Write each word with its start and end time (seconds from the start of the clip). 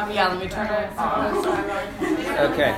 Um, 0.00 0.10
yeah, 0.12 0.28
let 0.28 0.40
me 0.40 0.48
turn 0.48 0.66
it 0.66 0.96
off. 0.96 1.46
Okay. 2.50 2.72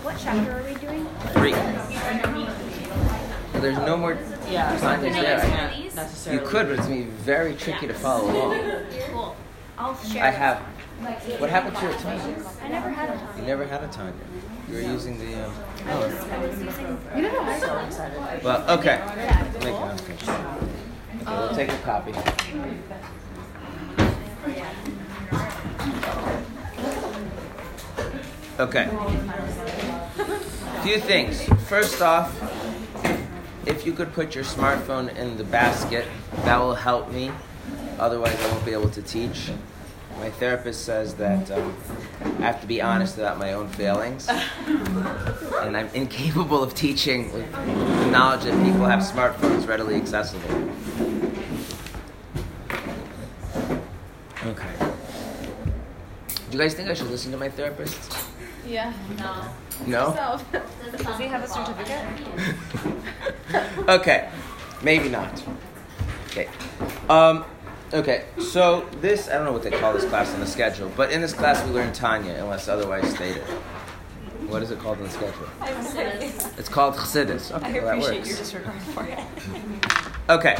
What 0.00 0.16
chapter 0.18 0.52
are 0.52 0.62
we 0.62 0.74
doing? 0.76 1.06
Three. 1.34 1.52
There's 3.60 3.76
no 3.76 3.98
more. 3.98 4.16
Yeah, 4.48 4.74
so 4.78 4.86
I 4.86 4.96
think 4.96 5.14
you 5.14 5.22
can't 5.22 6.32
You 6.32 6.40
could, 6.48 6.68
but 6.68 6.78
it's 6.78 6.86
gonna 6.86 6.96
be 6.96 7.02
very 7.02 7.54
tricky 7.56 7.86
to 7.88 7.94
follow 7.94 8.30
along. 8.30 8.86
Cool. 9.10 9.36
I'll 9.76 9.98
share. 9.98 10.24
I 10.24 10.30
have. 10.30 10.58
What 11.40 11.50
happened 11.50 11.76
to 11.76 11.82
your 11.82 11.94
time? 11.94 12.36
I 12.62 12.68
never 12.68 12.88
had 12.88 13.10
a 13.10 13.38
You 13.38 13.46
never 13.46 13.66
had 13.66 13.84
a 13.84 13.88
time. 13.88 14.14
You 14.68 14.74
were 14.74 14.80
using 14.80 15.18
the. 15.18 15.46
Um, 15.46 15.54
I 15.86 15.98
was, 15.98 16.14
I 16.14 16.38
was 16.38 16.60
using. 16.62 16.98
You 17.16 17.22
know. 17.22 17.58
So 17.60 17.78
excited. 17.78 18.44
well, 18.44 18.78
okay. 18.78 19.02
Make 19.60 19.74
it 19.74 19.92
okay. 20.00 20.12
Okay, 21.22 21.38
we'll 21.38 21.54
take 21.54 21.72
a 21.72 21.78
copy. 21.78 22.12
Okay. 28.58 28.88
A 30.18 30.82
few 30.82 30.98
things. 30.98 31.42
First 31.68 32.02
off, 32.02 32.30
if 33.66 33.86
you 33.86 33.92
could 33.92 34.12
put 34.12 34.34
your 34.34 34.44
smartphone 34.44 35.14
in 35.16 35.36
the 35.36 35.44
basket, 35.44 36.06
that 36.44 36.58
will 36.58 36.74
help 36.74 37.10
me. 37.10 37.30
Otherwise, 37.98 38.38
I 38.40 38.52
won't 38.52 38.64
be 38.64 38.72
able 38.72 38.90
to 38.90 39.02
teach. 39.02 39.50
My 40.18 40.30
therapist 40.30 40.84
says 40.84 41.14
that 41.14 41.50
um, 41.50 41.76
I 42.38 42.42
have 42.42 42.60
to 42.60 42.66
be 42.66 42.80
honest 42.80 43.18
about 43.18 43.38
my 43.38 43.54
own 43.54 43.68
failings, 43.68 44.28
and 44.28 45.76
I'm 45.76 45.88
incapable 45.94 46.62
of 46.62 46.74
teaching 46.74 47.32
with 47.32 47.50
the 47.52 48.10
knowledge 48.10 48.44
that 48.44 48.64
people 48.64 48.84
have 48.84 49.00
smartphones 49.00 49.66
readily 49.66 49.96
accessible. 49.96 50.72
Okay. 54.44 54.92
Do 56.50 56.58
you 56.58 56.58
guys 56.58 56.74
think 56.74 56.88
I 56.88 56.94
should 56.94 57.10
listen 57.10 57.32
to 57.32 57.38
my 57.38 57.48
therapist? 57.48 58.12
Yeah. 58.66 58.92
No? 59.86 60.14
No. 60.14 60.40
Does 60.98 61.18
he 61.18 61.26
have 61.26 61.42
a 61.42 61.48
certificate? 61.48 62.04
okay, 63.88 64.30
maybe 64.82 65.08
not. 65.08 65.42
Okay. 66.26 66.48
Um, 67.08 67.44
okay, 67.92 68.24
so 68.38 68.88
this, 69.00 69.28
I 69.28 69.34
don't 69.34 69.44
know 69.44 69.52
what 69.52 69.62
they 69.62 69.70
call 69.70 69.92
this 69.92 70.04
class 70.04 70.32
in 70.34 70.40
the 70.40 70.46
schedule, 70.46 70.90
but 70.96 71.12
in 71.12 71.20
this 71.20 71.32
class 71.32 71.64
we 71.66 71.72
learn 71.72 71.92
Tanya, 71.92 72.34
unless 72.34 72.68
otherwise 72.68 73.08
stated. 73.14 73.42
What 74.48 74.62
is 74.62 74.70
it 74.70 74.78
called 74.80 74.98
in 74.98 75.04
the 75.04 75.10
schedule? 75.10 75.48
It's 76.58 76.68
called 76.68 76.94
Chassidus. 76.94 77.52
Okay, 77.56 77.80
well, 77.80 77.98
that 77.98 78.14
works. 78.14 78.36
disregard 78.36 78.82
for 78.82 79.04
it. 79.04 79.18
Okay. 80.28 80.56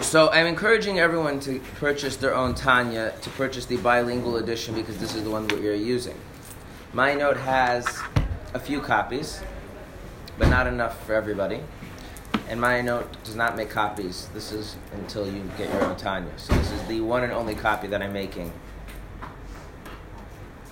So 0.00 0.30
I'm 0.30 0.46
encouraging 0.46 0.98
everyone 0.98 1.40
to 1.40 1.60
purchase 1.76 2.16
their 2.16 2.34
own 2.34 2.54
Tanya, 2.54 3.14
to 3.22 3.30
purchase 3.30 3.66
the 3.66 3.76
bilingual 3.78 4.36
edition 4.36 4.74
because 4.74 4.98
this 4.98 5.14
is 5.14 5.24
the 5.24 5.30
one 5.30 5.46
that 5.48 5.60
we 5.60 5.68
are 5.68 5.74
using. 5.74 6.18
Mayanot 6.92 7.36
has 7.38 8.00
a 8.52 8.58
few 8.58 8.80
copies, 8.80 9.40
but 10.38 10.48
not 10.48 10.66
enough 10.66 11.06
for 11.06 11.14
everybody. 11.14 11.60
And 12.48 12.60
Mayanot 12.60 13.06
does 13.24 13.34
not 13.34 13.56
make 13.56 13.70
copies. 13.70 14.28
This 14.34 14.52
is 14.52 14.76
until 14.92 15.26
you 15.26 15.42
get 15.56 15.72
your 15.72 15.84
own 15.84 15.96
Tanya. 15.96 16.30
So 16.36 16.54
this 16.54 16.70
is 16.70 16.82
the 16.86 17.00
one 17.00 17.22
and 17.22 17.32
only 17.32 17.54
copy 17.54 17.86
that 17.88 18.02
I'm 18.02 18.12
making. 18.12 18.52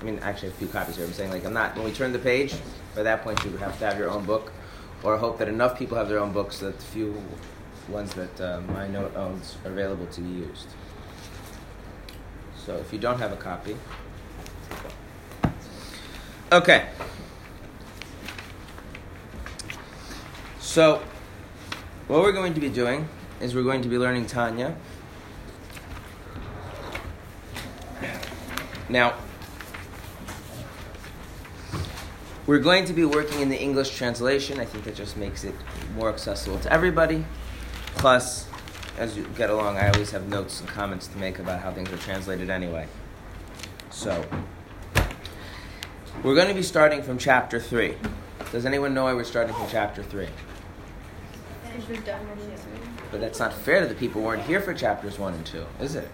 I 0.00 0.04
mean, 0.04 0.18
actually, 0.20 0.48
a 0.48 0.52
few 0.52 0.66
copies 0.66 0.96
here. 0.96 1.06
I'm 1.06 1.12
saying, 1.12 1.30
like, 1.30 1.44
I'm 1.44 1.52
not. 1.52 1.76
When 1.76 1.84
we 1.84 1.92
turn 1.92 2.12
the 2.12 2.18
page, 2.18 2.54
by 2.94 3.02
that 3.02 3.22
point, 3.22 3.42
you 3.44 3.56
have 3.58 3.78
to 3.78 3.84
have 3.86 3.98
your 3.98 4.10
own 4.10 4.24
book, 4.24 4.52
or 5.02 5.16
hope 5.16 5.38
that 5.38 5.48
enough 5.48 5.78
people 5.78 5.96
have 5.96 6.08
their 6.08 6.18
own 6.18 6.32
books 6.32 6.58
that 6.58 6.78
the 6.78 6.84
few 6.84 7.22
ones 7.88 8.14
that 8.14 8.40
uh, 8.40 8.60
Mayanot 8.68 9.14
owns 9.16 9.56
are 9.64 9.70
available 9.70 10.06
to 10.06 10.20
be 10.20 10.28
used. 10.28 10.68
So 12.64 12.76
if 12.76 12.92
you 12.92 12.98
don't 12.98 13.18
have 13.18 13.32
a 13.32 13.36
copy, 13.36 13.76
okay. 16.52 16.88
So, 20.60 21.02
what 22.10 22.22
we're 22.22 22.32
going 22.32 22.54
to 22.54 22.60
be 22.60 22.68
doing 22.68 23.08
is 23.40 23.54
we're 23.54 23.62
going 23.62 23.82
to 23.82 23.88
be 23.88 23.96
learning 23.96 24.26
Tanya. 24.26 24.76
Now, 28.88 29.14
we're 32.48 32.58
going 32.58 32.84
to 32.86 32.92
be 32.92 33.04
working 33.04 33.40
in 33.40 33.48
the 33.48 33.56
English 33.56 33.96
translation. 33.96 34.58
I 34.58 34.64
think 34.64 34.82
that 34.86 34.96
just 34.96 35.16
makes 35.16 35.44
it 35.44 35.54
more 35.94 36.08
accessible 36.08 36.58
to 36.58 36.72
everybody. 36.72 37.24
Plus, 37.94 38.48
as 38.98 39.16
you 39.16 39.24
get 39.36 39.48
along, 39.48 39.76
I 39.76 39.88
always 39.90 40.10
have 40.10 40.26
notes 40.26 40.58
and 40.58 40.68
comments 40.68 41.06
to 41.06 41.16
make 41.16 41.38
about 41.38 41.60
how 41.60 41.70
things 41.70 41.92
are 41.92 41.98
translated 41.98 42.50
anyway. 42.50 42.88
So, 43.90 44.26
we're 46.24 46.34
going 46.34 46.48
to 46.48 46.54
be 46.54 46.64
starting 46.64 47.04
from 47.04 47.18
chapter 47.18 47.60
3. 47.60 47.94
Does 48.50 48.66
anyone 48.66 48.94
know 48.94 49.04
why 49.04 49.14
we're 49.14 49.22
starting 49.22 49.54
from 49.54 49.68
chapter 49.70 50.02
3? 50.02 50.26
But 53.10 53.20
that's 53.20 53.38
not 53.38 53.52
fair 53.52 53.80
to 53.80 53.86
the 53.86 53.94
people 53.94 54.20
who 54.20 54.26
weren't 54.26 54.42
here 54.42 54.60
for 54.60 54.74
chapters 54.74 55.18
1 55.18 55.34
and 55.34 55.46
2, 55.46 55.64
is 55.80 55.96
it? 55.96 56.08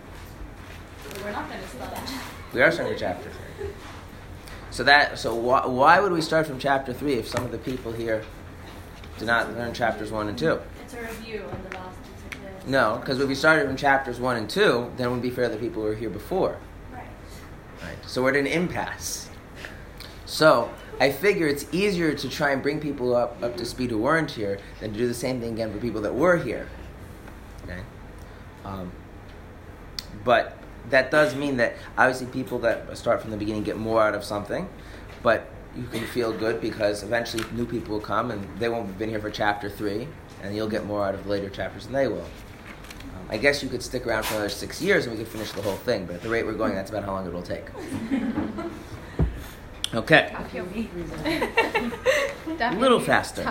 We're 1.23 1.31
not 1.33 1.49
going 1.49 1.61
to 1.61 1.69
start. 1.69 2.11
We 2.53 2.63
are 2.63 2.71
starting 2.71 2.93
with 2.93 3.01
chapter 3.01 3.31
3. 3.59 3.69
So 4.71 4.85
that 4.85 5.19
so 5.19 5.35
why, 5.35 5.67
why 5.67 6.01
would 6.01 6.13
we 6.13 6.21
start 6.21 6.47
from 6.47 6.59
chapter 6.59 6.93
3 6.93 7.15
if 7.15 7.29
some 7.29 7.45
of 7.45 7.51
the 7.51 7.59
people 7.59 7.93
here 7.93 8.25
did 9.19 9.27
not 9.27 9.55
learn 9.55 9.73
chapters 9.73 10.11
1 10.11 10.29
and 10.29 10.39
2? 10.39 10.61
It's 10.83 10.95
a 10.95 11.01
review 11.01 11.45
of 11.45 11.71
the 11.71 11.77
last 11.77 11.97
two 12.31 12.71
No, 12.71 12.99
because 13.01 13.19
if 13.21 13.29
we 13.29 13.35
started 13.35 13.67
from 13.67 13.77
chapters 13.77 14.21
1 14.21 14.37
and 14.37 14.51
2, 14.51 14.93
then 14.97 15.09
it 15.09 15.11
would 15.11 15.23
be 15.23 15.31
fair 15.31 15.49
to 15.49 15.55
the 15.55 15.61
people 15.61 15.83
who 15.83 15.89
were 15.89 15.95
here 15.95 16.11
before. 16.11 16.59
Right. 16.93 17.07
Right. 17.83 17.97
So 18.07 18.23
we're 18.23 18.31
at 18.31 18.37
an 18.37 18.47
impasse. 18.47 19.31
So 20.27 20.71
I 20.99 21.13
figure 21.13 21.47
it's 21.47 21.67
easier 21.73 22.15
to 22.15 22.29
try 22.29 22.53
and 22.53 22.63
bring 22.63 22.81
people 22.81 23.15
up, 23.15 23.43
up 23.43 23.57
to 23.59 23.65
speed 23.67 23.91
who 23.91 23.99
weren't 23.99 24.31
here 24.31 24.59
than 24.81 24.93
to 24.93 24.99
do 24.99 25.07
the 25.07 25.15
same 25.15 25.41
thing 25.41 25.53
again 25.53 25.73
for 25.73 25.79
people 25.79 26.01
that 26.03 26.15
were 26.15 26.37
here. 26.37 26.69
Okay? 27.65 27.81
Um, 28.65 28.91
but 30.25 30.57
that 30.91 31.11
does 31.11 31.35
mean 31.35 31.59
that 31.59 31.75
obviously 31.99 32.27
people 32.29 32.59
that 32.61 32.97
start 32.97 33.21
from 33.21 33.31
the 33.31 33.37
beginning 33.37 33.63
get 33.63 33.77
more 33.77 34.03
out 34.03 34.15
of 34.15 34.25
something, 34.25 34.69
but 35.23 35.49
you 35.77 35.85
can 35.85 36.07
feel 36.07 36.33
good 36.33 36.61
because 36.61 37.03
eventually 37.03 37.45
new 37.53 37.67
people 37.67 37.95
will 37.95 38.01
come 38.05 38.31
and 38.31 38.59
they 38.59 38.69
won't 38.69 38.87
have 38.87 38.99
been 38.99 39.11
here 39.11 39.21
for 39.21 39.31
chapter 39.31 39.69
three, 39.69 40.09
and 40.43 40.57
you'll 40.57 40.69
get 40.69 40.87
more 40.87 41.05
out 41.05 41.15
of 41.15 41.27
later 41.27 41.51
chapters 41.51 41.85
than 41.85 41.93
they 41.93 42.09
will. 42.09 42.21
Um, 43.15 43.27
I 43.29 43.37
guess 43.37 43.63
you 43.63 43.69
could 43.69 43.83
stick 43.83 44.07
around 44.07 44.25
for 44.25 44.35
another 44.35 44.49
six 44.49 44.81
years 44.81 45.05
and 45.05 45.17
we 45.17 45.23
could 45.23 45.31
finish 45.31 45.53
the 45.53 45.61
whole 45.61 45.77
thing, 45.77 46.07
but 46.07 46.17
at 46.17 46.23
the 46.23 46.31
rate 46.31 46.47
we're 46.47 46.55
going, 46.55 46.75
that's 46.75 46.91
about 46.91 47.05
how 47.05 47.13
long 47.13 47.27
it 47.27 47.33
will 47.33 47.43
take. 47.43 47.67
Okay, 49.95 50.35
a 52.61 52.75
little 52.75 53.01
faster. 53.01 53.43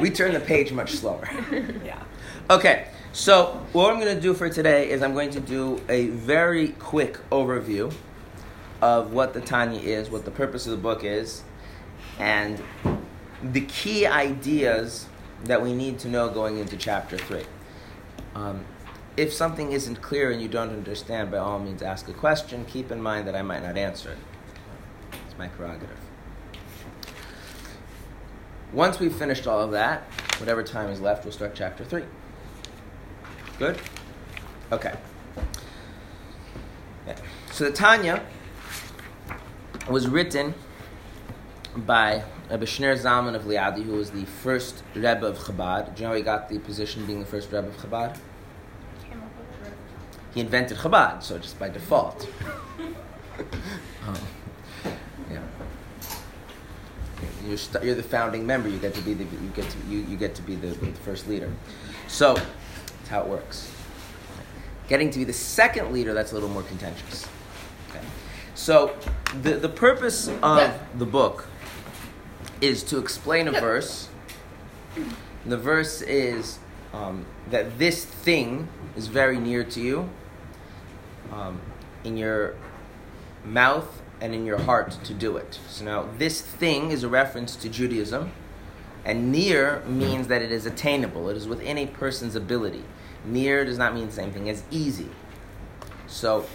We 0.00 0.10
turn 0.10 0.32
the 0.32 0.40
page 0.40 0.72
much 0.72 0.92
slower. 0.92 1.28
Yeah. 1.84 2.02
Okay, 2.50 2.88
so 3.12 3.64
what 3.72 3.92
I'm 3.92 4.00
going 4.00 4.14
to 4.14 4.20
do 4.20 4.32
for 4.34 4.48
today 4.48 4.90
is 4.90 5.02
I'm 5.02 5.12
going 5.12 5.30
to 5.30 5.40
do 5.40 5.80
a 5.88 6.06
very 6.08 6.68
quick 6.68 7.18
overview 7.30 7.92
of 8.80 9.12
what 9.12 9.32
the 9.32 9.40
Tanya 9.40 9.80
is, 9.80 10.10
what 10.10 10.24
the 10.24 10.30
purpose 10.30 10.66
of 10.66 10.72
the 10.72 10.78
book 10.78 11.04
is, 11.04 11.42
and 12.18 12.62
the 13.42 13.62
key 13.62 14.06
ideas 14.06 15.06
that 15.44 15.62
we 15.62 15.72
need 15.72 15.98
to 16.00 16.08
know 16.08 16.28
going 16.28 16.58
into 16.58 16.76
chapter 16.76 17.16
3. 17.18 17.42
Um, 18.34 18.64
if 19.16 19.32
something 19.32 19.72
isn't 19.72 20.00
clear 20.00 20.30
and 20.30 20.40
you 20.40 20.48
don't 20.48 20.70
understand, 20.70 21.30
by 21.30 21.38
all 21.38 21.58
means 21.58 21.82
ask 21.82 22.08
a 22.08 22.12
question. 22.12 22.64
Keep 22.64 22.90
in 22.90 23.02
mind 23.02 23.26
that 23.28 23.36
I 23.36 23.42
might 23.42 23.62
not 23.62 23.76
answer 23.76 24.12
it. 24.12 24.18
My 25.42 25.48
prerogative. 25.48 25.98
Once 28.72 29.00
we've 29.00 29.12
finished 29.12 29.48
all 29.48 29.60
of 29.60 29.72
that, 29.72 30.02
whatever 30.38 30.62
time 30.62 30.88
is 30.88 31.00
left, 31.00 31.24
we'll 31.24 31.32
start 31.32 31.56
chapter 31.56 31.84
3. 31.84 32.04
Good? 33.58 33.76
Okay. 34.70 34.94
So 37.50 37.64
the 37.64 37.72
Tanya 37.72 38.24
was 39.90 40.06
written 40.06 40.54
by 41.76 42.22
Rebbe 42.48 42.64
Shneur 42.64 42.96
Zalman 42.96 43.34
of 43.34 43.42
Liadi, 43.42 43.82
who 43.82 43.94
was 43.94 44.12
the 44.12 44.24
first 44.24 44.84
Rebbe 44.94 45.26
of 45.26 45.38
Chabad. 45.38 45.96
Do 45.96 46.02
you 46.02 46.06
know 46.06 46.10
how 46.10 46.16
he 46.18 46.22
got 46.22 46.50
the 46.50 46.60
position 46.60 47.04
being 47.04 47.18
the 47.18 47.26
first 47.26 47.50
Rebbe 47.50 47.66
of 47.66 47.76
Chabad? 47.78 48.16
He 50.34 50.40
invented 50.40 50.78
Chabad, 50.78 51.24
so 51.24 51.36
just 51.36 51.58
by 51.58 51.68
default. 51.68 52.28
um, 54.06 54.14
yeah. 55.32 55.40
You're, 57.46 57.56
st- 57.56 57.84
you're 57.84 57.94
the 57.94 58.02
founding 58.02 58.46
member. 58.46 58.68
You 58.68 58.78
get 58.78 58.94
to 58.94 59.00
be 59.02 59.14
the 59.14 59.24
you 59.24 59.50
get 59.54 59.68
to 59.68 59.78
you, 59.88 59.98
you 60.00 60.16
get 60.16 60.34
to 60.36 60.42
be 60.42 60.54
the, 60.54 60.68
the 60.68 60.92
first 61.00 61.28
leader. 61.28 61.52
So 62.08 62.34
that's 62.34 63.08
how 63.08 63.22
it 63.22 63.26
works. 63.26 63.70
Getting 64.88 65.10
to 65.10 65.18
be 65.18 65.24
the 65.24 65.32
second 65.32 65.92
leader, 65.92 66.12
that's 66.12 66.32
a 66.32 66.34
little 66.34 66.50
more 66.50 66.62
contentious. 66.62 67.26
Okay. 67.90 68.04
So 68.54 68.94
the, 69.42 69.54
the 69.54 69.68
purpose 69.68 70.28
of 70.42 70.72
the 70.98 71.06
book 71.06 71.46
is 72.60 72.82
to 72.84 72.98
explain 72.98 73.48
a 73.48 73.52
verse. 73.52 74.08
The 75.46 75.56
verse 75.56 76.02
is 76.02 76.58
um, 76.92 77.24
that 77.50 77.78
this 77.78 78.04
thing 78.04 78.68
is 78.96 79.06
very 79.06 79.38
near 79.38 79.64
to 79.64 79.80
you, 79.80 80.10
um, 81.32 81.60
in 82.04 82.16
your 82.16 82.54
mouth 83.44 84.01
and 84.22 84.36
in 84.36 84.46
your 84.46 84.58
heart 84.58 84.96
to 85.02 85.12
do 85.12 85.36
it. 85.36 85.58
So 85.68 85.84
now, 85.84 86.08
this 86.16 86.40
thing 86.40 86.92
is 86.92 87.02
a 87.02 87.08
reference 87.08 87.56
to 87.56 87.68
Judaism, 87.68 88.30
and 89.04 89.32
near 89.32 89.82
means 89.84 90.28
that 90.28 90.40
it 90.40 90.52
is 90.52 90.64
attainable, 90.64 91.28
it 91.28 91.36
is 91.36 91.48
within 91.48 91.76
a 91.76 91.86
person's 91.86 92.36
ability. 92.36 92.84
Near 93.24 93.64
does 93.64 93.76
not 93.76 93.94
mean 93.94 94.06
the 94.06 94.12
same 94.12 94.32
thing 94.32 94.48
as 94.48 94.62
easy. 94.70 95.08
So, 96.06 96.46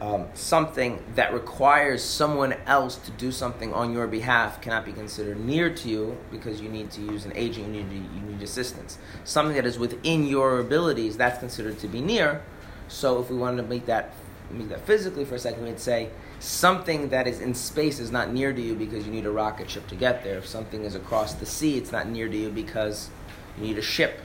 um, 0.00 0.26
something 0.32 1.02
that 1.14 1.34
requires 1.34 2.02
someone 2.02 2.54
else 2.66 2.96
to 2.96 3.10
do 3.12 3.30
something 3.30 3.74
on 3.74 3.92
your 3.92 4.06
behalf 4.06 4.62
cannot 4.62 4.86
be 4.86 4.92
considered 4.92 5.38
near 5.38 5.68
to 5.74 5.88
you 5.88 6.16
because 6.30 6.62
you 6.62 6.68
need 6.70 6.90
to 6.92 7.02
use 7.02 7.26
an 7.26 7.32
agent, 7.34 7.74
you 7.74 7.82
need, 7.82 7.92
you 7.92 8.20
need 8.22 8.42
assistance. 8.42 8.98
Something 9.24 9.56
that 9.56 9.66
is 9.66 9.78
within 9.78 10.26
your 10.26 10.60
abilities, 10.60 11.18
that's 11.18 11.38
considered 11.38 11.78
to 11.80 11.88
be 11.88 12.00
near. 12.00 12.42
So 12.88 13.20
if 13.20 13.30
we 13.30 13.36
wanted 13.36 13.62
to 13.62 13.68
make 13.68 13.84
that, 13.86 14.14
make 14.50 14.70
that 14.70 14.86
physically 14.86 15.26
for 15.26 15.34
a 15.34 15.38
second, 15.38 15.64
we'd 15.64 15.80
say 15.80 16.10
something 16.38 17.08
that 17.08 17.26
is 17.26 17.40
in 17.40 17.54
space 17.54 17.98
is 17.98 18.10
not 18.10 18.32
near 18.32 18.52
to 18.52 18.60
you 18.60 18.74
because 18.74 19.06
you 19.06 19.12
need 19.12 19.26
a 19.26 19.30
rocket 19.30 19.70
ship 19.70 19.86
to 19.88 19.94
get 19.94 20.22
there. 20.22 20.38
If 20.38 20.46
something 20.46 20.84
is 20.84 20.94
across 20.94 21.34
the 21.34 21.46
sea, 21.46 21.78
it's 21.78 21.92
not 21.92 22.08
near 22.08 22.28
to 22.28 22.36
you 22.36 22.50
because 22.50 23.10
you 23.56 23.64
need 23.64 23.78
a 23.78 23.82
ship 23.82 24.20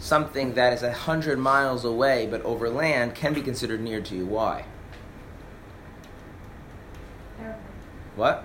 something 0.00 0.54
that 0.54 0.72
is 0.72 0.82
a 0.82 0.92
hundred 0.92 1.38
miles 1.38 1.84
away 1.84 2.26
but 2.26 2.42
over 2.42 2.68
land 2.68 3.14
can 3.14 3.34
be 3.34 3.42
considered 3.42 3.80
near 3.80 4.00
to 4.00 4.16
you. 4.16 4.26
Why? 4.26 4.64
What? 8.16 8.44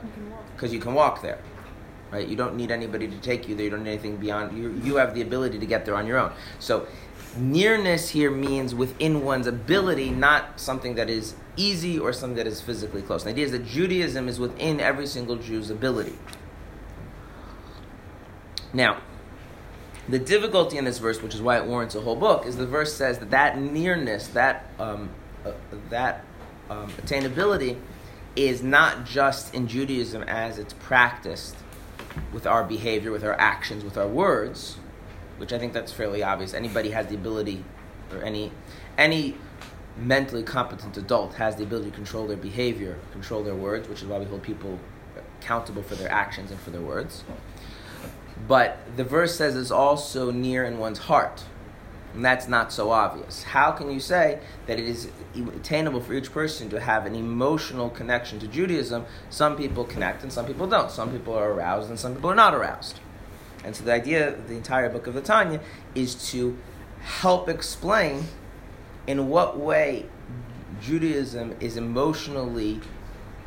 Because 0.56 0.74
you 0.74 0.80
can 0.80 0.94
walk 0.94 1.22
there, 1.22 1.40
right? 2.12 2.28
You 2.28 2.36
don't 2.36 2.56
need 2.56 2.72
anybody 2.72 3.08
to 3.08 3.18
take 3.18 3.48
you 3.48 3.56
there. 3.56 3.66
You 3.66 3.72
don't 3.72 3.84
need 3.84 3.92
anything 3.92 4.18
beyond. 4.18 4.58
You 4.58 4.80
you 4.84 4.98
have 4.98 5.16
the 5.16 5.22
ability 5.22 5.60
to 5.60 5.66
get 5.66 5.86
there 5.86 5.96
on 5.96 6.06
your 6.06 6.20
own. 6.20 6.32
So 6.60 6.88
nearness 7.36 8.10
here 8.10 8.32
means 8.32 8.76
within 8.76 9.24
one's 9.24 9.48
ability, 9.48 10.12
not 10.12 10.60
something 10.60 10.96
that 10.96 11.10
is 11.10 11.36
easy 11.58 12.00
or 12.00 12.14
something 12.14 12.38
that 12.38 12.48
is 12.48 12.62
physically 12.62 13.02
close. 13.02 13.24
The 13.24 13.32
idea 13.32 13.46
is 13.46 13.52
that 13.52 13.66
Judaism 13.66 14.28
is 14.28 14.40
within 14.40 14.80
every 14.80 15.08
single 15.08 15.36
Jew's 15.36 15.70
ability. 15.70 16.18
Now, 18.74 19.02
the 20.08 20.20
difficulty 20.20 20.78
in 20.78 20.86
this 20.86 21.00
verse, 21.00 21.22
which 21.22 21.34
is 21.34 21.42
why 21.42 21.58
it 21.58 21.66
warrants 21.66 21.96
a 21.96 22.02
whole 22.02 22.16
book, 22.16 22.46
is 22.46 22.58
the 22.58 22.68
verse 22.68 22.94
says 22.94 23.20
that 23.20 23.32
that 23.32 23.58
nearness, 23.58 24.28
that 24.28 24.70
um, 24.78 25.10
uh, 25.46 25.52
that 25.90 26.24
um, 26.70 26.92
attainability, 26.94 27.78
is 28.36 28.62
not 28.62 29.06
just 29.06 29.54
in 29.54 29.68
Judaism 29.68 30.24
as 30.24 30.60
it's 30.60 30.74
practiced 30.74 31.56
with 32.34 32.46
our 32.46 32.64
behavior, 32.64 33.12
with 33.12 33.24
our 33.24 33.40
actions, 33.40 33.84
with 33.84 33.98
our 33.98 34.08
words, 34.08 34.78
which 35.38 35.52
I 35.54 35.58
think 35.58 35.74
that's 35.74 35.92
fairly 35.92 36.22
obvious. 36.22 36.54
Anybody 36.54 36.92
has 36.92 37.08
the 37.08 37.16
ability, 37.16 37.64
or 38.12 38.22
any 38.22 38.52
any 38.98 39.36
mentally 39.98 40.44
competent 40.44 40.98
adult 40.98 41.36
has 41.36 41.56
the 41.56 41.64
ability 41.64 41.90
to 41.90 41.96
control 41.96 42.28
their 42.28 42.38
behavior, 42.38 42.98
control 43.12 43.44
their 43.44 43.56
words, 43.56 43.88
which 43.88 44.02
is 44.02 44.08
why 44.08 44.20
we 44.20 44.26
hold 44.26 44.44
people 44.44 44.80
accountable 45.40 45.82
for 45.82 45.96
their 45.96 46.12
actions 46.12 46.52
and 46.52 46.60
for 46.60 46.72
their 46.72 46.82
words. 46.82 47.24
But 48.48 48.80
the 48.98 49.04
verse 49.04 49.36
says 49.36 49.56
it's 49.56 49.72
also 49.72 50.32
near 50.32 50.66
in 50.66 50.78
one's 50.78 51.00
heart. 51.00 51.46
And 52.14 52.24
that's 52.24 52.48
not 52.48 52.72
so 52.72 52.92
obvious. 52.92 53.44
How 53.44 53.72
can 53.72 53.92
you 53.92 54.00
say 54.00 54.40
that 54.68 54.80
it 54.80 54.86
is 54.86 55.10
attainable 55.36 56.00
for 56.00 56.14
each 56.14 56.32
person 56.32 56.70
to 56.70 56.80
have 56.80 57.06
an 57.06 57.14
emotional 57.14 57.90
connection 57.90 58.40
to 58.40 58.48
Judaism? 58.48 59.06
Some 59.30 59.58
people 59.58 59.84
connect 59.84 60.24
and 60.24 60.32
some 60.32 60.46
people 60.46 60.66
don't. 60.66 60.90
Some 60.90 61.12
people 61.12 61.34
are 61.34 61.52
aroused 61.52 61.90
and 61.90 62.00
some 62.00 62.16
people 62.16 62.30
are 62.30 62.36
not 62.36 62.54
aroused. 62.54 63.00
And 63.66 63.76
so 63.76 63.84
the 63.84 63.92
idea 63.92 64.30
of 64.30 64.48
the 64.48 64.56
entire 64.56 64.90
book 64.90 65.08
of 65.08 65.14
the 65.14 65.22
Tanya 65.22 65.60
is 65.94 66.16
to 66.32 66.58
help 67.02 67.50
explain 67.50 68.26
in 69.08 69.30
what 69.30 69.58
way 69.58 70.06
Judaism 70.82 71.56
is 71.60 71.78
emotionally 71.78 72.82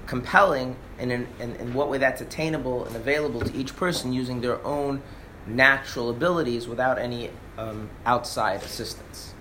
compelling 0.07 0.77
and 0.99 1.13
in, 1.13 1.27
in, 1.39 1.55
in, 1.57 1.75
what 1.75 1.91
way 1.91 1.99
that's 1.99 2.21
attainable 2.21 2.87
and 2.87 2.97
available 2.97 3.41
to 3.41 3.55
each 3.55 3.77
person 3.77 4.13
using 4.13 4.41
their 4.41 4.65
own 4.65 5.03
natural 5.47 6.09
abilities 6.11 6.67
without 6.67 6.99
any 6.99 7.31
um, 7.59 7.91
outside 8.07 8.63
assistance. 8.63 9.35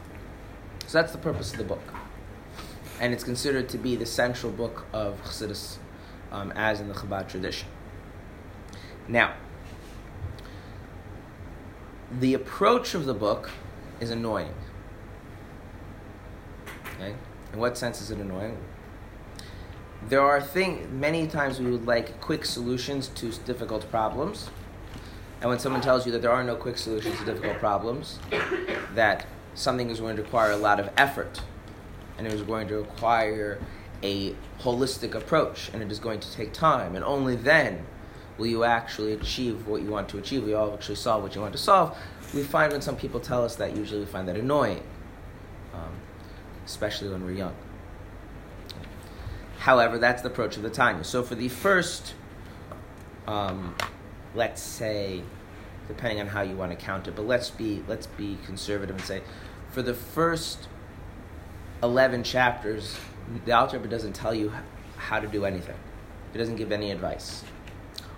So 0.87 0.99
that's 0.99 1.11
the 1.11 1.17
purpose 1.17 1.51
of 1.51 1.57
the 1.57 1.63
book. 1.63 1.93
And 2.99 3.13
it's 3.13 3.23
considered 3.23 3.69
to 3.69 3.77
be 3.77 3.95
the 3.95 4.05
central 4.05 4.51
book 4.51 4.85
of 4.91 5.21
Chassidus, 5.23 5.77
um, 6.31 6.51
as 6.51 6.81
in 6.81 6.87
the 6.87 6.93
Chabad 6.93 7.29
tradition. 7.29 7.67
Now, 9.07 9.33
the 12.19 12.33
approach 12.33 12.93
of 12.93 13.05
the 13.05 13.13
book 13.13 13.49
is 13.99 14.09
annoying. 14.09 14.53
Okay? 16.97 17.15
In 17.53 17.59
what 17.59 17.77
sense 17.77 18.01
is 18.01 18.11
it 18.11 18.19
annoying? 18.19 18.57
there 20.09 20.21
are 20.21 20.41
things 20.41 20.87
many 20.91 21.27
times 21.27 21.59
we 21.59 21.69
would 21.69 21.85
like 21.85 22.19
quick 22.21 22.45
solutions 22.45 23.09
to 23.09 23.31
difficult 23.45 23.89
problems. 23.89 24.49
And 25.41 25.49
when 25.49 25.59
someone 25.59 25.81
tells 25.81 26.05
you 26.05 26.11
that 26.13 26.21
there 26.21 26.31
are 26.31 26.43
no 26.43 26.55
quick 26.55 26.77
solutions 26.77 27.19
to 27.19 27.25
difficult 27.25 27.57
problems 27.57 28.19
that 28.95 29.25
something 29.53 29.89
is 29.89 29.99
going 29.99 30.15
to 30.15 30.23
require 30.23 30.51
a 30.51 30.57
lot 30.57 30.79
of 30.79 30.89
effort. 30.97 31.41
And 32.17 32.25
it 32.25 32.33
is 32.33 32.41
going 32.41 32.67
to 32.69 32.77
require 32.77 33.59
a 34.01 34.33
holistic 34.59 35.13
approach 35.13 35.69
and 35.73 35.83
it 35.83 35.91
is 35.91 35.99
going 35.99 36.19
to 36.21 36.31
take 36.31 36.53
time. 36.53 36.95
And 36.95 37.03
only 37.03 37.35
then 37.35 37.85
will 38.37 38.47
you 38.47 38.63
actually 38.63 39.13
achieve 39.13 39.67
what 39.67 39.81
you 39.81 39.89
want 39.89 40.09
to 40.09 40.17
achieve. 40.17 40.43
Will 40.43 40.49
you 40.49 40.73
actually 40.73 40.95
solve 40.95 41.21
what 41.21 41.35
you 41.35 41.41
want 41.41 41.53
to 41.53 41.59
solve. 41.59 41.97
We 42.33 42.43
find 42.43 42.71
when 42.71 42.81
some 42.81 42.95
people 42.95 43.19
tell 43.19 43.43
us 43.43 43.55
that 43.57 43.75
usually 43.75 43.99
we 43.99 44.05
find 44.05 44.27
that 44.27 44.37
annoying 44.37 44.83
especially 46.67 47.09
when 47.09 47.23
we're 47.25 47.31
young 47.31 47.55
However, 49.67 49.97
that's 49.97 50.21
the 50.21 50.29
approach 50.29 50.55
of 50.55 50.63
the 50.63 50.69
Tanya. 50.69 51.03
So 51.03 51.23
for 51.23 51.35
the 51.35 51.49
first, 51.49 52.13
um, 53.27 53.75
let's 54.33 54.61
say, 54.61 55.23
depending 55.89 56.21
on 56.21 56.27
how 56.27 56.41
you 56.41 56.55
want 56.55 56.71
to 56.71 56.77
count 56.77 57.07
it, 57.09 57.17
but 57.17 57.27
let's 57.27 57.49
be 57.49 57.83
let's 57.87 58.07
be 58.07 58.37
conservative 58.45 58.95
and 58.95 59.05
say, 59.05 59.21
for 59.71 59.81
the 59.81 59.93
first 59.93 60.69
eleven 61.83 62.23
chapters, 62.23 62.95
the 63.45 63.51
Alter 63.51 63.77
doesn't 63.79 64.13
tell 64.13 64.33
you 64.33 64.53
how 64.95 65.19
to 65.19 65.27
do 65.27 65.43
anything. 65.43 65.75
He 66.31 66.37
doesn't 66.37 66.55
give 66.55 66.71
any 66.71 66.91
advice. 66.91 67.43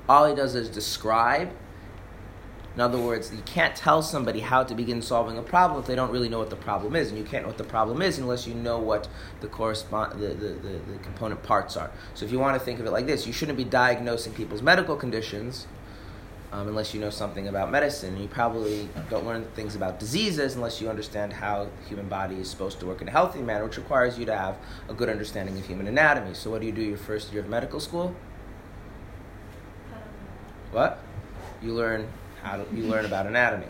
All 0.08 0.28
he 0.28 0.36
does 0.36 0.56
is 0.56 0.70
describe 0.70 1.52
in 2.76 2.82
other 2.82 3.00
words, 3.00 3.32
you 3.34 3.42
can't 3.46 3.76
tell 3.76 4.02
somebody 4.02 4.40
how 4.40 4.64
to 4.64 4.76
begin 4.76 5.02
solving 5.02 5.38
a 5.38 5.42
problem 5.42 5.82
if 5.82 5.88
they 5.88 5.96
don't 5.96 6.12
really 6.12 6.30
know 6.30 6.40
what 6.40 6.50
the 6.50 6.56
problem 6.56 6.96
is, 6.96 7.10
and 7.10 7.18
you 7.18 7.24
can't 7.24 7.44
know 7.44 7.50
what 7.50 7.58
the 7.58 7.64
problem 7.64 8.02
is 8.02 8.18
unless 8.20 8.48
you 8.48 8.54
know 8.54 8.80
what 8.80 9.08
the 9.42 9.48
correspond 9.48 10.20
the, 10.20 10.28
the, 10.28 10.50
the, 10.54 10.80
the 10.92 10.98
component 11.02 11.42
parts 11.44 11.76
are. 11.76 11.92
So 12.14 12.26
if 12.26 12.32
you 12.32 12.40
want 12.40 12.58
to 12.58 12.64
think 12.64 12.80
of 12.80 12.86
it 12.86 12.92
like 12.92 13.06
this, 13.06 13.26
you 13.26 13.34
shouldn't 13.34 13.58
be 13.58 13.64
diagnosing 13.64 14.34
people's 14.34 14.62
medical 14.62 14.96
conditions 14.96 15.68
um, 16.52 16.68
unless 16.68 16.94
you 16.94 17.00
know 17.00 17.10
something 17.10 17.48
about 17.48 17.72
medicine. 17.72 18.18
You 18.18 18.28
probably 18.28 18.90
don't 19.10 19.26
learn 19.26 19.46
things 19.56 19.76
about 19.76 20.00
diseases 20.00 20.56
unless 20.56 20.82
you 20.82 20.90
understand 20.90 21.34
how 21.34 21.66
the 21.66 21.88
human 21.88 22.08
body 22.08 22.36
is 22.36 22.50
supposed 22.50 22.80
to 22.80 22.86
work 22.86 23.02
in 23.02 23.08
a 23.08 23.12
healthy 23.12 23.42
manner, 23.42 23.66
which 23.66 23.78
requires 23.78 24.18
you 24.18 24.26
to 24.26 24.36
have 24.36 24.58
a 24.88 24.94
good 24.94 25.10
understanding 25.10 25.58
of 25.58 25.66
human 25.66 25.88
anatomy. 25.88 26.34
So 26.34 26.52
what 26.52 26.62
do 26.62 26.68
you 26.68 26.74
do 26.74 26.82
your 26.82 26.98
first 26.98 27.32
year 27.32 27.42
of 27.42 27.50
medical 27.50 27.80
school? 27.80 28.16
What? 30.72 31.00
You 31.62 31.74
learn 31.74 32.08
how 32.44 32.66
you 32.74 32.84
learn 32.84 33.06
about 33.06 33.28
anatomy. 33.28 33.68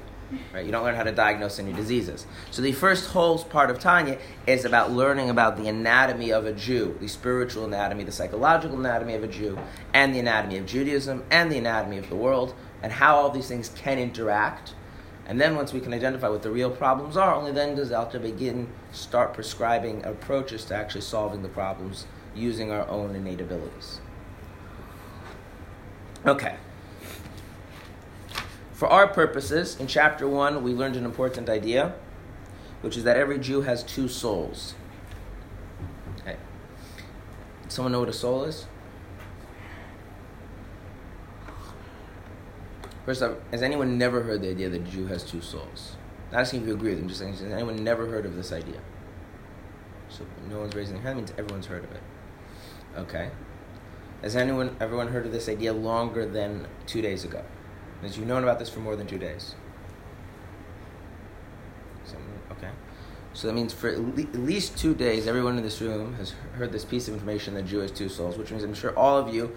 Right? 0.53 0.65
You 0.65 0.71
don't 0.71 0.83
learn 0.83 0.95
how 0.95 1.03
to 1.03 1.11
diagnose 1.11 1.57
any 1.57 1.73
diseases. 1.73 2.27
So 2.51 2.61
the 2.61 2.71
first 2.71 3.09
whole 3.09 3.39
part 3.39 3.71
of 3.71 3.79
Tanya 3.79 4.19
is 4.45 4.63
about 4.63 4.91
learning 4.91 5.29
about 5.29 5.57
the 5.57 5.67
anatomy 5.67 6.31
of 6.31 6.45
a 6.45 6.53
Jew, 6.53 6.95
the 6.99 7.07
spiritual 7.07 7.65
anatomy, 7.65 8.03
the 8.03 8.11
psychological 8.11 8.79
anatomy 8.79 9.15
of 9.15 9.23
a 9.23 9.27
Jew, 9.27 9.57
and 9.93 10.13
the 10.13 10.19
anatomy 10.19 10.57
of 10.57 10.67
Judaism, 10.67 11.23
and 11.31 11.51
the 11.51 11.57
anatomy 11.57 11.97
of 11.97 12.09
the 12.09 12.15
world, 12.15 12.53
and 12.83 12.91
how 12.91 13.15
all 13.15 13.31
these 13.31 13.47
things 13.47 13.69
can 13.69 13.97
interact. 13.97 14.75
And 15.25 15.41
then 15.41 15.55
once 15.55 15.73
we 15.73 15.79
can 15.79 15.93
identify 15.93 16.29
what 16.29 16.43
the 16.43 16.51
real 16.51 16.71
problems 16.71 17.17
are, 17.17 17.33
only 17.33 17.51
then 17.51 17.75
does 17.75 17.91
Alter 17.91 18.19
begin 18.19 18.69
start 18.91 19.33
prescribing 19.33 20.03
approaches 20.05 20.65
to 20.65 20.75
actually 20.75 21.01
solving 21.01 21.41
the 21.41 21.49
problems 21.49 22.05
using 22.35 22.71
our 22.71 22.87
own 22.87 23.15
innate 23.15 23.41
abilities. 23.41 23.99
Okay. 26.25 26.55
For 28.79 28.87
our 28.87 29.07
purposes, 29.07 29.77
in 29.77 29.87
chapter 29.87 30.25
1, 30.25 30.63
we 30.63 30.71
learned 30.71 30.95
an 30.95 31.03
important 31.03 31.49
idea, 31.49 31.95
which 32.79 32.95
is 32.95 33.03
that 33.03 33.17
every 33.17 33.37
Jew 33.37 33.59
has 33.63 33.83
two 33.83 34.07
souls. 34.07 34.73
Okay. 36.21 36.37
Does 37.65 37.73
someone 37.73 37.91
know 37.91 37.99
what 37.99 38.07
a 38.07 38.13
soul 38.13 38.45
is? 38.45 38.67
First 43.05 43.21
off, 43.21 43.35
has 43.51 43.61
anyone 43.61 43.97
never 43.97 44.23
heard 44.23 44.41
the 44.41 44.49
idea 44.49 44.69
that 44.69 44.81
a 44.81 44.85
Jew 44.85 45.07
has 45.07 45.25
two 45.25 45.41
souls? 45.41 45.97
Not 46.31 46.39
asking 46.39 46.61
if 46.61 46.67
you 46.67 46.73
agree 46.73 46.91
with 46.91 46.99
them, 46.99 47.09
just 47.09 47.19
saying, 47.19 47.33
has 47.33 47.41
anyone 47.41 47.83
never 47.83 48.07
heard 48.07 48.25
of 48.25 48.37
this 48.37 48.53
idea? 48.53 48.79
So 50.07 50.23
no 50.49 50.61
one's 50.61 50.73
raising 50.73 50.93
their 50.93 51.03
hand, 51.03 51.17
means 51.17 51.33
everyone's 51.37 51.65
heard 51.65 51.83
of 51.83 51.91
it. 51.91 52.01
Okay. 52.95 53.31
Has 54.21 54.37
anyone, 54.37 54.77
everyone 54.79 55.09
heard 55.09 55.25
of 55.25 55.33
this 55.33 55.49
idea 55.49 55.73
longer 55.73 56.25
than 56.25 56.65
two 56.85 57.01
days 57.01 57.25
ago? 57.25 57.43
Has 58.01 58.17
you 58.17 58.25
known 58.25 58.43
about 58.43 58.59
this 58.59 58.69
for 58.69 58.79
more 58.79 58.95
than 58.95 59.07
two 59.07 59.17
days? 59.17 59.55
Okay. 62.51 62.69
So 63.33 63.47
that 63.47 63.53
means 63.53 63.73
for 63.73 63.89
at 63.89 63.97
at 63.97 64.35
least 64.35 64.77
two 64.77 64.93
days, 64.95 65.27
everyone 65.27 65.57
in 65.57 65.63
this 65.63 65.81
room 65.81 66.15
has 66.15 66.31
heard 66.53 66.71
this 66.71 66.85
piece 66.85 67.07
of 67.07 67.13
information 67.13 67.53
that 67.53 67.65
Jew 67.65 67.79
has 67.79 67.91
two 67.91 68.09
souls, 68.09 68.37
which 68.37 68.51
means 68.51 68.63
I'm 68.63 68.73
sure 68.73 68.97
all 68.97 69.17
of 69.17 69.33
you 69.33 69.55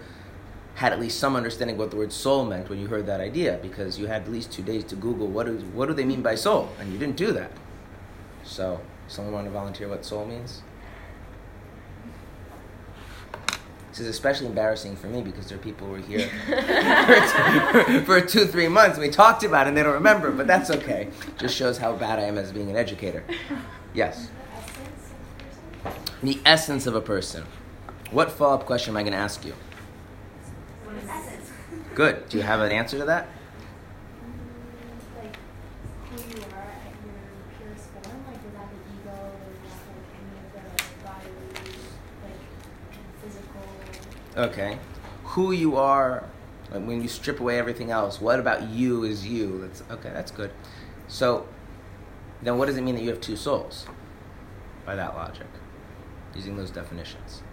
had 0.75 0.91
at 0.91 0.99
least 0.99 1.19
some 1.19 1.35
understanding 1.35 1.75
of 1.75 1.79
what 1.79 1.91
the 1.91 1.97
word 1.97 2.11
soul 2.11 2.45
meant 2.45 2.69
when 2.69 2.79
you 2.79 2.87
heard 2.87 3.05
that 3.05 3.19
idea, 3.19 3.59
because 3.61 3.99
you 3.99 4.07
had 4.07 4.23
at 4.23 4.31
least 4.31 4.51
two 4.51 4.63
days 4.63 4.83
to 4.85 4.95
Google 4.95 5.27
what, 5.27 5.47
is, 5.47 5.63
what 5.65 5.87
do 5.87 5.93
they 5.93 6.05
mean 6.05 6.21
by 6.21 6.35
soul, 6.35 6.69
and 6.79 6.91
you 6.91 6.97
didn't 6.97 7.15
do 7.15 7.31
that. 7.33 7.51
So, 8.43 8.79
someone 9.07 9.33
want 9.33 9.45
to 9.45 9.51
volunteer 9.51 9.87
what 9.87 10.03
soul 10.03 10.25
means? 10.25 10.63
This 13.93 13.99
is 13.99 14.07
especially 14.07 14.47
embarrassing 14.47 14.95
for 14.95 15.05
me 15.05 15.21
because 15.21 15.45
there 15.47 15.57
are 15.59 15.61
people 15.61 15.85
who 15.85 15.93
were 15.93 15.99
here 15.99 16.27
for, 16.47 17.85
two, 17.85 18.01
for 18.05 18.21
two, 18.21 18.45
three 18.47 18.67
months. 18.67 18.97
We 18.97 19.07
talked 19.09 19.43
about 19.43 19.67
it 19.67 19.69
and 19.69 19.77
they 19.77 19.83
don't 19.83 19.93
remember, 19.93 20.31
but 20.31 20.47
that's 20.47 20.71
okay. 20.71 21.09
Just 21.37 21.55
shows 21.55 21.77
how 21.77 21.93
bad 21.95 22.17
I 22.17 22.23
am 22.23 22.39
as 22.39 22.51
being 22.51 22.71
an 22.71 22.75
educator. 22.75 23.23
Yes. 23.93 24.29
The 26.23 26.39
essence 26.43 26.87
of 26.87 26.95
a 26.95 27.01
person. 27.01 27.43
What 28.09 28.31
follow 28.31 28.55
up 28.55 28.65
question 28.65 28.93
am 28.93 28.97
I 28.97 29.03
going 29.03 29.13
to 29.13 29.19
ask 29.19 29.45
you? 29.45 29.53
What 30.85 30.95
is 30.97 31.07
essence? 31.07 31.51
Good. 31.93 32.27
Do 32.29 32.37
you 32.37 32.43
have 32.43 32.61
an 32.61 32.71
answer 32.71 32.97
to 32.97 33.05
that? 33.05 33.27
Like 35.21 35.37
who 36.09 36.17
you 36.17 36.43
are 36.51 36.63
at 36.63 36.93
your 37.05 37.13
purest 37.59 37.89
form, 37.89 38.25
like 38.25 38.43
without 38.43 38.69
the 38.71 38.77
ego, 38.89 39.15
without 39.45 39.85
like 39.93 40.09
any 40.17 40.33
of 40.41 40.47
the 40.53 40.63
bodily, 41.03 41.69
like 42.23 42.41
physical. 43.21 43.61
Okay. 44.35 44.79
Who 45.23 45.51
you 45.51 45.77
are, 45.77 46.23
like 46.71 46.85
when 46.85 47.01
you 47.01 47.07
strip 47.07 47.39
away 47.39 47.59
everything 47.59 47.91
else, 47.91 48.19
what 48.19 48.39
about 48.39 48.69
you 48.69 49.03
is 49.03 49.27
you? 49.27 49.61
That's 49.61 49.83
okay, 49.91 50.09
that's 50.13 50.31
good. 50.31 50.51
So 51.07 51.47
then 52.41 52.57
what 52.57 52.65
does 52.65 52.77
it 52.77 52.81
mean 52.81 52.95
that 52.95 53.03
you 53.03 53.09
have 53.09 53.21
two 53.21 53.35
souls? 53.35 53.85
By 54.85 54.95
that 54.95 55.15
logic. 55.15 55.47
Using 56.35 56.57
those 56.57 56.71
definitions. 56.71 57.43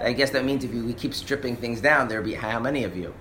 I 0.00 0.12
guess 0.12 0.30
that 0.30 0.44
means 0.44 0.64
if 0.64 0.74
you, 0.74 0.84
we 0.84 0.92
keep 0.92 1.14
stripping 1.14 1.56
things 1.56 1.80
down, 1.80 2.08
there'll 2.08 2.24
be 2.24 2.34
how 2.34 2.60
many 2.60 2.84
of 2.84 2.96
you? 2.96 3.14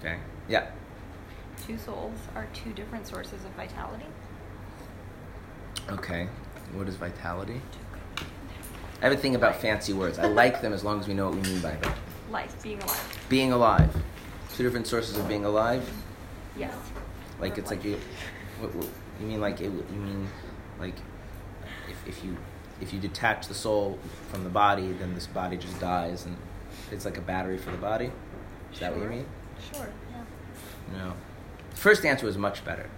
Okay. 0.00 0.18
Yeah. 0.48 0.70
Two 1.66 1.78
souls 1.78 2.18
are 2.34 2.48
two 2.54 2.72
different 2.72 3.06
sources 3.06 3.44
of 3.44 3.50
vitality. 3.52 4.06
Okay. 5.90 6.28
What 6.72 6.88
is 6.88 6.96
vitality? 6.96 7.60
I 9.00 9.04
have 9.04 9.12
a 9.12 9.16
thing 9.16 9.34
about 9.34 9.56
fancy 9.56 9.92
words. 9.92 10.18
I 10.18 10.26
like 10.26 10.60
them 10.60 10.72
as 10.72 10.82
long 10.84 11.00
as 11.00 11.06
we 11.06 11.14
know 11.14 11.26
what 11.28 11.36
we 11.36 11.42
mean 11.42 11.60
by 11.60 11.76
them. 11.76 11.92
Life, 12.30 12.62
being 12.62 12.82
alive. 12.82 13.18
Being 13.28 13.52
alive. 13.52 13.96
Two 14.54 14.62
different 14.64 14.86
sources 14.86 15.16
of 15.16 15.28
being 15.28 15.44
alive. 15.44 15.88
Yes. 16.56 16.74
Like 17.40 17.58
it's 17.58 17.70
like 17.70 17.84
you. 17.84 17.98
What, 18.58 18.74
what, 18.74 18.88
you 19.20 19.26
mean 19.26 19.40
like 19.40 19.60
it, 19.60 19.64
you 19.64 20.00
mean 20.00 20.28
like 20.80 20.94
if, 21.88 22.08
if 22.08 22.24
you 22.24 22.36
if 22.80 22.92
you 22.92 22.98
detach 22.98 23.46
the 23.48 23.54
soul 23.54 23.98
from 24.30 24.44
the 24.44 24.50
body, 24.50 24.92
then 24.92 25.14
this 25.14 25.26
body 25.26 25.56
just 25.56 25.78
dies, 25.80 26.26
and 26.26 26.36
it's 26.90 27.04
like 27.04 27.18
a 27.18 27.20
battery 27.20 27.58
for 27.58 27.70
the 27.70 27.76
body. 27.76 28.10
Is 28.72 28.80
that 28.80 28.94
what 28.94 29.02
you 29.02 29.08
mean? 29.08 29.26
Sure. 29.72 29.88
Yeah. 30.10 30.98
No. 30.98 31.14
First 31.74 32.04
answer 32.04 32.26
was 32.26 32.36
much 32.36 32.64
better. 32.64 32.88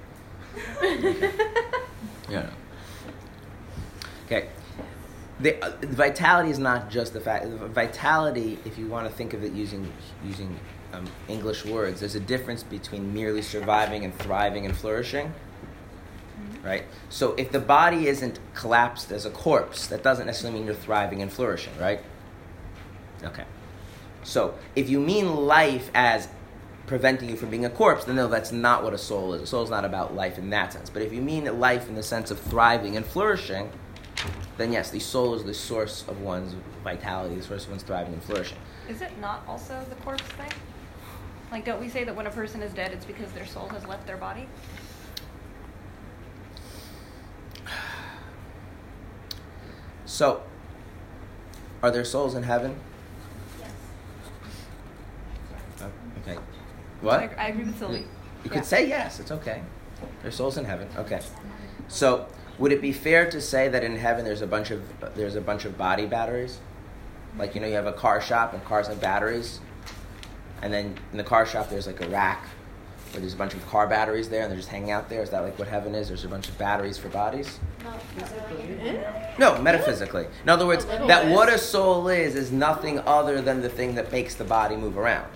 Yeah. 2.31 2.49
Okay. 4.27 4.49
The, 5.41 5.63
uh, 5.65 5.73
vitality 5.83 6.51
is 6.51 6.59
not 6.59 6.91
just 6.91 7.13
the 7.13 7.21
fact. 7.21 7.47
Vitality, 7.47 8.59
if 8.65 8.77
you 8.79 8.87
want 8.87 9.09
to 9.09 9.15
think 9.15 9.33
of 9.33 9.43
it 9.43 9.53
using 9.53 9.91
using 10.25 10.59
um, 10.93 11.07
English 11.29 11.65
words, 11.65 12.01
there's 12.01 12.15
a 12.15 12.21
difference 12.21 12.63
between 12.63 13.15
merely 13.15 13.43
surviving 13.43 14.05
and 14.05 14.15
thriving 14.19 14.67
and 14.67 14.77
flourishing. 14.77 15.33
Right. 16.63 16.85
So 17.09 17.33
if 17.35 17.53
the 17.53 17.61
body 17.61 18.07
isn't 18.07 18.39
collapsed 18.55 19.13
as 19.13 19.25
a 19.25 19.31
corpse, 19.31 19.87
that 19.87 20.03
doesn't 20.03 20.27
necessarily 20.27 20.59
mean 20.59 20.67
you're 20.67 20.75
thriving 20.75 21.23
and 21.23 21.33
flourishing. 21.33 21.73
Right. 21.79 22.01
Okay. 23.23 23.45
So 24.23 24.55
if 24.77 24.91
you 24.91 25.01
mean 25.01 25.35
life 25.35 25.91
as 25.95 26.29
preventing 26.87 27.31
you 27.31 27.37
from 27.37 27.51
being 27.51 27.65
a 27.65 27.71
corpse, 27.71 28.05
then 28.05 28.17
no, 28.17 28.27
that's 28.27 28.53
not 28.53 28.83
what 28.83 28.93
a 28.93 28.99
soul 28.99 29.33
is. 29.33 29.43
A 29.43 29.47
soul 29.47 29.63
is 29.63 29.71
not 29.71 29.85
about 29.85 30.15
life 30.15 30.39
in 30.39 30.51
that 30.51 30.73
sense. 30.73 30.91
But 30.91 31.03
if 31.03 31.13
you 31.13 31.23
mean 31.23 31.45
life 31.59 31.89
in 31.89 31.95
the 31.95 32.03
sense 32.03 32.31
of 32.31 32.39
thriving 32.39 32.97
and 32.97 33.07
flourishing, 33.07 33.71
then 34.59 34.73
yes, 34.73 34.91
the 34.91 34.99
soul 35.01 35.35
is 35.35 35.45
the 35.45 35.55
source 35.55 36.05
of 36.09 36.21
one's 36.21 36.55
vitality, 36.85 37.35
the 37.37 37.43
source 37.43 37.65
of 37.65 37.71
one's 37.71 37.83
thriving 37.83 38.13
and 38.13 38.23
flourishing. 38.23 38.59
Is 38.89 39.03
it 39.03 39.11
not 39.21 39.43
also 39.49 39.85
the 39.89 39.95
corpse 39.97 40.23
thing? 40.23 40.51
Like, 41.51 41.65
don't 41.65 41.81
we 41.81 41.89
say 41.89 42.05
that 42.05 42.15
when 42.15 42.27
a 42.27 42.31
person 42.31 42.63
is 42.63 42.73
dead, 42.73 42.93
it's 42.93 43.05
because 43.05 43.33
their 43.33 43.47
soul 43.47 43.69
has 43.69 43.87
left 43.87 44.07
their 44.07 44.17
body? 44.17 44.47
So, 50.07 50.43
are 51.83 51.91
there 51.91 52.05
souls 52.05 52.35
in 52.35 52.43
heaven? 52.43 52.77
Yes. 53.59 53.71
Oh, 55.83 55.91
okay. 56.23 56.39
What? 57.01 57.21
I, 57.21 57.35
I 57.39 57.49
agree 57.49 57.65
with 57.65 57.79
Sylvie. 57.79 57.99
You 57.99 58.07
Yeah. 58.45 58.51
could 58.53 58.65
say 58.65 58.89
yes, 58.89 59.21
it's 59.21 59.31
okay. 59.31 59.63
There's 60.23 60.35
souls 60.35 60.57
in 60.59 60.65
heaven. 60.65 60.89
Okay. 60.97 61.21
So, 61.89 62.27
would 62.61 62.73
it 62.73 62.83
be 62.83 62.93
fair 62.93 63.29
to 63.31 63.41
say 63.41 63.69
that 63.69 63.83
in 63.83 63.97
heaven 63.97 64.25
there's 64.25 64.43
a 64.43 64.47
bunch 64.47 64.71
of 64.71 64.83
there's 65.17 65.35
a 65.35 65.41
bunch 65.41 65.65
of 65.65 65.77
body 65.77 66.07
batteries? 66.07 66.61
Like 67.37 67.55
you 67.55 67.61
know, 67.61 67.67
you 67.67 67.75
have 67.75 67.87
a 67.87 67.93
car 67.93 68.21
shop 68.21 68.53
and 68.53 68.63
cars 68.65 68.87
have 68.87 69.01
batteries, 69.01 69.61
and 70.63 70.73
then 70.73 70.97
in 71.11 71.19
the 71.19 71.25
car 71.25 71.47
shop 71.47 71.71
there's 71.71 71.87
like 71.87 72.05
a 72.05 72.09
rack 72.09 72.47
where 73.13 73.21
there's 73.21 73.33
a 73.33 73.37
bunch 73.37 73.55
of 73.55 73.67
car 73.67 73.87
batteries 73.87 74.29
there, 74.29 74.43
and 74.43 74.51
they're 74.51 74.59
just 74.59 74.69
hanging 74.69 74.91
out 74.91 75.09
there. 75.09 75.23
Is 75.23 75.31
that 75.31 75.41
like 75.41 75.59
what 75.59 75.69
heaven 75.69 75.95
is? 75.95 76.09
There's 76.09 76.25
a 76.25 76.29
bunch 76.29 76.49
of 76.49 76.59
batteries 76.59 76.99
for 76.99 77.09
bodies. 77.09 77.59
No, 77.83 77.93
physically. 77.93 79.01
No, 79.39 79.63
metaphysically. 79.63 80.27
In 80.43 80.49
other 80.51 80.67
words, 80.67 80.85
that 80.85 81.29
what 81.29 81.49
a 81.49 81.57
soul 81.57 82.09
is 82.09 82.35
is 82.35 82.53
nothing 82.53 82.99
other 83.01 83.41
than 83.41 83.63
the 83.63 83.71
thing 83.71 83.95
that 83.95 84.13
makes 84.13 84.35
the 84.35 84.45
body 84.45 84.77
move 84.77 84.99
around. 84.99 85.31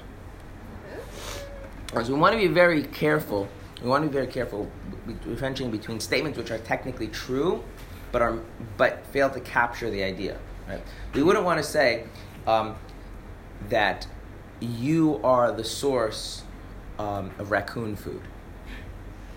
Whereas 1.90 2.10
we 2.10 2.18
want 2.18 2.34
to 2.34 2.38
be 2.38 2.48
very 2.48 2.82
careful. 2.82 3.48
We 3.84 3.90
want 3.90 4.02
to 4.02 4.08
be 4.08 4.14
very 4.14 4.26
careful 4.26 4.70
differentiating 5.06 5.70
between 5.70 6.00
statements 6.00 6.38
which 6.38 6.50
are 6.50 6.56
technically 6.56 7.08
true, 7.08 7.62
but 8.12 8.22
are 8.22 8.38
but 8.78 9.04
fail 9.08 9.28
to 9.28 9.40
capture 9.40 9.90
the 9.90 10.02
idea. 10.02 10.38
Right? 10.66 10.80
We 11.12 11.22
wouldn't 11.22 11.44
want 11.44 11.62
to 11.62 11.62
say 11.62 12.04
um, 12.46 12.76
that 13.68 14.06
you 14.58 15.20
are 15.22 15.52
the 15.52 15.64
source 15.64 16.44
um, 16.98 17.30
of 17.38 17.50
raccoon 17.50 17.94
food. 17.94 18.22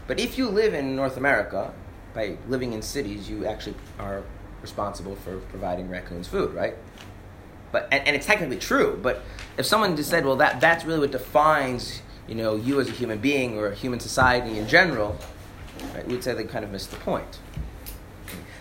But 0.08 0.18
if 0.18 0.38
you 0.38 0.48
live 0.48 0.74
in 0.74 0.96
North 0.96 1.18
America, 1.18 1.74
by 2.14 2.38
living 2.48 2.72
in 2.72 2.82
cities, 2.82 3.30
you 3.30 3.46
actually 3.46 3.76
are 4.00 4.24
responsible 4.62 5.18
for 5.18 5.40
providing 5.40 5.90
raccoons 5.90 6.26
food, 6.26 6.54
right? 6.54 6.76
But 7.74 7.90
and, 7.92 8.08
and 8.08 8.16
it's 8.16 8.26
technically 8.26 8.60
true. 8.60 8.98
But 9.04 9.24
if 9.58 9.66
someone 9.66 9.98
just 9.98 10.10
said, 10.10 10.26
"Well, 10.26 10.38
that 10.38 10.62
that's 10.62 10.86
really 10.86 11.00
what 11.00 11.12
defines 11.12 12.02
you 12.28 12.36
know 12.36 12.56
you 12.56 12.80
as 12.80 12.88
a 12.90 12.92
human 12.92 13.20
being 13.20 13.58
or 13.58 13.68
a 13.68 13.76
human 13.76 14.00
society 14.00 14.58
in 14.58 14.68
general," 14.68 15.18
right, 15.94 16.08
we'd 16.08 16.24
say 16.24 16.34
they 16.34 16.44
kind 16.44 16.66
of 16.66 16.72
missed 16.72 16.92
the 16.92 16.98
point. 16.98 17.40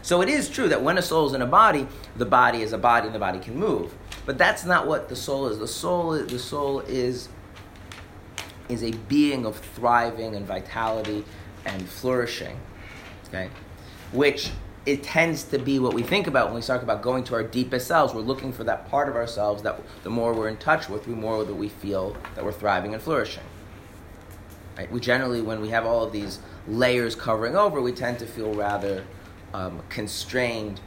So 0.03 0.23
it 0.23 0.29
is 0.29 0.49
true 0.49 0.69
that 0.69 0.83
when 0.83 0.99
a 0.99 1.03
soul 1.03 1.27
is 1.27 1.33
in 1.33 1.43
a 1.43 1.47
body, 1.47 1.89
the 2.17 2.27
body 2.27 2.63
is 2.63 2.73
a 2.73 2.79
body 2.79 3.07
and 3.07 3.15
the 3.15 3.19
body 3.19 3.41
can 3.41 3.57
move. 3.57 3.93
But 4.25 4.39
that's 4.39 4.65
not 4.65 4.87
what 4.87 5.09
the 5.09 5.17
soul 5.17 5.49
is. 5.49 5.59
The 5.59 5.67
soul 5.67 6.13
is, 6.13 6.31
the 6.31 6.39
soul 6.39 6.81
is 6.81 7.29
is 8.69 8.83
a 8.83 8.93
being 9.09 9.47
of 9.47 9.57
thriving 9.57 10.35
and 10.35 10.47
vitality 10.47 11.25
and 11.65 11.89
flourishing. 11.89 12.57
Okay? 13.29 13.51
Which 14.13 14.51
it 14.85 15.03
tends 15.03 15.43
to 15.45 15.59
be 15.59 15.81
what 15.81 15.93
we 15.93 16.03
think 16.03 16.29
about 16.29 16.47
when 16.47 16.55
we 16.55 16.63
talk 16.63 16.83
about 16.83 17.03
going 17.03 17.25
to 17.25 17.35
our 17.35 17.43
deepest 17.43 17.89
selves. 17.89 18.15
We're 18.15 18.21
looking 18.21 18.53
for 18.53 18.63
that 18.65 18.89
part 18.89 19.09
of 19.09 19.17
ourselves 19.17 19.63
that 19.65 19.81
the 20.05 20.11
more 20.11 20.33
we're 20.33 20.49
in 20.49 20.57
touch 20.57 20.89
with, 20.89 21.05
the 21.05 21.11
more 21.11 21.45
that 21.45 21.55
we 21.55 21.69
feel 21.69 22.17
that 22.37 22.45
we're 22.45 22.53
thriving 22.53 22.95
and 22.95 23.03
flourishing. 23.03 23.43
Right? 24.77 24.91
We 24.91 25.01
generally, 25.01 25.41
when 25.41 25.61
we 25.61 25.71
have 25.71 25.87
all 25.87 26.05
of 26.05 26.13
these 26.13 26.39
layers 26.69 27.15
covering 27.15 27.57
over, 27.57 27.81
we 27.81 27.93
tend 27.93 28.19
to 28.19 28.27
feel 28.27 28.53
rather 28.53 29.05
um, 29.55 29.83
constrained, 29.89 30.81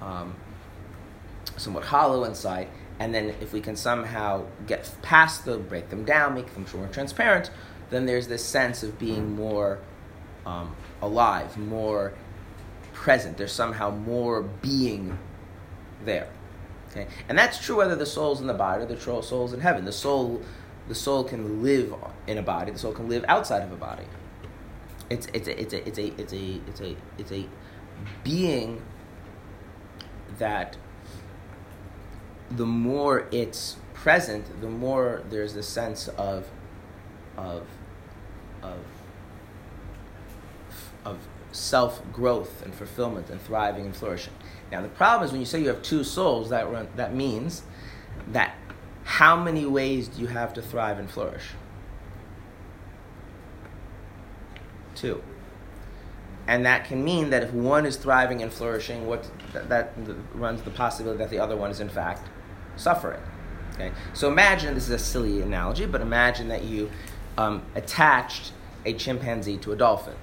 um, 0.00 0.34
somewhat 1.56 1.84
hollow 1.84 2.24
inside. 2.24 2.68
And 3.00 3.14
then, 3.14 3.34
if 3.40 3.52
we 3.52 3.60
can 3.60 3.76
somehow 3.76 4.44
get 4.66 4.90
past 5.02 5.44
them, 5.44 5.68
break 5.68 5.88
them 5.90 6.04
down, 6.04 6.34
make 6.34 6.52
them 6.54 6.66
more 6.74 6.88
transparent, 6.88 7.50
then 7.90 8.06
there's 8.06 8.28
this 8.28 8.44
sense 8.44 8.82
of 8.82 8.98
being 8.98 9.36
more 9.36 9.78
um, 10.44 10.74
alive, 11.02 11.56
more 11.56 12.12
present. 12.92 13.36
There's 13.36 13.52
somehow 13.52 13.90
more 13.90 14.42
being 14.42 15.16
there. 16.04 16.28
Okay? 16.90 17.06
And 17.28 17.38
that's 17.38 17.64
true 17.64 17.76
whether 17.76 17.94
the 17.94 18.06
soul's 18.06 18.40
in 18.40 18.46
the 18.46 18.54
body 18.54 18.84
or 18.84 18.86
the 18.86 18.98
soul's 18.98 19.52
in 19.52 19.60
heaven. 19.60 19.84
The 19.84 19.92
soul, 19.92 20.42
the 20.88 20.94
soul 20.94 21.22
can 21.24 21.62
live 21.62 21.94
in 22.26 22.38
a 22.38 22.42
body. 22.42 22.72
The 22.72 22.78
soul 22.78 22.92
can 22.92 23.08
live 23.08 23.24
outside 23.28 23.62
of 23.62 23.70
a 23.72 23.76
body. 23.76 24.04
It's 25.10 25.26
it's 25.32 25.48
a, 25.48 25.60
it's 25.60 25.72
a 25.72 25.86
it's 25.88 25.98
a 25.98 26.06
it's 26.20 26.32
a 26.32 26.60
it's 26.66 26.80
a 26.80 26.96
it's 27.18 27.32
a 27.32 27.46
being 28.24 28.82
that 30.38 30.76
the 32.50 32.66
more 32.66 33.26
it's 33.30 33.76
present, 33.94 34.60
the 34.60 34.68
more 34.68 35.22
there's 35.28 35.56
a 35.56 35.62
sense 35.62 36.08
of 36.08 36.48
of 37.36 37.66
of 38.62 38.78
of 41.04 41.18
self 41.52 42.02
growth 42.12 42.62
and 42.62 42.74
fulfillment 42.74 43.30
and 43.30 43.40
thriving 43.40 43.86
and 43.86 43.96
flourishing. 43.96 44.34
Now 44.70 44.82
the 44.82 44.88
problem 44.88 45.26
is 45.26 45.32
when 45.32 45.40
you 45.40 45.46
say 45.46 45.60
you 45.60 45.68
have 45.68 45.82
two 45.82 46.04
souls, 46.04 46.50
that 46.50 46.70
run, 46.70 46.88
that 46.96 47.14
means 47.14 47.62
that 48.32 48.54
how 49.08 49.34
many 49.34 49.64
ways 49.64 50.06
do 50.06 50.20
you 50.20 50.26
have 50.26 50.52
to 50.52 50.60
thrive 50.60 50.98
and 50.98 51.10
flourish? 51.10 51.44
Two. 54.94 55.22
And 56.46 56.66
that 56.66 56.84
can 56.84 57.02
mean 57.02 57.30
that 57.30 57.42
if 57.42 57.50
one 57.50 57.86
is 57.86 57.96
thriving 57.96 58.42
and 58.42 58.52
flourishing, 58.52 59.06
what 59.06 59.26
that, 59.54 59.70
that 59.70 59.94
runs 60.34 60.60
the 60.60 60.70
possibility 60.70 61.16
that 61.16 61.30
the 61.30 61.38
other 61.38 61.56
one 61.56 61.70
is 61.70 61.80
in 61.80 61.88
fact 61.88 62.28
suffering. 62.76 63.22
Okay, 63.74 63.92
so 64.12 64.28
imagine 64.28 64.74
this 64.74 64.84
is 64.84 64.90
a 64.90 64.98
silly 64.98 65.40
analogy, 65.40 65.86
but 65.86 66.02
imagine 66.02 66.48
that 66.48 66.64
you 66.64 66.90
um, 67.38 67.62
attached 67.74 68.52
a 68.84 68.92
chimpanzee 68.92 69.56
to 69.56 69.72
a 69.72 69.76
dolphin, 69.76 70.16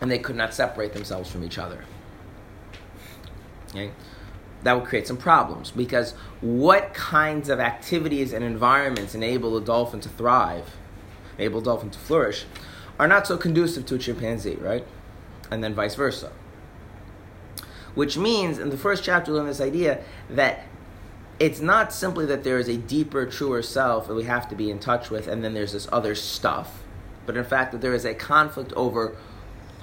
and 0.00 0.08
they 0.08 0.18
could 0.20 0.36
not 0.36 0.54
separate 0.54 0.92
themselves 0.92 1.28
from 1.28 1.42
each 1.42 1.58
other. 1.58 1.84
Okay, 3.70 3.90
that 4.62 4.74
would 4.74 4.88
create 4.88 5.06
some 5.06 5.16
problems 5.16 5.70
because 5.70 6.12
what 6.40 6.94
kinds 6.94 7.48
of 7.48 7.60
activities 7.60 8.32
and 8.32 8.44
environments 8.44 9.14
enable 9.14 9.56
a 9.56 9.60
dolphin 9.60 10.00
to 10.00 10.08
thrive, 10.08 10.76
enable 11.38 11.60
a 11.60 11.64
dolphin 11.64 11.90
to 11.90 11.98
flourish, 11.98 12.44
are 12.98 13.08
not 13.08 13.26
so 13.26 13.36
conducive 13.36 13.86
to 13.86 13.96
a 13.96 13.98
chimpanzee, 13.98 14.56
right? 14.56 14.86
And 15.50 15.62
then 15.62 15.74
vice 15.74 15.94
versa. 15.94 16.32
Which 17.94 18.16
means, 18.16 18.58
in 18.58 18.70
the 18.70 18.78
first 18.78 19.04
chapter, 19.04 19.32
we 19.32 19.38
learn 19.38 19.46
this 19.46 19.60
idea 19.60 20.02
that 20.30 20.64
it's 21.38 21.60
not 21.60 21.92
simply 21.92 22.24
that 22.26 22.44
there 22.44 22.58
is 22.58 22.68
a 22.68 22.76
deeper, 22.76 23.26
truer 23.26 23.62
self 23.62 24.06
that 24.06 24.14
we 24.14 24.24
have 24.24 24.48
to 24.48 24.54
be 24.54 24.70
in 24.70 24.78
touch 24.78 25.10
with, 25.10 25.26
and 25.26 25.42
then 25.42 25.54
there's 25.54 25.72
this 25.72 25.88
other 25.90 26.14
stuff, 26.14 26.82
but 27.26 27.36
in 27.36 27.44
fact, 27.44 27.72
that 27.72 27.80
there 27.80 27.94
is 27.94 28.04
a 28.04 28.14
conflict 28.14 28.72
over 28.74 29.16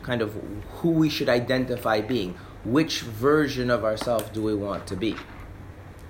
kind 0.04 0.22
of 0.22 0.34
who 0.76 0.90
we 0.90 1.10
should 1.10 1.30
identify 1.30 2.02
being. 2.02 2.36
Which 2.66 3.02
version 3.02 3.70
of 3.70 3.84
ourselves 3.84 4.30
do 4.30 4.44
we 4.44 4.54
want 4.54 4.88
to 4.88 4.96
be? 4.96 5.16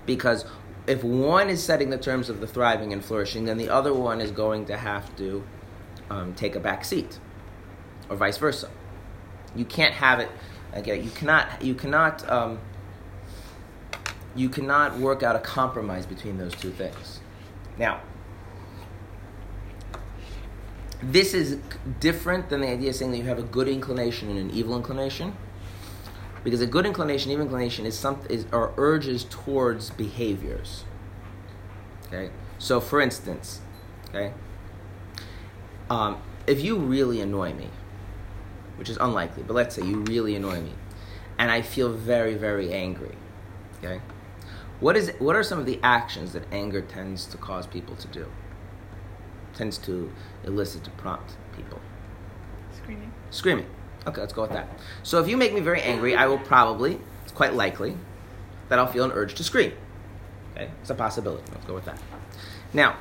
Because 0.05 0.45
if 0.87 1.03
one 1.03 1.49
is 1.49 1.63
setting 1.63 1.91
the 1.91 1.97
terms 1.97 2.29
of 2.29 2.41
the 2.41 2.47
thriving 2.47 2.91
and 2.91 3.05
flourishing, 3.05 3.45
then 3.45 3.57
the 3.57 3.69
other 3.69 3.93
one 3.93 4.21
is 4.21 4.31
going 4.31 4.65
to 4.65 4.77
have 4.77 5.15
to 5.17 5.43
um, 6.09 6.33
take 6.33 6.55
a 6.55 6.59
back 6.59 6.83
seat, 6.83 7.19
or 8.09 8.15
vice 8.15 8.37
versa. 8.37 8.69
You 9.55 9.65
can't 9.65 9.93
have 9.93 10.19
it. 10.19 10.29
Again, 10.73 11.03
you 11.03 11.11
cannot. 11.11 11.61
You 11.61 11.75
cannot. 11.75 12.27
Um, 12.29 12.59
you 14.35 14.49
cannot 14.49 14.97
work 14.97 15.23
out 15.23 15.35
a 15.35 15.39
compromise 15.39 16.05
between 16.05 16.37
those 16.37 16.53
two 16.53 16.71
things. 16.71 17.19
Now, 17.77 18.01
this 21.01 21.33
is 21.33 21.57
different 21.99 22.49
than 22.49 22.61
the 22.61 22.67
idea 22.67 22.89
of 22.89 22.95
saying 22.95 23.11
that 23.11 23.17
you 23.17 23.23
have 23.23 23.39
a 23.39 23.43
good 23.43 23.67
inclination 23.67 24.29
and 24.29 24.37
an 24.37 24.51
evil 24.51 24.75
inclination, 24.75 25.35
because 26.43 26.61
a 26.61 26.67
good 26.67 26.85
inclination, 26.85 27.31
evil 27.31 27.43
inclination, 27.43 27.85
is 27.85 27.97
some 27.97 28.21
is 28.29 28.45
are 28.51 28.71
urges 28.77 29.25
towards 29.29 29.89
behaviors. 29.91 30.83
Okay, 32.07 32.31
so 32.57 32.79
for 32.79 33.01
instance, 33.01 33.61
okay, 34.09 34.33
um, 35.89 36.21
if 36.47 36.63
you 36.63 36.77
really 36.77 37.21
annoy 37.21 37.53
me, 37.53 37.69
which 38.77 38.89
is 38.89 38.97
unlikely, 38.97 39.43
but 39.43 39.53
let's 39.53 39.75
say 39.75 39.85
you 39.85 39.99
really 40.01 40.35
annoy 40.35 40.61
me, 40.61 40.73
and 41.37 41.51
I 41.51 41.61
feel 41.61 41.91
very, 41.91 42.35
very 42.35 42.71
angry, 42.73 43.15
okay? 43.77 44.01
What, 44.79 44.95
is, 44.95 45.11
what 45.19 45.35
are 45.35 45.43
some 45.43 45.59
of 45.59 45.65
the 45.65 45.79
actions 45.83 46.33
that 46.33 46.43
anger 46.51 46.81
tends 46.81 47.25
to 47.27 47.37
cause 47.37 47.67
people 47.67 47.95
to 47.97 48.07
do? 48.07 48.27
Tends 49.53 49.77
to 49.79 50.11
elicit, 50.43 50.83
to 50.85 50.89
prompt 50.91 51.35
people? 51.55 51.81
Screaming. 52.71 53.11
Screaming. 53.29 53.65
Okay, 54.07 54.21
let's 54.21 54.33
go 54.33 54.43
with 54.43 54.51
that. 54.51 54.69
So 55.03 55.19
if 55.19 55.27
you 55.27 55.37
make 55.37 55.53
me 55.53 55.59
very 55.59 55.81
angry, 55.81 56.15
I 56.15 56.25
will 56.27 56.39
probably, 56.39 56.99
it's 57.23 57.31
quite 57.31 57.53
likely, 57.53 57.97
that 58.69 58.79
I'll 58.79 58.87
feel 58.91 59.03
an 59.03 59.11
urge 59.11 59.35
to 59.35 59.43
scream. 59.43 59.73
Okay, 60.55 60.69
it's 60.81 60.89
a 60.89 60.95
possibility. 60.95 61.43
Let's 61.51 61.65
go 61.65 61.73
with 61.73 61.85
that. 61.85 61.99
Now, 62.73 62.97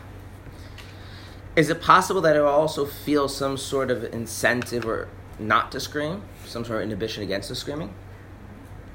is 1.56 1.70
it 1.70 1.80
possible 1.80 2.20
that 2.22 2.37
I 2.37 2.40
also 2.40 2.87
feel 2.87 3.28
some 3.28 3.56
sort 3.56 3.90
of 3.90 4.04
incentive 4.04 4.87
or 4.87 5.08
not 5.38 5.72
to 5.72 5.80
scream, 5.80 6.22
some 6.46 6.64
sort 6.64 6.78
of 6.78 6.84
inhibition 6.84 7.22
against 7.22 7.48
the 7.48 7.54
screaming? 7.54 7.92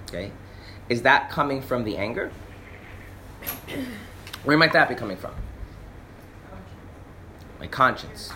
Okay, 0.09 0.31
is 0.89 1.01
that 1.03 1.29
coming 1.29 1.61
from 1.61 1.83
the 1.83 1.97
anger? 1.97 2.31
Where 4.43 4.57
might 4.57 4.73
that 4.73 4.89
be 4.89 4.95
coming 4.95 5.17
from? 5.17 5.33
My 7.59 7.67
conscience, 7.67 8.31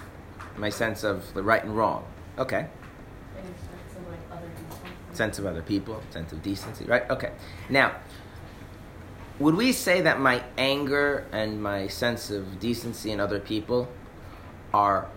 my 0.58 0.69
sense 0.69 1.03
of 1.03 1.34
the 1.34 1.43
right 1.43 1.63
and 1.63 1.75
wrong. 1.75 2.06
Okay. 2.38 2.67
Sense 5.17 5.39
of 5.39 5.47
other 5.47 5.63
people, 5.63 5.99
sense 6.12 6.32
of 6.32 6.43
decency, 6.43 6.86
right? 6.86 7.10
Okay. 7.10 7.32
Now, 7.69 7.95
would 9.39 9.56
we 9.56 9.71
say 9.71 10.01
that 10.01 10.19
my 10.19 10.43
anger 10.60 11.25
and 11.32 11.62
my 11.62 11.88
sense 11.88 12.30
of 12.30 12.60
decency 12.60 13.12
in 13.12 13.19
other 13.19 13.39
people 13.39 13.88
are 14.75 15.10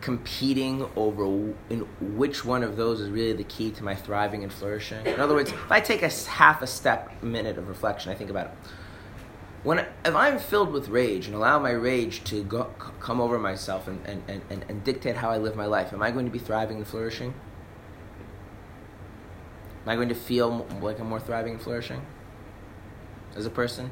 competing 0.00 0.88
over 0.96 1.26
in 1.68 1.80
which 2.00 2.46
one 2.46 2.62
of 2.62 2.76
those 2.76 3.02
is 3.02 3.10
really 3.10 3.34
the 3.34 3.44
key 3.44 3.70
to 3.72 3.84
my 3.84 3.94
thriving 3.94 4.42
and 4.42 4.50
flourishing? 4.50 5.04
In 5.04 5.20
other 5.20 5.34
words, 5.34 5.50
if 5.52 5.70
I 5.70 5.80
take 5.80 6.02
a 6.02 6.08
half 6.08 6.62
a 6.62 6.66
step 6.66 7.22
minute 7.22 7.58
of 7.58 7.68
reflection, 7.68 8.10
I 8.10 8.14
think 8.14 8.30
about 8.30 8.46
it. 8.46 8.52
When 9.64 9.80
if 10.06 10.14
I'm 10.14 10.38
filled 10.38 10.72
with 10.72 10.88
rage 10.88 11.26
and 11.26 11.34
allow 11.34 11.58
my 11.58 11.72
rage 11.72 12.24
to 12.24 12.42
go, 12.42 12.64
come 13.00 13.20
over 13.20 13.38
myself 13.38 13.86
and, 13.86 14.00
and, 14.06 14.42
and, 14.48 14.64
and 14.66 14.82
dictate 14.82 15.16
how 15.16 15.28
I 15.28 15.36
live 15.36 15.56
my 15.56 15.66
life, 15.66 15.92
am 15.92 16.02
I 16.02 16.10
going 16.10 16.24
to 16.24 16.32
be 16.32 16.38
thriving 16.38 16.78
and 16.78 16.86
flourishing? 16.86 17.34
Am 19.84 19.88
I 19.88 19.96
going 19.96 20.08
to 20.08 20.14
feel 20.14 20.66
like 20.80 21.00
I'm 21.00 21.08
more 21.08 21.20
thriving 21.20 21.54
and 21.54 21.62
flourishing 21.62 22.02
as 23.34 23.46
a 23.46 23.50
person? 23.50 23.90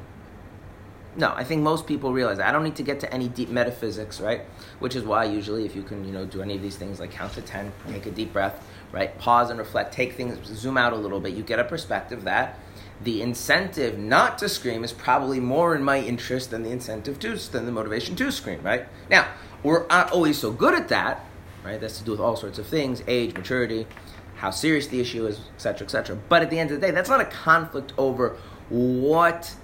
No, 1.17 1.33
I 1.35 1.43
think 1.43 1.61
most 1.61 1.87
people 1.87 2.13
realize 2.13 2.37
that. 2.37 2.47
I 2.47 2.53
don't 2.53 2.63
need 2.63 2.77
to 2.77 2.83
get 2.83 3.01
to 3.01 3.13
any 3.13 3.27
deep 3.27 3.49
metaphysics, 3.49 4.21
right? 4.21 4.43
Which 4.79 4.95
is 4.95 5.03
why 5.03 5.25
usually, 5.25 5.65
if 5.65 5.75
you 5.75 5.83
can, 5.83 6.05
you 6.05 6.13
know, 6.13 6.25
do 6.25 6.41
any 6.41 6.55
of 6.55 6.61
these 6.61 6.77
things 6.77 7.01
like 7.01 7.11
count 7.11 7.33
to 7.33 7.41
ten, 7.41 7.73
take 7.89 8.05
a 8.05 8.11
deep 8.11 8.31
breath, 8.31 8.65
right? 8.93 9.17
Pause 9.19 9.49
and 9.49 9.59
reflect, 9.59 9.93
take 9.93 10.13
things, 10.13 10.47
zoom 10.47 10.77
out 10.77 10.93
a 10.93 10.95
little 10.95 11.19
bit. 11.19 11.33
You 11.33 11.43
get 11.43 11.59
a 11.59 11.65
perspective 11.65 12.23
that 12.23 12.57
the 13.03 13.21
incentive 13.21 13.97
not 13.97 14.37
to 14.37 14.47
scream 14.47 14.83
is 14.83 14.93
probably 14.93 15.39
more 15.39 15.75
in 15.75 15.83
my 15.83 15.99
interest 15.99 16.51
than 16.51 16.63
the 16.63 16.69
incentive 16.69 17.19
to, 17.19 17.35
than 17.51 17.65
the 17.65 17.71
motivation 17.71 18.15
to 18.15 18.31
scream, 18.31 18.61
right? 18.61 18.87
Now, 19.09 19.27
we're 19.63 19.87
not 19.87 20.11
always 20.11 20.37
so 20.37 20.51
good 20.51 20.75
at 20.75 20.87
that, 20.89 21.25
right? 21.63 21.81
That's 21.81 21.97
to 21.97 22.03
do 22.03 22.11
with 22.11 22.19
all 22.19 22.35
sorts 22.35 22.59
of 22.59 22.67
things, 22.67 23.03
age, 23.07 23.33
maturity, 23.33 23.87
how 24.41 24.49
serious 24.49 24.87
the 24.87 24.99
issue 24.99 25.27
is, 25.27 25.39
etc., 25.53 25.85
etc. 25.85 26.17
But 26.27 26.41
at 26.41 26.49
the 26.49 26.57
end 26.57 26.71
of 26.71 26.81
the 26.81 26.87
day, 26.87 26.91
that's 26.91 27.11
not 27.11 27.21
a 27.21 27.25
conflict 27.25 27.93
over 27.95 28.37
what 28.69 29.55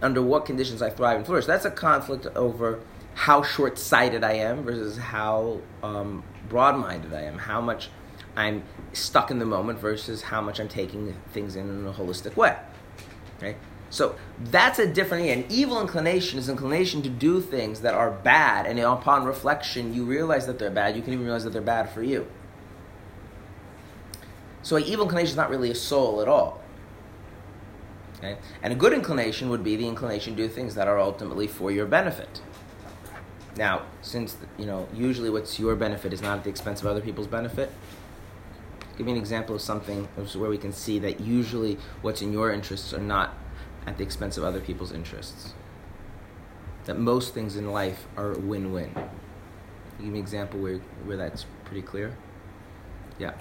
under 0.00 0.22
what 0.22 0.46
conditions 0.46 0.82
I 0.82 0.90
thrive 0.90 1.16
and 1.16 1.26
flourish. 1.26 1.46
That's 1.46 1.64
a 1.64 1.70
conflict 1.70 2.26
over 2.36 2.78
how 3.14 3.42
short 3.42 3.80
sighted 3.80 4.22
I 4.22 4.34
am 4.34 4.62
versus 4.62 4.98
how 4.98 5.58
um, 5.82 6.22
broad 6.48 6.76
minded 6.76 7.12
I 7.12 7.22
am, 7.22 7.38
how 7.38 7.60
much 7.60 7.90
I'm 8.36 8.62
stuck 8.92 9.32
in 9.32 9.40
the 9.40 9.46
moment 9.46 9.80
versus 9.80 10.22
how 10.22 10.40
much 10.40 10.60
I'm 10.60 10.68
taking 10.68 11.12
things 11.32 11.56
in 11.56 11.68
in 11.68 11.84
a 11.84 11.92
holistic 11.92 12.36
way. 12.36 12.56
Okay? 13.38 13.56
So 13.90 14.14
that's 14.44 14.78
a 14.78 14.86
different. 14.86 15.26
An 15.26 15.44
evil 15.48 15.80
inclination 15.80 16.38
is 16.38 16.48
inclination 16.48 17.02
to 17.02 17.08
do 17.08 17.40
things 17.40 17.80
that 17.80 17.94
are 17.94 18.12
bad, 18.12 18.66
and 18.66 18.78
upon 18.78 19.24
reflection, 19.24 19.92
you 19.92 20.04
realize 20.04 20.46
that 20.46 20.60
they're 20.60 20.70
bad. 20.70 20.94
You 20.94 21.02
can 21.02 21.14
even 21.14 21.24
realize 21.24 21.42
that 21.42 21.52
they're 21.52 21.60
bad 21.60 21.90
for 21.90 22.04
you. 22.04 22.28
So 24.62 24.76
an 24.76 24.84
evil 24.84 25.04
inclination 25.04 25.32
is 25.32 25.36
not 25.36 25.50
really 25.50 25.70
a 25.70 25.74
soul 25.74 26.20
at 26.20 26.28
all. 26.28 26.60
Okay? 28.18 28.38
And 28.62 28.72
a 28.72 28.76
good 28.76 28.92
inclination 28.92 29.48
would 29.50 29.64
be 29.64 29.76
the 29.76 29.86
inclination 29.86 30.36
to 30.36 30.42
do 30.42 30.48
things 30.48 30.74
that 30.76 30.86
are 30.86 30.98
ultimately 30.98 31.48
for 31.48 31.72
your 31.72 31.86
benefit. 31.86 32.40
Now, 33.56 33.82
since 34.00 34.36
you 34.56 34.64
know, 34.64 34.88
usually 34.94 35.28
what's 35.28 35.58
your 35.58 35.74
benefit 35.76 36.12
is 36.12 36.22
not 36.22 36.38
at 36.38 36.44
the 36.44 36.50
expense 36.50 36.80
of 36.80 36.86
other 36.86 37.00
people's 37.00 37.26
benefit. 37.26 37.70
Give 38.96 39.06
me 39.06 39.12
an 39.12 39.18
example 39.18 39.54
of 39.54 39.60
something 39.60 40.04
where 40.34 40.50
we 40.50 40.58
can 40.58 40.72
see 40.72 40.98
that 41.00 41.20
usually 41.20 41.78
what's 42.02 42.22
in 42.22 42.32
your 42.32 42.52
interests 42.52 42.94
are 42.94 43.00
not 43.00 43.34
at 43.86 43.98
the 43.98 44.04
expense 44.04 44.36
of 44.36 44.44
other 44.44 44.60
people's 44.60 44.92
interests. 44.92 45.54
That 46.84 46.98
most 46.98 47.34
things 47.34 47.56
in 47.56 47.72
life 47.72 48.06
are 48.16 48.32
win-win. 48.32 48.92
Give 49.98 50.06
me 50.06 50.08
an 50.08 50.16
example 50.16 50.60
where 50.60 50.78
where 51.04 51.16
that's 51.16 51.46
pretty 51.64 51.82
clear. 51.82 52.16
Yeah. 53.18 53.32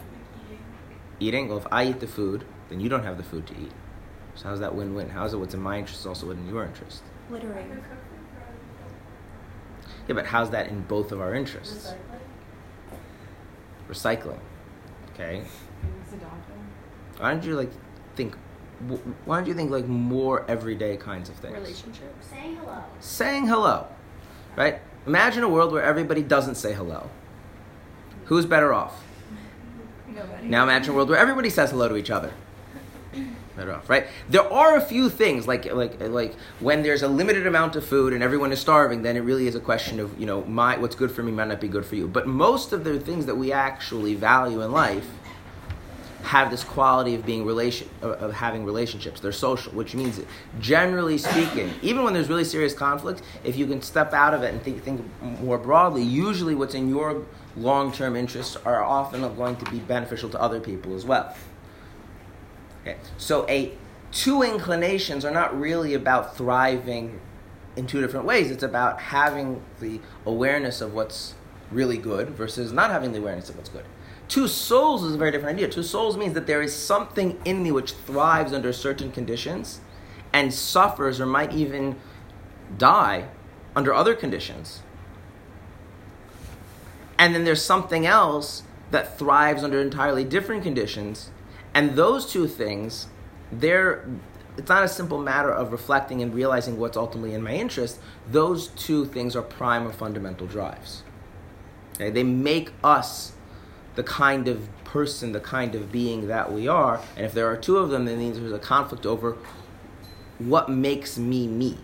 Eating. 1.22 1.48
Well, 1.48 1.60
if 1.60 1.68
I 1.72 1.86
eat 1.86 2.00
the 2.00 2.08
food, 2.08 2.44
then 2.70 2.80
you 2.80 2.90
don't 2.90 3.04
have 3.04 3.18
the 3.18 3.24
food 3.24 3.46
to 3.48 3.54
eat. 3.54 3.72
So 4.36 4.50
how's 4.50 4.60
that 4.60 4.74
win-win? 4.74 5.10
How 5.10 5.24
is 5.26 5.34
it 5.34 5.38
what's 5.38 5.54
in 5.54 5.62
my 5.62 5.78
interest 5.78 6.02
is 6.02 6.08
also 6.08 6.26
what's 6.26 6.40
in 6.40 6.50
your 6.50 6.66
interest? 6.66 7.04
Littering. 7.30 7.84
Yeah, 10.08 10.16
but 10.16 10.26
how's 10.26 10.50
that 10.50 10.70
in 10.70 10.82
both 10.82 11.12
of 11.12 11.22
our 11.22 11.36
interests? 11.36 11.94
Recycling. 13.88 14.40
Okay. 15.14 15.44
Why 17.18 17.32
don't 17.32 17.44
you 17.44 17.56
like 17.56 17.70
think 18.16 18.36
why 19.26 19.38
don't 19.38 19.48
you 19.48 19.54
think 19.54 19.70
like 19.70 19.86
more 19.88 20.44
everyday 20.50 20.98
kinds 20.98 21.30
of 21.30 21.36
things? 21.36 21.54
Relationships. 21.54 22.28
Saying 22.32 22.56
hello. 22.56 22.84
Saying 23.00 23.48
hello, 23.48 23.88
right? 24.56 24.82
Imagine 25.06 25.44
a 25.44 25.50
world 25.50 25.72
where 25.72 25.84
everybody 25.84 26.24
doesn't 26.24 26.56
say 26.56 26.74
hello. 26.74 27.10
Who's 28.26 28.48
better 28.48 28.74
off? 28.74 29.04
Nobody. 30.16 30.48
Now 30.48 30.64
imagine 30.64 30.94
a 30.94 30.96
world 30.96 31.10
where 31.10 31.18
everybody 31.18 31.50
says 31.50 31.72
hello 31.72 31.88
to 31.88 31.96
each 31.96 32.12
other. 32.12 32.34
Better 33.56 33.74
off, 33.74 33.90
right? 33.90 34.08
There 34.30 34.52
are 34.52 34.78
a 34.78 34.82
few 34.82 35.10
things 35.10 35.48
like 35.48 35.66
like 35.74 36.00
like 36.00 36.36
when 36.60 36.84
there's 36.84 37.04
a 37.04 37.08
limited 37.08 37.46
amount 37.46 37.76
of 37.76 37.86
food 37.86 38.14
and 38.14 38.24
everyone 38.24 38.52
is 38.52 38.60
starving, 38.60 39.02
then 39.04 39.18
it 39.18 39.22
really 39.22 39.48
is 39.48 39.56
a 39.56 39.60
question 39.60 40.00
of 40.00 40.18
you 40.20 40.26
know 40.26 40.44
my 40.46 40.78
what's 40.78 40.96
good 40.96 41.12
for 41.12 41.22
me 41.22 41.32
might 41.32 41.50
not 41.50 41.60
be 41.60 41.68
good 41.68 41.86
for 41.86 41.96
you. 41.96 42.08
But 42.08 42.28
most 42.28 42.72
of 42.72 42.84
the 42.84 43.00
things 43.00 43.26
that 43.26 43.36
we 43.36 43.52
actually 43.52 44.16
value 44.16 44.62
in 44.62 44.72
life 44.72 45.10
have 46.24 46.52
this 46.52 46.64
quality 46.64 47.16
of 47.16 47.26
being 47.26 47.46
relation 47.46 47.90
of, 48.02 48.34
having 48.34 48.64
relationships. 48.64 49.20
They're 49.20 49.32
social, 49.32 49.74
which 49.74 49.96
means 49.96 50.22
generally 50.60 51.18
speaking, 51.18 51.74
even 51.82 52.04
when 52.04 52.14
there's 52.14 52.30
really 52.30 52.44
serious 52.44 52.74
conflict, 52.74 53.22
if 53.44 53.58
you 53.58 53.66
can 53.66 53.82
step 53.82 54.14
out 54.14 54.34
of 54.34 54.44
it 54.44 54.54
and 54.54 54.62
think 54.62 54.84
think 54.84 55.04
more 55.22 55.58
broadly, 55.58 56.04
usually 56.04 56.56
what's 56.56 56.76
in 56.76 56.90
your 56.90 57.26
long-term 57.58 58.16
interests 58.16 58.56
are 58.66 58.84
often 58.84 59.22
going 59.36 59.56
to 59.58 59.72
be 59.72 59.80
beneficial 59.80 60.30
to 60.30 60.40
other 60.40 60.60
people 60.60 60.96
as 60.96 61.06
well. 61.06 61.36
Okay. 62.82 62.98
So 63.18 63.48
a 63.50 63.74
two 64.12 64.42
inclinations 64.44 65.24
are 65.26 65.32
not 65.32 65.58
really 65.60 65.94
about 65.94 66.36
thriving 66.36 67.20
in 67.76 67.88
two 67.88 68.02
different 68.02 68.26
ways. 68.26 68.52
It's 68.52 68.64
about 68.64 69.00
having 69.00 69.62
the 69.80 70.00
awareness 70.26 70.82
of 70.82 70.94
what's 70.94 71.36
really 71.72 71.98
good 71.98 72.32
versus 72.32 72.72
not 72.74 72.92
having 72.92 73.14
the 73.14 73.20
awareness 73.20 73.50
of 73.50 73.56
what's 73.56 73.70
good. 73.70 73.86
Two 74.32 74.48
souls 74.48 75.04
is 75.04 75.14
a 75.14 75.18
very 75.18 75.30
different 75.30 75.58
idea. 75.58 75.68
Two 75.68 75.84
souls 75.84 76.16
means 76.16 76.36
that 76.36 76.48
there 76.48 76.62
is 76.62 76.74
something 76.74 77.38
in 77.44 77.62
me 77.62 77.70
which 77.70 77.92
thrives 77.92 78.54
under 78.54 78.72
certain 78.72 79.12
conditions 79.12 79.82
and 80.32 80.54
suffers 80.54 81.20
or 81.20 81.26
might 81.26 81.52
even 81.52 81.98
die 82.78 83.28
under 83.76 83.94
other 83.94 84.16
conditions. 84.16 84.84
And 87.20 87.36
then 87.36 87.44
there's 87.44 87.62
something 87.62 88.06
else 88.06 88.64
that 88.92 89.20
thrives 89.20 89.66
under 89.66 89.82
entirely 89.82 90.24
different 90.24 90.64
conditions. 90.64 91.30
And 91.74 91.98
those 91.98 92.32
two 92.32 92.48
things, 92.48 93.08
they're 93.52 94.08
it's 94.58 94.70
not 94.70 94.86
a 94.86 94.88
simple 94.88 95.18
matter 95.18 95.52
of 95.52 95.74
reflecting 95.74 96.22
and 96.22 96.34
realizing 96.34 96.78
what's 96.78 96.96
ultimately 96.96 97.34
in 97.34 97.44
my 97.44 97.54
interest. 97.54 98.00
Those 98.30 98.70
two 98.70 99.04
things 99.04 99.36
are 99.36 99.42
prime 99.42 99.86
or 99.86 99.92
fundamental 99.92 100.48
drives. 100.48 101.04
Okay? 101.96 102.10
They 102.10 102.24
make 102.24 102.72
us 102.82 103.34
the 103.96 104.04
kind 104.04 104.48
of 104.48 104.70
person, 104.84 105.32
the 105.32 105.40
kind 105.40 105.76
of 105.76 105.92
being 105.92 106.28
that 106.28 106.52
we 106.52 106.68
are. 106.68 107.02
And 107.16 107.26
if 107.26 107.34
there 107.34 107.48
are 107.48 107.58
two 107.58 107.78
of 107.78 107.90
them, 107.90 108.06
then 108.06 108.20
means 108.20 108.40
there's 108.40 108.52
a 108.52 108.60
conflict 108.60 109.06
over 109.06 109.38
what 110.40 110.70
makes 110.70 111.18
me 111.18 111.48
me. 111.48 111.78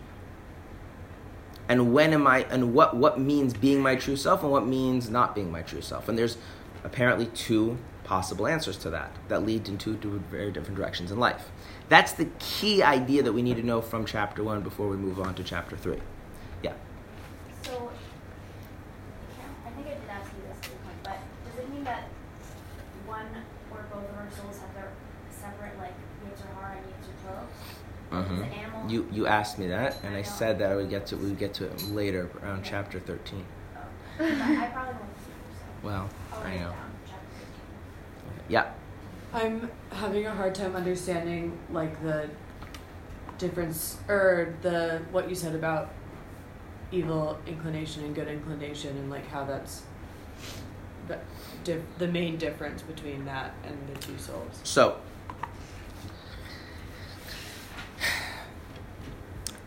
And 1.69 1.93
when 1.93 2.13
am 2.13 2.25
I 2.27 2.45
and 2.49 2.73
what 2.73 2.95
what 2.95 3.19
means 3.19 3.53
being 3.53 3.81
my 3.81 3.95
true 3.95 4.15
self 4.15 4.41
and 4.41 4.51
what 4.51 4.65
means 4.65 5.09
not 5.09 5.35
being 5.35 5.51
my 5.51 5.61
true 5.61 5.81
self. 5.81 6.07
And 6.07 6.17
there's 6.17 6.37
apparently 6.83 7.25
two 7.27 7.77
possible 8.03 8.47
answers 8.47 8.77
to 8.77 8.89
that 8.89 9.11
that 9.27 9.45
lead 9.45 9.67
in 9.67 9.77
two 9.77 9.97
very 10.31 10.51
different 10.51 10.77
directions 10.77 11.11
in 11.11 11.19
life. 11.19 11.51
That's 11.89 12.13
the 12.13 12.29
key 12.39 12.81
idea 12.81 13.21
that 13.23 13.33
we 13.33 13.41
need 13.41 13.57
to 13.57 13.63
know 13.63 13.81
from 13.81 14.05
chapter 14.05 14.43
1 14.43 14.61
before 14.61 14.87
we 14.87 14.95
move 14.95 15.19
on 15.19 15.35
to 15.35 15.43
chapter 15.43 15.75
3. 15.75 15.99
Mm-hmm. 28.11 28.89
You 28.89 29.07
you 29.11 29.27
asked 29.27 29.59
me 29.59 29.67
that, 29.67 30.01
and 30.03 30.15
I 30.15 30.21
said 30.21 30.59
that 30.59 30.71
I 30.71 30.75
would 30.75 30.89
get 30.89 31.07
to 31.07 31.17
we 31.17 31.27
would 31.29 31.39
get 31.39 31.53
to 31.55 31.65
it 31.65 31.83
later 31.89 32.29
around 32.41 32.63
chapter 32.63 32.99
thirteen. 32.99 33.45
Oh. 33.75 33.79
I 34.19 34.25
I 34.25 34.67
probably 34.67 34.93
won't 34.93 35.17
see 35.19 35.31
so. 35.59 35.87
Well, 35.87 36.09
I'll 36.31 36.39
I 36.39 36.43
write 36.43 36.53
it 36.53 36.59
know. 36.59 36.69
down, 36.69 36.91
chapter 37.05 37.25
13. 38.25 38.45
Yeah. 38.49 38.71
I'm 39.33 39.69
having 39.91 40.25
a 40.25 40.33
hard 40.33 40.55
time 40.55 40.75
understanding 40.75 41.57
like 41.69 42.01
the 42.01 42.29
difference 43.37 43.97
or 44.07 44.55
the 44.61 45.01
what 45.11 45.29
you 45.29 45.35
said 45.35 45.53
about 45.53 45.91
evil 46.91 47.37
inclination 47.45 48.05
and 48.05 48.15
good 48.15 48.29
inclination 48.29 48.95
and 48.97 49.09
like 49.09 49.27
how 49.27 49.43
that's 49.43 49.83
the 51.65 51.81
the 51.97 52.07
main 52.07 52.37
difference 52.37 52.81
between 52.81 53.25
that 53.25 53.53
and 53.65 53.77
the 53.93 53.99
two 53.99 54.17
souls. 54.17 54.59
So, 54.63 54.97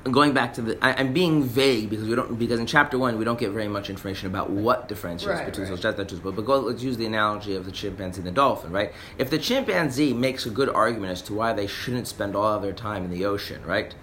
going 0.05 0.33
back 0.33 0.55
to 0.55 0.63
the, 0.63 0.85
I, 0.85 0.95
I'm 0.95 1.13
being 1.13 1.43
vague 1.43 1.91
because 1.91 2.09
we 2.09 2.15
don't 2.15 2.39
because 2.39 2.59
in 2.59 2.67
chapter 2.67 2.99
one 2.99 3.19
we 3.19 3.25
don't 3.25 3.39
get 3.39 3.51
very 3.51 3.69
much 3.69 3.91
information 3.91 4.29
about 4.29 4.49
what 4.49 4.89
differentiates 4.89 5.27
Right, 5.27 5.47
between 5.47 5.69
right. 5.69 5.81
Just 5.81 6.09
two, 6.09 6.21
but, 6.23 6.37
but 6.37 6.47
go, 6.47 6.59
let's 6.59 6.83
use 6.83 6.97
the 6.97 7.05
analogy 7.05 7.55
of 7.55 7.67
the 7.67 7.71
chimpanzee 7.71 8.21
and 8.21 8.27
the 8.27 8.33
dolphin, 8.33 8.73
right? 8.73 8.93
If 9.19 9.29
the 9.29 9.39
chimpanzee 9.39 10.15
makes 10.15 10.47
a 10.47 10.51
good 10.51 10.71
argument 10.71 11.13
as 11.13 11.23
to 11.23 11.35
why 11.35 11.53
they 11.53 11.67
shouldn't 11.67 12.09
spend 12.09 12.35
all 12.35 12.47
of 12.47 12.63
their 12.63 12.73
time 12.73 13.05
in 13.05 13.11
the 13.11 13.27
ocean, 13.27 13.63
right? 13.65 13.95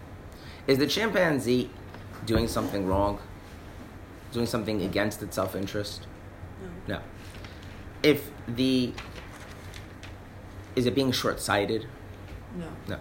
Is 0.67 0.77
the 0.77 0.87
chimpanzee 0.87 1.71
doing 2.25 2.47
something 2.47 2.85
wrong? 2.85 3.19
Doing 4.33 4.45
something 4.45 4.83
against 4.83 5.23
its 5.23 5.35
self-interest? 5.35 6.05
No. 6.87 6.95
No. 6.95 7.01
If 8.03 8.29
the 8.47 8.93
is 10.75 10.85
it 10.85 10.93
being 10.93 11.11
short-sighted? 11.11 11.87
No. 12.55 12.67
No. 12.87 12.99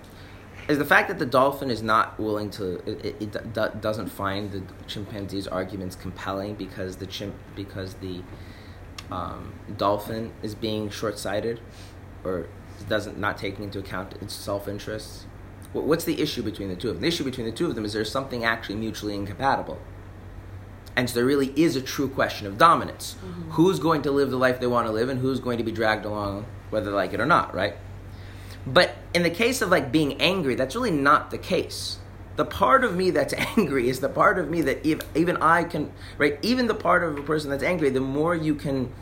Is 0.69 0.79
the 0.79 0.85
fact 0.85 1.09
that 1.09 1.19
the 1.21 1.27
dolphin 1.27 1.71
is 1.71 1.81
not 1.81 2.19
willing 2.19 2.51
to, 2.51 2.77
it, 2.91 3.05
it, 3.05 3.23
it 3.23 3.53
do- 3.53 3.71
doesn't 3.81 4.09
find 4.09 4.51
the 4.51 4.63
chimpanzee's 4.89 5.47
arguments 5.47 5.95
compelling 5.95 6.55
because 6.55 6.97
the 6.97 7.07
chimp, 7.07 7.35
because 7.55 7.95
the 7.95 8.23
um, 9.11 9.55
dolphin 9.77 10.33
is 10.43 10.57
being 10.57 10.91
short-sighted, 10.91 11.61
or 12.25 12.49
doesn't 12.89 13.17
not 13.17 13.39
taking 13.39 13.65
into 13.65 13.79
account 13.79 14.15
its 14.21 14.35
self-interests? 14.35 15.27
What's 15.73 16.05
the 16.05 16.21
issue 16.21 16.43
between 16.43 16.69
the 16.69 16.77
two 16.77 16.89
of 16.89 16.97
them? 16.97 17.03
The 17.03 17.09
issue 17.09 17.25
between 17.25 17.47
the 17.47 17.53
two 17.53 17.67
of 17.67 17.75
them 17.75 17.85
is 17.85 17.93
there's 17.93 18.11
something 18.11 18.45
actually 18.45 18.77
mutually 18.77 19.15
incompatible. 19.15 19.79
And 20.97 21.09
so 21.09 21.17
there 21.17 21.27
really 21.27 21.53
is 21.55 21.77
a 21.77 21.83
true 21.83 22.09
question 22.09 22.47
of 22.47 22.57
dominance. 22.57 23.17
Who's 23.51 23.79
going 23.79 24.03
to 24.03 24.11
live 24.11 24.31
the 24.31 24.39
life 24.39 24.59
they 24.59 24.67
want 24.67 24.87
to 24.87 24.93
live 24.93 25.11
and 25.11 25.21
who's 25.21 25.39
going 25.39 25.59
to 25.59 25.65
be 25.65 25.73
dragged 25.73 26.07
along 26.07 26.47
whether 26.71 26.91
they 26.91 26.97
like 26.97 27.13
it 27.13 27.21
or 27.21 27.27
not, 27.27 27.55
right? 27.55 27.77
But 28.67 28.97
in 29.17 29.23
the 29.23 29.31
case 29.31 29.63
of 29.63 29.71
like 29.71 29.91
being 29.91 30.21
angry, 30.21 30.55
that's 30.55 30.75
really 30.75 30.91
not 30.91 31.31
the 31.31 31.39
case. 31.39 31.99
The 32.37 32.45
part 32.45 32.85
of 32.85 32.95
me 32.95 33.11
that's 33.11 33.33
angry 33.57 33.89
is 33.89 34.01
the 34.01 34.11
part 34.11 34.39
of 34.39 34.51
me 34.51 34.61
that 34.61 34.85
if, 34.85 35.01
even 35.17 35.39
I 35.39 35.65
can, 35.65 35.91
right? 36.19 36.39
Even 36.43 36.67
the 36.67 36.75
part 36.75 37.03
of 37.03 37.17
a 37.17 37.23
person 37.23 37.49
that's 37.49 37.63
angry, 37.63 37.89
the 37.89 38.03
more 38.03 38.35
you 38.35 38.55
can 38.55 38.93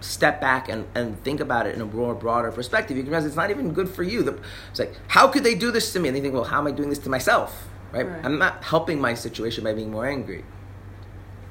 step 0.00 0.40
back 0.40 0.68
and, 0.68 0.86
and 0.94 1.20
think 1.24 1.40
about 1.40 1.66
it 1.66 1.74
in 1.74 1.80
a 1.80 1.84
more 1.84 2.14
broader 2.14 2.52
perspective, 2.52 2.96
you 2.96 3.02
can 3.02 3.10
realize 3.10 3.26
it's 3.26 3.34
not 3.34 3.50
even 3.50 3.72
good 3.72 3.88
for 3.88 4.04
you. 4.04 4.22
The, 4.22 4.38
it's 4.70 4.78
like, 4.78 4.94
how 5.08 5.26
could 5.26 5.42
they 5.42 5.56
do 5.56 5.72
this 5.72 5.92
to 5.94 5.98
me? 5.98 6.08
And 6.08 6.16
they 6.16 6.20
think, 6.20 6.32
well, 6.32 6.44
how 6.44 6.60
am 6.60 6.68
I 6.68 6.70
doing 6.70 6.88
this 6.88 7.00
to 7.00 7.10
myself? 7.10 7.66
Right? 7.90 8.06
Right. 8.06 8.24
I'm 8.24 8.38
not 8.38 8.62
helping 8.62 9.00
my 9.00 9.14
situation 9.14 9.64
by 9.64 9.74
being 9.74 9.90
more 9.90 10.06
angry. 10.06 10.44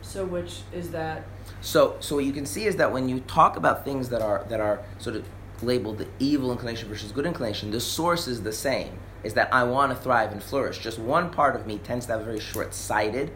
So 0.01 0.25
which 0.25 0.61
is 0.71 0.91
that 0.91 1.25
So, 1.59 1.97
so 1.99 2.15
what 2.15 2.23
you 2.23 2.31
can 2.31 2.45
see 2.45 2.67
is 2.67 2.77
that 2.77 2.93
when 2.93 3.09
you 3.09 3.19
talk 3.19 3.57
about 3.57 3.83
things 3.83 4.07
that 4.09 4.21
are 4.21 4.45
that 4.47 4.61
are 4.61 4.79
sort 4.97 5.17
of 5.17 5.25
labeled 5.61 5.97
the 5.97 6.07
evil 6.19 6.51
inclination 6.51 6.89
versus 6.89 7.11
good 7.11 7.25
inclination, 7.25 7.71
the 7.71 7.79
source 7.79 8.27
is 8.27 8.43
the 8.43 8.51
same. 8.51 8.99
Is 9.23 9.33
that 9.33 9.51
I 9.53 9.63
want 9.63 9.91
to 9.91 9.97
thrive 9.97 10.31
and 10.31 10.41
flourish. 10.41 10.79
Just 10.79 10.99
one 10.99 11.31
part 11.31 11.55
of 11.55 11.65
me 11.65 11.79
tends 11.79 12.05
to 12.05 12.11
have 12.11 12.21
a 12.21 12.25
very 12.25 12.39
short-sighted, 12.39 13.31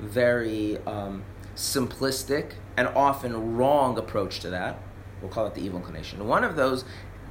very 0.00 0.78
um, 0.78 1.24
simplistic, 1.54 2.54
and 2.76 2.88
often 2.88 3.56
wrong 3.56 3.98
approach 3.98 4.40
to 4.40 4.50
that. 4.50 4.78
We'll 5.22 5.30
call 5.30 5.46
it 5.46 5.54
the 5.54 5.62
evil 5.62 5.78
inclination. 5.78 6.26
One 6.26 6.42
of 6.42 6.56
those 6.56 6.84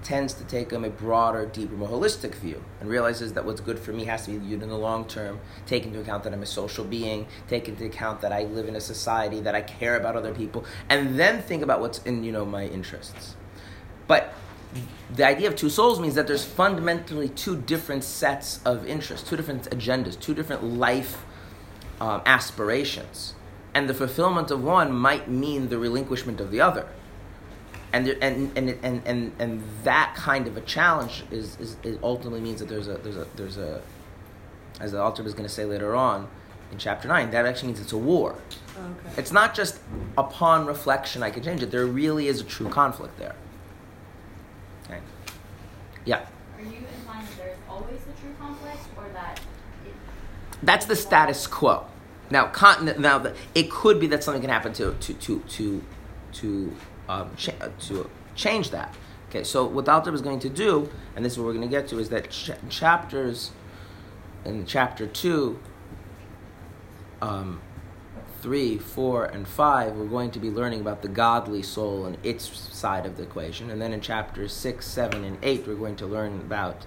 tends 0.05 0.35
to 0.35 0.43
take 0.43 0.71
um, 0.71 0.85
a 0.85 0.89
broader, 0.89 1.45
deeper, 1.47 1.75
more 1.75 1.89
holistic 1.89 2.35
view 2.35 2.63
and 2.79 2.87
realizes 2.87 3.33
that 3.33 3.43
what's 3.43 3.59
good 3.59 3.79
for 3.79 3.91
me 3.91 4.05
has 4.05 4.25
to 4.25 4.31
be 4.31 4.37
viewed 4.37 4.61
in 4.61 4.69
the 4.69 4.77
long 4.77 5.05
term, 5.05 5.39
take 5.65 5.83
into 5.83 5.99
account 5.99 6.23
that 6.23 6.31
I'm 6.31 6.43
a 6.43 6.45
social 6.45 6.85
being, 6.85 7.27
take 7.47 7.67
into 7.67 7.85
account 7.85 8.21
that 8.21 8.31
I 8.31 8.43
live 8.43 8.67
in 8.67 8.75
a 8.75 8.81
society, 8.81 9.41
that 9.41 9.55
I 9.55 9.61
care 9.61 9.97
about 9.97 10.15
other 10.15 10.33
people, 10.33 10.63
and 10.89 11.19
then 11.19 11.41
think 11.41 11.63
about 11.63 11.81
what's 11.81 11.99
in 12.03 12.23
you 12.23 12.31
know 12.31 12.45
my 12.45 12.65
interests. 12.67 13.35
But 14.07 14.33
the 15.13 15.25
idea 15.25 15.47
of 15.47 15.55
two 15.55 15.69
souls 15.69 15.99
means 15.99 16.15
that 16.15 16.27
there's 16.27 16.45
fundamentally 16.45 17.29
two 17.29 17.55
different 17.57 18.03
sets 18.03 18.59
of 18.65 18.87
interests, 18.87 19.27
two 19.27 19.37
different 19.37 19.69
agendas, 19.69 20.19
two 20.19 20.33
different 20.33 20.63
life 20.63 21.23
um, 22.01 22.21
aspirations, 22.25 23.33
and 23.73 23.89
the 23.89 23.93
fulfillment 23.93 24.51
of 24.51 24.63
one 24.63 24.91
might 24.91 25.29
mean 25.29 25.69
the 25.69 25.77
relinquishment 25.77 26.39
of 26.39 26.51
the 26.51 26.61
other 26.61 26.87
and 27.95 28.05
there, 28.05 28.17
and, 28.19 28.51
and 28.57 28.77
and 28.83 29.01
and 29.05 29.31
and 29.39 29.63
that 29.83 30.13
kind 30.15 30.47
of 30.47 30.57
a 30.57 30.61
challenge 30.61 31.23
is, 31.31 31.57
is, 31.61 31.77
is 31.81 31.97
ultimately 32.03 32.41
means 32.41 32.59
that 32.59 32.67
there's 32.67 32.89
a 32.89 32.95
there's 32.97 33.15
a 33.15 33.25
there's 33.37 33.57
a 33.57 33.81
as 34.81 34.91
the 34.91 35.01
author 35.01 35.25
is 35.25 35.33
going 35.33 35.47
to 35.47 35.53
say 35.53 35.63
later 35.63 35.95
on 35.95 36.27
in 36.73 36.77
chapter 36.77 37.07
nine 37.07 37.31
that 37.31 37.45
actually 37.45 37.69
means 37.69 37.79
it's 37.79 37.93
a 37.93 37.97
war. 37.97 38.33
okay. 38.33 39.21
It's 39.21 39.31
not 39.31 39.55
just 39.55 39.79
upon 40.17 40.65
reflection 40.65 41.23
I 41.23 41.29
can 41.29 41.41
change 41.41 41.63
it. 41.63 41.71
There 41.71 41.85
really 41.85 42.27
is 42.27 42.41
a 42.41 42.43
true 42.43 42.67
conflict 42.67 43.17
there. 43.17 43.35
Yeah. 46.05 46.25
Are 46.57 46.61
you 46.61 46.77
implying 46.97 47.25
that 47.25 47.37
there's 47.37 47.57
always 47.69 47.99
the 48.01 48.13
true 48.21 48.33
conflict, 48.39 48.79
or 48.97 49.05
that 49.13 49.39
That's 50.63 50.85
the 50.85 50.95
status 50.95 51.47
quo. 51.47 51.85
Now, 52.29 52.47
con- 52.47 52.93
now 52.99 53.19
the, 53.19 53.35
it 53.53 53.69
could 53.69 53.99
be 53.99 54.07
that 54.07 54.23
something 54.23 54.41
can 54.41 54.49
happen 54.49 54.73
to 54.73 54.93
to 54.93 55.13
to 55.13 55.39
to 55.39 55.83
to 56.33 56.75
um, 57.09 57.31
cha- 57.37 57.53
uh, 57.61 57.69
to 57.87 58.09
change 58.35 58.71
that. 58.71 58.93
Okay, 59.29 59.43
so 59.43 59.65
what 59.65 59.85
the 59.85 59.91
Alter 59.91 60.13
is 60.13 60.21
going 60.21 60.39
to 60.39 60.49
do, 60.49 60.89
and 61.15 61.25
this 61.25 61.33
is 61.33 61.39
what 61.39 61.45
we're 61.45 61.53
going 61.53 61.67
to 61.69 61.75
get 61.75 61.87
to, 61.89 61.99
is 61.99 62.09
that 62.09 62.29
ch- 62.29 62.51
chapters 62.69 63.51
in 64.45 64.65
chapter 64.65 65.07
two, 65.07 65.59
um, 67.21 67.59
three, 68.45 68.77
four, 68.77 69.25
and 69.25 69.47
five, 69.47 69.95
we're 69.95 70.05
going 70.05 70.29
to 70.29 70.37
be 70.37 70.51
learning 70.51 70.79
about 70.79 71.01
the 71.01 71.07
godly 71.07 71.63
soul 71.63 72.05
and 72.05 72.15
its 72.21 72.47
side 72.55 73.03
of 73.03 73.17
the 73.17 73.23
equation, 73.23 73.71
and 73.71 73.81
then 73.81 73.91
in 73.91 73.99
chapters 73.99 74.53
six, 74.53 74.85
seven, 74.85 75.23
and 75.23 75.35
eight, 75.41 75.65
we're 75.65 75.73
going 75.73 75.95
to 75.95 76.05
learn 76.05 76.39
about 76.41 76.85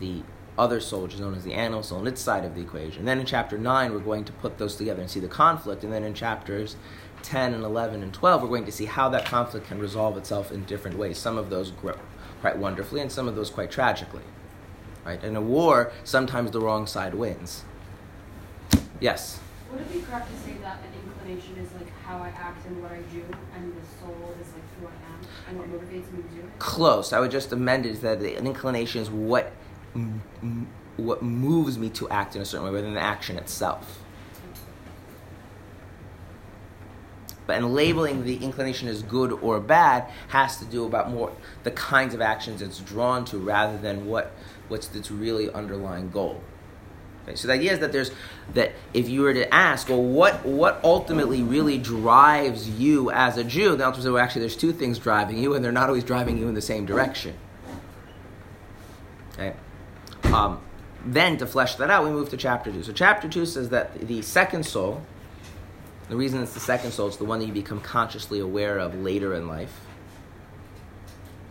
the 0.00 0.22
other 0.58 0.80
soul, 0.80 1.04
which 1.04 1.14
is 1.14 1.20
known 1.20 1.34
as 1.34 1.44
the 1.44 1.54
animal 1.54 1.82
soul, 1.82 2.00
and 2.00 2.08
its 2.08 2.20
side 2.20 2.44
of 2.44 2.54
the 2.54 2.60
equation. 2.60 3.06
Then 3.06 3.20
in 3.20 3.24
chapter 3.24 3.56
9, 3.56 3.90
we're 3.90 4.00
going 4.00 4.26
to 4.26 4.34
put 4.34 4.58
those 4.58 4.76
together 4.76 5.00
and 5.00 5.10
see 5.10 5.18
the 5.18 5.28
conflict. 5.28 5.82
And 5.82 5.90
then 5.90 6.04
in 6.04 6.12
chapters 6.12 6.76
10 7.22 7.54
and 7.54 7.64
11 7.64 8.02
and 8.02 8.12
12, 8.12 8.42
we're 8.42 8.48
going 8.48 8.66
to 8.66 8.70
see 8.70 8.84
how 8.84 9.08
that 9.08 9.24
conflict 9.24 9.68
can 9.68 9.78
resolve 9.78 10.18
itself 10.18 10.52
in 10.52 10.66
different 10.66 10.98
ways. 10.98 11.16
Some 11.16 11.38
of 11.38 11.48
those 11.48 11.70
grow 11.70 11.96
quite 12.42 12.58
wonderfully, 12.58 13.00
and 13.00 13.10
some 13.10 13.28
of 13.28 13.34
those 13.34 13.48
quite 13.48 13.70
tragically. 13.70 14.24
Right? 15.06 15.24
In 15.24 15.36
a 15.36 15.40
war, 15.40 15.90
sometimes 16.04 16.50
the 16.50 16.60
wrong 16.60 16.86
side 16.86 17.14
wins. 17.14 17.64
Yes? 19.00 19.40
Would 19.72 19.80
it 19.80 19.92
be 19.92 20.00
correct 20.00 20.30
to 20.30 20.36
say 20.36 20.58
that 20.60 20.80
an 20.80 20.92
inclination 21.02 21.56
is 21.56 21.72
like 21.72 21.90
how 22.04 22.18
I 22.18 22.28
act 22.28 22.66
and 22.66 22.82
what 22.82 22.92
I 22.92 23.00
do, 23.10 23.24
and 23.56 23.72
the 23.72 23.86
soul 24.00 24.34
is 24.38 24.48
like 24.52 24.62
who 24.78 24.86
I 24.86 24.90
am 25.10 25.20
and 25.48 25.58
what 25.58 25.68
motivates 25.80 26.12
me 26.12 26.22
to 26.22 26.28
do 26.28 26.40
it? 26.40 26.58
Close. 26.58 27.14
I 27.14 27.20
would 27.20 27.30
just 27.30 27.52
amend 27.52 27.86
it 27.86 28.02
that 28.02 28.20
an 28.20 28.46
inclination 28.46 29.00
is 29.00 29.08
what, 29.08 29.52
what 30.98 31.22
moves 31.22 31.78
me 31.78 31.88
to 31.90 32.08
act 32.10 32.36
in 32.36 32.42
a 32.42 32.44
certain 32.44 32.66
way 32.66 32.72
rather 32.72 32.84
than 32.84 32.94
the 32.94 33.00
action 33.00 33.38
itself. 33.38 34.00
But 37.46 37.56
and 37.56 37.74
labeling 37.74 38.24
the 38.24 38.36
inclination 38.36 38.88
as 38.88 39.02
good 39.02 39.32
or 39.32 39.58
bad 39.58 40.06
has 40.28 40.58
to 40.58 40.64
do 40.64 40.84
about 40.84 41.10
more 41.10 41.32
the 41.64 41.72
kinds 41.72 42.14
of 42.14 42.20
actions 42.20 42.62
it's 42.62 42.78
drawn 42.78 43.24
to 43.26 43.38
rather 43.38 43.76
than 43.78 44.06
what 44.06 44.32
what's 44.68 44.94
its 44.94 45.10
really 45.10 45.50
underlying 45.50 46.10
goal. 46.10 46.40
Okay, 47.32 47.38
so 47.38 47.48
the 47.48 47.54
idea 47.54 47.72
is 47.72 47.78
that 47.78 47.92
there's 47.92 48.10
that 48.52 48.72
if 48.92 49.08
you 49.08 49.22
were 49.22 49.32
to 49.32 49.52
ask, 49.52 49.88
well, 49.88 50.02
what 50.02 50.44
what 50.44 50.80
ultimately 50.84 51.42
really 51.42 51.78
drives 51.78 52.68
you 52.68 53.10
as 53.10 53.38
a 53.38 53.44
Jew? 53.44 53.74
The 53.74 53.86
answer 53.86 54.00
is, 54.00 54.06
well, 54.06 54.18
actually, 54.18 54.40
there's 54.40 54.56
two 54.56 54.72
things 54.72 54.98
driving 54.98 55.38
you, 55.38 55.54
and 55.54 55.64
they're 55.64 55.72
not 55.72 55.88
always 55.88 56.04
driving 56.04 56.36
you 56.36 56.48
in 56.48 56.54
the 56.54 56.60
same 56.60 56.84
direction. 56.84 57.34
Okay. 59.32 59.54
Um, 60.24 60.60
then 61.06 61.38
to 61.38 61.46
flesh 61.46 61.76
that 61.76 61.90
out, 61.90 62.04
we 62.04 62.10
move 62.10 62.28
to 62.30 62.36
chapter 62.36 62.70
two. 62.70 62.82
So 62.82 62.92
chapter 62.92 63.28
two 63.28 63.46
says 63.46 63.70
that 63.70 64.06
the 64.06 64.20
second 64.20 64.66
soul, 64.66 65.00
the 66.10 66.16
reason 66.16 66.42
it's 66.42 66.52
the 66.52 66.60
second 66.60 66.92
soul, 66.92 67.08
it's 67.08 67.16
the 67.16 67.24
one 67.24 67.38
that 67.38 67.46
you 67.46 67.52
become 67.54 67.80
consciously 67.80 68.40
aware 68.40 68.78
of 68.78 68.94
later 68.94 69.34
in 69.34 69.48
life. 69.48 69.80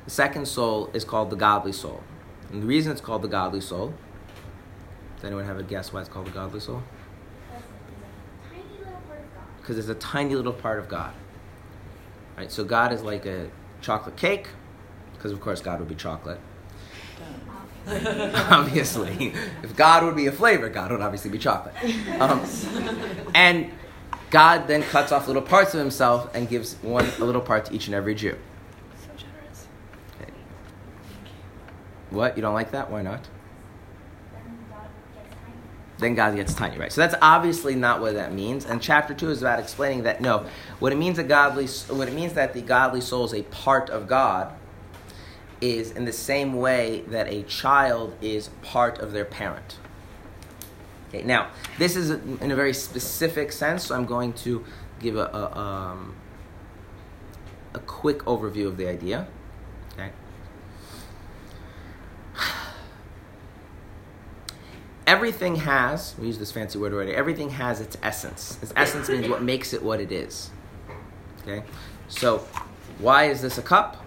The 0.06 0.12
second 0.12 0.48
soul 0.48 0.92
is 0.94 1.04
called 1.04 1.32
the 1.32 1.36
godly 1.36 1.72
soul, 1.72 2.04
and 2.52 2.62
the 2.62 2.68
reason 2.68 2.92
it's 2.92 3.02
called 3.02 3.24
the 3.24 3.28
godly 3.28 3.62
soul. 3.62 3.96
Does 5.22 5.28
anyone 5.28 5.46
have 5.46 5.60
a 5.60 5.64
guess 5.64 5.94
why 5.94 6.02
it's 6.02 6.10
called 6.10 6.26
the 6.26 6.32
godly 6.32 6.60
soul? 6.60 6.84
tiny 8.50 8.64
little 8.80 9.00
part 9.08 9.20
of 9.20 9.34
God? 9.34 9.44
Because 9.62 9.78
it's 9.78 9.88
a 9.88 9.96
tiny 9.96 10.36
little 10.36 10.54
part 10.54 10.80
of 10.80 10.90
God. 10.90 11.14
Right. 12.36 12.52
So 12.52 12.64
God 12.64 12.92
is 12.92 13.04
like 13.04 13.26
a 13.26 13.50
chocolate 13.82 14.18
cake, 14.18 14.48
because 15.14 15.32
of 15.32 15.40
course 15.40 15.62
God 15.62 15.80
would 15.80 15.90
be 15.90 15.96
chocolate. 15.96 16.40
obviously. 17.88 19.34
If 19.64 19.76
God 19.76 20.04
would 20.04 20.16
be 20.16 20.28
a 20.28 20.32
flavor, 20.32 20.70
God 20.70 20.92
would 20.92 21.02
obviously 21.02 21.32
be 21.32 21.38
chocolate. 21.38 21.76
Um, 22.20 22.46
and 23.34 23.72
God 24.30 24.68
then 24.68 24.84
cuts 24.84 25.12
off 25.12 25.28
little 25.28 25.42
parts 25.42 25.74
of 25.74 25.80
himself 25.80 26.34
and 26.34 26.48
gives 26.48 26.76
one 26.76 27.06
a 27.20 27.26
little 27.26 27.42
part 27.42 27.66
to 27.66 27.74
each 27.74 27.88
and 27.88 27.96
every 27.96 28.16
Jew. 28.16 28.38
So 28.96 29.08
generous. 29.18 29.68
Okay. 30.22 30.32
What? 32.12 32.38
You 32.38 32.42
don't 32.42 32.54
like 32.54 32.72
that? 32.72 32.90
Why 32.92 33.02
not? 33.02 33.28
Then 34.32 34.58
God 34.70 34.88
gets 35.16 35.36
tiny. 35.36 35.56
Then 36.02 36.16
God 36.16 36.36
gets 36.36 36.56
tiny, 36.56 36.80
right? 36.80 36.92
So 36.92 37.00
that's 37.00 37.14
obviously 37.22 37.76
not 37.76 38.02
what 38.02 38.16
that 38.16 38.34
means. 38.34 38.66
And 38.66 38.82
chapter 38.82 39.14
two 39.14 39.30
is 39.30 39.42
about 39.42 39.60
explaining 39.60 40.02
that 40.04 40.20
no, 40.20 40.48
what 40.80 40.92
it 40.92 40.98
means 40.98 41.20
a 41.20 41.24
godly, 41.24 41.68
what 41.68 42.08
it 42.08 42.16
means 42.16 42.34
that 42.34 42.54
the 42.54 42.62
godly 42.62 43.02
soul 43.02 43.24
is 43.26 43.34
a 43.36 43.44
part 43.44 43.92
of 43.92 44.08
God, 44.08 44.52
is 45.62 45.92
in 45.92 46.06
the 46.06 46.12
same 46.12 46.56
way 46.56 47.02
that 47.08 47.28
a 47.28 47.44
child 47.44 48.16
is 48.20 48.50
part 48.64 48.98
of 48.98 49.12
their 49.12 49.26
parent. 49.26 49.78
Okay, 51.10 51.22
now 51.22 51.52
this 51.78 51.96
is 51.96 52.10
in 52.10 52.50
a 52.50 52.56
very 52.56 52.74
specific 52.74 53.52
sense, 53.52 53.86
so 53.86 53.96
I'm 53.96 54.08
going 54.08 54.34
to 54.34 54.66
give 55.00 55.18
a, 55.18 55.26
a, 55.26 55.58
um, 55.58 56.16
a 57.76 57.80
quick 57.80 58.20
overview 58.20 58.66
of 58.66 58.78
the 58.78 58.88
idea. 58.88 59.28
Okay. 59.94 60.10
Everything 65.12 65.58
has, 65.58 66.16
we 66.18 66.28
use 66.28 66.40
this 66.40 66.54
fancy 66.54 66.80
word 66.80 66.94
already, 66.94 67.12
everything 67.12 67.50
has 67.50 67.82
its 67.82 67.98
essence. 68.02 68.58
Its 68.62 68.72
essence 68.78 69.10
means 69.10 69.28
what 69.28 69.44
makes 69.44 69.74
it 69.74 69.84
what 69.84 70.00
it 70.00 70.10
is. 70.10 70.52
Okay? 71.42 71.64
So, 72.08 72.48
why 72.98 73.26
is 73.26 73.42
this 73.42 73.58
a 73.58 73.62
cup? 73.62 74.06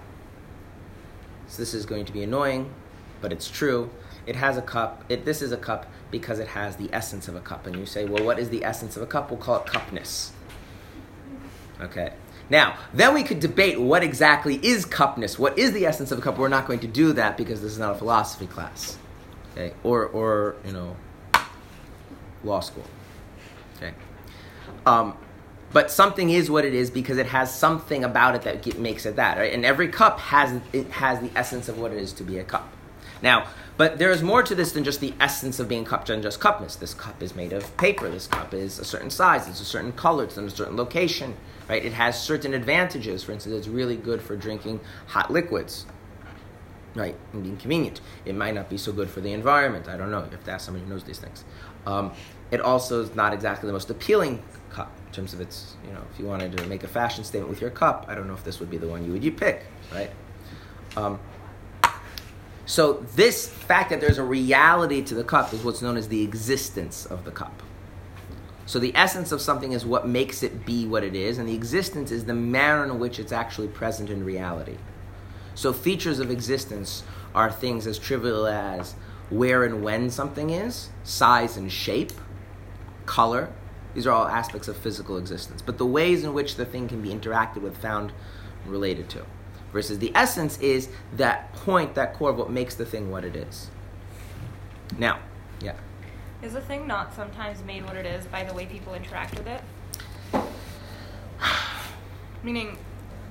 So 1.47 1.61
this 1.61 1.75
is 1.75 1.85
going 1.85 2.07
to 2.07 2.13
be 2.13 2.23
annoying, 2.23 2.73
but 3.21 3.35
it's 3.35 3.51
true. 3.51 3.91
It 4.25 4.37
has 4.37 4.57
a 4.57 4.63
cup. 4.63 5.05
It, 5.11 5.27
this 5.27 5.43
is 5.43 5.53
a 5.53 5.59
cup 5.59 5.93
because 6.11 6.39
it 6.39 6.49
has 6.49 6.77
the 6.77 6.89
essence 6.91 7.29
of 7.29 7.37
a 7.37 7.41
cup. 7.41 7.67
And 7.67 7.77
you 7.77 7.85
say, 7.85 8.07
well, 8.07 8.25
what 8.25 8.39
is 8.39 8.49
the 8.49 8.65
essence 8.65 8.97
of 8.97 9.03
a 9.03 9.07
cup? 9.07 9.31
We'll 9.31 9.39
call 9.39 9.57
it 9.57 9.67
cupness. 9.67 10.31
Okay. 11.83 12.15
Now, 12.49 12.79
then 12.95 13.13
we 13.13 13.25
could 13.25 13.41
debate 13.41 13.79
what 13.79 14.03
exactly 14.03 14.55
is 14.67 14.87
cupness. 14.87 15.39
What 15.39 15.59
is 15.59 15.73
the 15.73 15.85
essence 15.85 16.13
of 16.13 16.19
a 16.19 16.23
cup? 16.23 16.39
We're 16.39 16.49
not 16.49 16.67
going 16.67 16.81
to 16.81 16.89
do 16.89 17.13
that 17.13 17.37
because 17.37 17.61
this 17.61 17.73
is 17.73 17.79
not 17.79 17.95
a 17.95 17.99
philosophy 17.99 18.47
class. 18.47 18.97
Okay. 19.57 19.73
Or, 19.85 20.07
or 20.07 20.57
you 20.67 20.73
know, 20.73 20.97
law 22.43 22.61
school. 22.61 22.85
Okay. 23.77 23.95
Um, 24.85 25.17
but 25.73 25.91
something 25.91 26.31
is 26.31 26.51
what 26.51 26.65
it 26.65 26.75
is 26.75 26.91
because 26.91 27.19
it 27.19 27.27
has 27.27 27.53
something 27.53 28.05
about 28.05 28.35
it 28.35 28.43
that 28.43 28.79
makes 28.79 29.07
it 29.07 29.17
that. 29.17 29.39
Right? 29.39 29.53
And 29.53 29.65
every 29.65 29.89
cup 29.89 30.21
has 30.21 30.61
it 30.73 30.89
has 30.93 31.21
the 31.21 31.31
essence 31.37 31.69
of 31.69 31.79
what 31.79 31.93
it 31.93 31.99
is 31.99 32.13
to 32.15 32.25
be 32.25 32.39
a 32.39 32.45
cup. 32.45 32.73
Now, 33.23 33.49
but 33.77 33.99
there 33.99 34.11
is 34.11 34.23
more 34.23 34.43
to 34.43 34.55
this 34.55 34.73
than 34.73 34.85
just 34.85 35.01
the 35.01 35.15
essence 35.19 35.59
of 35.59 35.69
being 35.69 35.85
cupped 35.85 36.11
and 36.11 36.23
just 36.23 36.39
cupness. 36.39 36.79
This 36.79 36.95
cup 36.95 37.23
is 37.23 37.35
made 37.35 37.53
of 37.53 37.77
paper. 37.77 38.09
This 38.09 38.27
cup 38.27 38.55
is 38.55 38.79
a 38.79 38.85
certain 38.85 39.11
size. 39.11 39.49
It's 39.49 39.61
a 39.61 39.65
certain 39.65 39.93
color. 39.93 40.25
It's 40.25 40.37
in 40.37 40.45
a 40.45 40.51
certain 40.51 40.77
location. 40.77 41.37
Right? 41.69 41.85
It 41.85 41.93
has 41.93 42.21
certain 42.21 42.55
advantages. 42.55 43.25
For 43.25 43.33
instance, 43.33 43.57
it's 43.57 43.69
really 43.69 43.97
good 43.97 44.21
for 44.21 44.37
drinking 44.37 44.81
hot 45.07 45.33
liquids. 45.33 45.87
Right, 46.95 47.17
and 47.33 47.43
being 47.43 47.57
convenient. 47.57 48.01
It 48.25 48.37
might 48.37 48.55
not 48.55 48.71
be 48.71 48.79
so 48.79 48.93
good 48.93 49.11
for 49.11 49.21
the 49.21 49.33
environment. 49.33 49.89
I 49.89 49.97
don't 49.97 50.13
know. 50.13 50.25
You 50.25 50.31
have 50.31 50.45
to 50.45 50.53
ask 50.53 50.67
somebody 50.67 50.85
who 50.85 50.91
knows 50.93 51.03
these 51.03 51.19
things. 51.19 51.45
Um, 51.87 52.13
it 52.53 52.61
also 52.61 53.03
is 53.03 53.15
not 53.17 53.33
exactly 53.33 53.67
the 53.67 53.73
most 53.73 53.91
appealing 53.91 54.43
cup 54.71 54.93
in 55.07 55.13
terms 55.13 55.33
of 55.33 55.41
its, 55.41 55.77
you 55.85 55.93
know, 55.93 56.03
if 56.13 56.21
you 56.21 56.27
wanted 56.27 56.57
to 56.57 56.67
make 56.67 56.85
a 56.85 56.89
fashion 56.89 57.25
statement 57.25 57.51
with 57.51 57.61
your 57.61 57.71
cup, 57.71 58.07
I 58.09 58.15
don't 58.15 58.29
know 58.29 58.35
if 58.35 58.45
this 58.45 58.61
would 58.61 58.71
be 58.71 58.77
the 58.77 58.87
one 58.87 59.05
you 59.05 59.13
would 59.13 59.25
you 59.25 59.33
pick, 59.33 59.65
right? 59.93 60.11
Um, 60.97 61.19
so 62.67 63.05
this 63.15 63.49
fact 63.49 63.91
that 63.91 64.01
there's 64.01 64.19
a 64.19 64.25
reality 64.25 65.03
to 65.03 65.15
the 65.15 65.25
cup 65.25 65.53
is 65.53 65.63
what's 65.63 65.83
known 65.83 65.97
as 65.97 66.09
the 66.09 66.23
existence 66.23 67.07
of 67.07 67.25
the 67.25 67.31
cup. 67.31 67.63
So 68.67 68.79
the 68.79 68.95
essence 68.97 69.33
of 69.33 69.43
something 69.43 69.73
is 69.73 69.85
what 69.85 70.09
makes 70.09 70.43
it 70.43 70.65
be 70.65 70.87
what 70.87 71.05
it 71.05 71.15
is, 71.15 71.39
and 71.39 71.49
the 71.49 71.55
existence 71.55 72.11
is 72.11 72.25
the 72.25 72.35
manner 72.35 72.85
in 72.85 72.99
which 72.99 73.19
it's 73.19 73.33
actually 73.33 73.69
present 73.69 74.09
in 74.09 74.25
reality. 74.25 74.77
So 75.55 75.73
features 75.73 76.19
of 76.19 76.31
existence 76.31 77.05
are 77.35 77.51
things 77.51 77.87
as 77.87 77.99
trivial 77.99 78.47
as 78.47 78.95
where 79.31 79.65
and 79.65 79.83
when 79.83 80.11
something 80.11 80.51
is, 80.51 80.91
size 81.03 81.57
and 81.57 81.71
shape, 81.71 82.13
color. 83.07 83.51
These 83.95 84.07
are 84.07 84.13
all 84.13 84.27
aspects 84.27 84.69
of 84.69 84.77
physical 84.77 85.17
existence. 85.17 85.63
But 85.63 85.79
the 85.79 85.87
ways 85.87 86.25
in 86.25 86.35
which 86.35 86.57
the 86.57 86.65
thing 86.65 86.89
can 86.89 87.01
be 87.01 87.11
interacted 87.11 87.63
with, 87.63 87.77
found, 87.77 88.13
related 88.67 89.09
to. 89.11 89.25
Versus 89.73 89.99
the 89.99 90.13
essence 90.15 90.59
is 90.59 90.89
that 91.17 91.53
point, 91.55 91.95
that 91.95 92.15
core 92.15 92.31
of 92.31 92.39
what 92.39 92.51
makes 92.51 92.75
the 92.75 92.85
thing 92.85 93.11
what 93.11 93.25
it 93.25 93.35
is. 93.35 93.71
Now, 94.99 95.21
yeah. 95.61 95.75
Is 96.43 96.55
a 96.55 96.61
thing 96.61 96.87
not 96.87 97.15
sometimes 97.15 97.63
made 97.65 97.85
what 97.85 97.97
it 97.97 98.07
is 98.07 98.27
by 98.27 98.45
the 98.45 98.53
way 98.53 98.67
people 98.67 98.95
interact 98.95 99.37
with 99.37 99.47
it? 99.47 99.63
Meaning, 102.43 102.79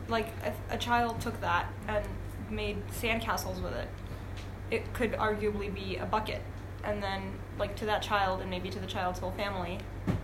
like, 0.08 0.28
if 0.44 0.56
a 0.70 0.78
child 0.78 1.22
took 1.22 1.40
that 1.42 1.72
and 1.88 2.06
made 2.50 2.78
sandcastles 2.90 3.62
with 3.62 3.74
it, 3.74 3.88
it 4.72 4.94
could 4.94 5.14
arguably 5.14 5.74
be 5.74 5.98
a 5.98 6.06
bucket. 6.06 6.42
And 6.84 7.02
then, 7.02 7.34
like, 7.58 7.76
to 7.78 7.86
that 7.86 8.02
child 8.02 8.42
and 8.42 8.50
maybe 8.50 8.70
to 8.70 8.80
the 8.80 8.88
child's 8.88 9.20
whole 9.20 9.32
family, 9.32 9.80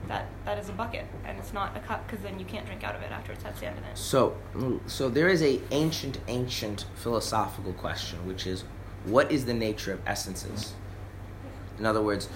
that, 0.07 0.27
that 0.45 0.57
is 0.57 0.67
a 0.69 0.73
bucket. 0.73 1.05
And 1.23 1.37
it's 1.39 1.53
not 1.53 1.77
a 1.77 1.79
cup 1.79 2.05
because 2.05 2.21
then 2.23 2.39
you 2.39 2.45
can't 2.45 2.65
drink 2.65 2.83
out 2.83 2.95
of 2.95 3.01
it 3.01 3.11
after 3.11 3.31
it's 3.31 3.43
had 3.43 3.57
sand 3.57 3.77
in 3.77 3.83
it. 3.85 3.97
So, 3.97 4.35
mm, 4.53 4.79
so 4.87 5.09
there 5.09 5.29
is 5.29 5.41
a 5.41 5.61
ancient, 5.71 6.19
ancient 6.27 6.85
philosophical 6.95 7.73
question, 7.73 8.25
which 8.27 8.45
is, 8.45 8.65
what 9.05 9.31
is 9.31 9.45
the 9.45 9.53
nature 9.53 9.93
of 9.93 10.01
essences? 10.05 10.73
In 11.77 11.85
other 11.85 12.01
words, 12.01 12.27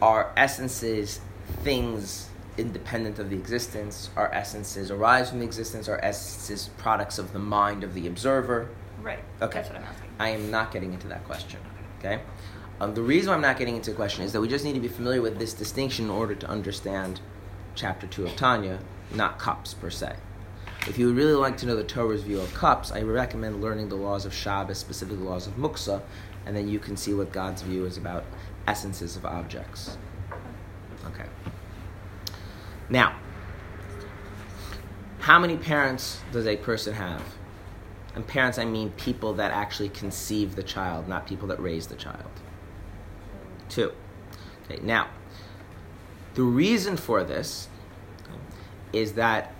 are 0.00 0.32
essences 0.36 1.20
things 1.62 2.28
independent 2.58 3.18
of 3.18 3.30
the 3.30 3.36
existence? 3.36 4.10
Our 4.16 4.32
essences 4.32 4.90
arise 4.90 5.30
from 5.30 5.40
the 5.40 5.44
existence? 5.44 5.88
Our 5.88 6.02
essences 6.04 6.70
products 6.78 7.18
of 7.18 7.32
the 7.32 7.38
mind 7.38 7.84
of 7.84 7.94
the 7.94 8.06
observer? 8.06 8.68
Right. 9.02 9.20
Okay. 9.40 9.58
That's 9.58 9.68
what 9.68 9.78
I'm 9.78 9.84
asking. 9.84 10.10
I 10.18 10.28
am 10.30 10.50
not 10.50 10.72
getting 10.72 10.92
into 10.92 11.08
that 11.08 11.24
question. 11.24 11.60
Okay? 11.98 12.22
Um, 12.80 12.94
the 12.94 13.02
reason 13.02 13.32
I'm 13.32 13.40
not 13.40 13.56
getting 13.58 13.76
into 13.76 13.90
the 13.90 13.96
question 13.96 14.24
is 14.24 14.32
that 14.32 14.40
we 14.40 14.48
just 14.48 14.64
need 14.64 14.74
to 14.74 14.80
be 14.80 14.88
familiar 14.88 15.22
with 15.22 15.38
this 15.38 15.54
distinction 15.54 16.06
in 16.06 16.10
order 16.10 16.34
to 16.34 16.46
understand 16.46 17.20
chapter 17.74 18.06
2 18.06 18.26
of 18.26 18.36
Tanya, 18.36 18.78
not 19.14 19.38
cups 19.38 19.74
per 19.74 19.90
se. 19.90 20.16
If 20.86 20.98
you 20.98 21.06
would 21.06 21.16
really 21.16 21.34
like 21.34 21.56
to 21.58 21.66
know 21.66 21.74
the 21.74 21.84
Torah's 21.84 22.22
view 22.22 22.40
of 22.40 22.52
cups, 22.54 22.92
I 22.92 23.02
recommend 23.02 23.60
learning 23.60 23.88
the 23.88 23.96
laws 23.96 24.24
of 24.24 24.32
Shabbos, 24.32 24.78
specifically 24.78 25.22
the 25.22 25.28
laws 25.28 25.46
of 25.46 25.56
Muktza, 25.56 26.02
and 26.44 26.56
then 26.56 26.68
you 26.68 26.78
can 26.78 26.96
see 26.96 27.12
what 27.12 27.32
God's 27.32 27.62
view 27.62 27.86
is 27.86 27.96
about 27.96 28.24
essences 28.66 29.16
of 29.16 29.24
objects. 29.26 29.96
Now, 32.88 33.16
how 35.20 35.38
many 35.38 35.56
parents 35.56 36.20
does 36.32 36.46
a 36.46 36.56
person 36.56 36.94
have? 36.94 37.22
And 38.14 38.26
parents, 38.26 38.58
I 38.58 38.64
mean 38.64 38.90
people 38.90 39.34
that 39.34 39.50
actually 39.50 39.88
conceive 39.88 40.56
the 40.56 40.62
child, 40.62 41.08
not 41.08 41.26
people 41.26 41.48
that 41.48 41.60
raise 41.60 41.88
the 41.88 41.96
child. 41.96 42.30
Two. 43.68 43.92
Okay, 44.64 44.80
now, 44.82 45.08
the 46.34 46.42
reason 46.42 46.96
for 46.96 47.24
this 47.24 47.68
is 48.92 49.14
that, 49.14 49.52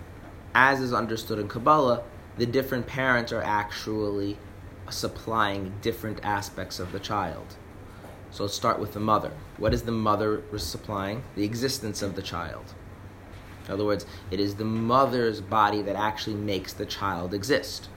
as 0.55 0.81
is 0.81 0.93
understood 0.93 1.39
in 1.39 1.49
Kabbalah, 1.49 2.03
the 2.39 2.47
different 2.47 2.87
parents 2.87 3.33
are 3.33 3.43
actually 3.43 4.39
supplying 4.89 5.73
different 5.83 6.25
aspects 6.25 6.79
of 6.79 6.93
the 6.93 7.01
child. 7.01 7.57
So 8.31 8.45
let's 8.45 8.55
start 8.55 8.79
with 8.79 8.93
the 8.93 9.01
mother. 9.01 9.33
What 9.57 9.75
is 9.75 9.83
the 9.83 9.93
mother 9.93 10.43
supplying? 10.57 11.23
The 11.35 11.45
existence 11.45 12.03
of 12.03 12.15
the 12.15 12.23
child. 12.23 12.75
In 13.67 13.73
other 13.73 13.85
words, 13.85 14.07
it 14.31 14.41
is 14.41 14.55
the 14.55 14.65
mother's 14.65 15.41
body 15.41 15.83
that 15.83 15.97
actually 15.97 16.37
makes 16.37 16.73
the 16.73 16.87
child 16.87 17.35
exist. 17.35 17.89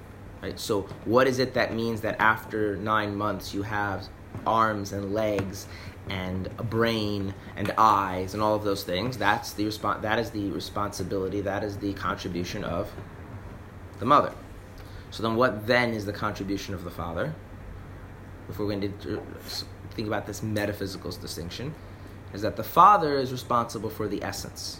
Right? 0.41 0.59
So, 0.59 0.83
what 1.05 1.27
is 1.27 1.39
it 1.39 1.53
that 1.53 1.73
means 1.73 2.01
that 2.01 2.19
after 2.19 2.75
nine 2.77 3.15
months 3.15 3.53
you 3.53 3.63
have 3.63 4.07
arms 4.47 4.91
and 4.93 5.13
legs 5.13 5.67
and 6.09 6.47
a 6.57 6.63
brain 6.63 7.35
and 7.55 7.71
eyes 7.77 8.33
and 8.33 8.41
all 8.41 8.55
of 8.55 8.63
those 8.63 8.83
things? 8.83 9.17
That's 9.17 9.53
the 9.53 9.65
respon- 9.65 10.01
That 10.01 10.17
is 10.17 10.31
the 10.31 10.49
responsibility. 10.49 11.41
That 11.41 11.63
is 11.63 11.77
the 11.77 11.93
contribution 11.93 12.63
of 12.63 12.91
the 13.99 14.05
mother. 14.05 14.33
So 15.11 15.23
then, 15.23 15.35
what 15.35 15.67
then 15.67 15.93
is 15.93 16.05
the 16.05 16.13
contribution 16.13 16.73
of 16.73 16.83
the 16.83 16.91
father? 16.91 17.33
If 18.47 18.57
we're 18.57 18.65
going 18.65 18.81
to 18.81 19.17
uh, 19.17 19.21
think 19.91 20.07
about 20.07 20.25
this 20.25 20.41
metaphysical 20.41 21.11
distinction, 21.11 21.75
is 22.33 22.41
that 22.41 22.55
the 22.55 22.63
father 22.63 23.17
is 23.17 23.31
responsible 23.31 23.89
for 23.89 24.07
the 24.07 24.23
essence. 24.23 24.79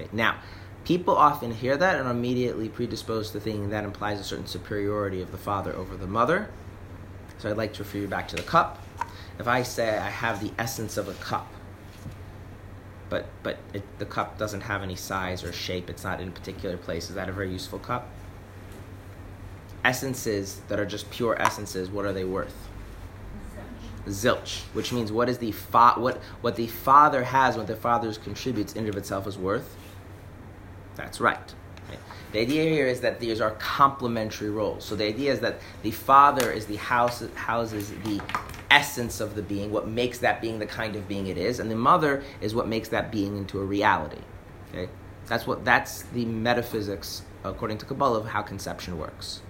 Okay, 0.00 0.08
now, 0.12 0.38
people 0.84 1.16
often 1.16 1.52
hear 1.52 1.76
that 1.76 1.98
and 1.98 2.06
are 2.06 2.10
immediately 2.10 2.68
predisposed 2.68 3.32
to 3.32 3.40
thinking 3.40 3.70
that 3.70 3.84
implies 3.84 4.18
a 4.20 4.24
certain 4.24 4.46
superiority 4.46 5.20
of 5.20 5.30
the 5.30 5.38
father 5.38 5.74
over 5.74 5.96
the 5.96 6.06
mother. 6.06 6.48
So 7.38 7.50
I'd 7.50 7.56
like 7.56 7.74
to 7.74 7.82
refer 7.82 7.98
you 7.98 8.08
back 8.08 8.28
to 8.28 8.36
the 8.36 8.42
cup. 8.42 8.82
If 9.38 9.46
I 9.46 9.62
say 9.62 9.98
I 9.98 10.10
have 10.10 10.42
the 10.42 10.52
essence 10.58 10.96
of 10.96 11.08
a 11.08 11.14
cup, 11.14 11.50
but 13.08 13.26
but 13.42 13.58
it, 13.72 13.82
the 13.98 14.06
cup 14.06 14.38
doesn't 14.38 14.60
have 14.62 14.82
any 14.82 14.96
size 14.96 15.42
or 15.42 15.52
shape, 15.52 15.88
it's 15.88 16.04
not 16.04 16.20
in 16.20 16.28
a 16.28 16.30
particular 16.30 16.76
place, 16.76 17.08
is 17.08 17.16
that 17.16 17.28
a 17.28 17.32
very 17.32 17.50
useful 17.50 17.78
cup? 17.78 18.08
Essences 19.82 20.60
that 20.68 20.78
are 20.78 20.84
just 20.84 21.10
pure 21.10 21.40
essences, 21.40 21.90
what 21.90 22.04
are 22.04 22.12
they 22.12 22.24
worth? 22.24 22.68
Zilch, 24.06 24.62
which 24.72 24.92
means 24.92 25.12
what 25.12 25.28
is 25.28 25.38
the 25.38 25.52
fa- 25.52 25.94
what 25.96 26.18
what 26.40 26.56
the 26.56 26.66
father 26.66 27.24
has, 27.24 27.56
what 27.56 27.66
the 27.66 27.76
father 27.76 28.12
contributes 28.14 28.72
in 28.72 28.80
and 28.80 28.88
of 28.88 28.96
itself 28.96 29.26
is 29.26 29.36
worth 29.36 29.76
that's 31.00 31.20
right. 31.20 31.54
The 32.32 32.40
idea 32.40 32.62
here 32.70 32.86
is 32.86 33.00
that 33.00 33.18
these 33.18 33.40
are 33.40 33.50
complementary 33.52 34.50
roles. 34.50 34.84
So 34.84 34.94
the 34.94 35.04
idea 35.04 35.32
is 35.32 35.40
that 35.40 35.60
the 35.82 35.90
father 35.90 36.52
is 36.52 36.66
the 36.66 36.76
house 36.76 37.24
houses 37.34 37.90
the 38.04 38.20
essence 38.70 39.20
of 39.20 39.34
the 39.34 39.42
being, 39.42 39.72
what 39.72 39.88
makes 39.88 40.18
that 40.18 40.40
being 40.40 40.60
the 40.60 40.66
kind 40.66 40.94
of 40.94 41.08
being 41.08 41.26
it 41.26 41.36
is, 41.36 41.58
and 41.58 41.68
the 41.68 41.74
mother 41.74 42.22
is 42.40 42.54
what 42.54 42.68
makes 42.68 42.88
that 42.90 43.10
being 43.10 43.36
into 43.36 43.58
a 43.60 43.64
reality. 43.64 44.20
Okay, 44.68 44.88
that's 45.26 45.46
what 45.46 45.64
that's 45.64 46.02
the 46.02 46.24
metaphysics 46.24 47.22
according 47.42 47.78
to 47.78 47.86
Kabbalah 47.86 48.20
of 48.20 48.26
how 48.26 48.42
conception 48.42 48.96
works. 48.96 49.40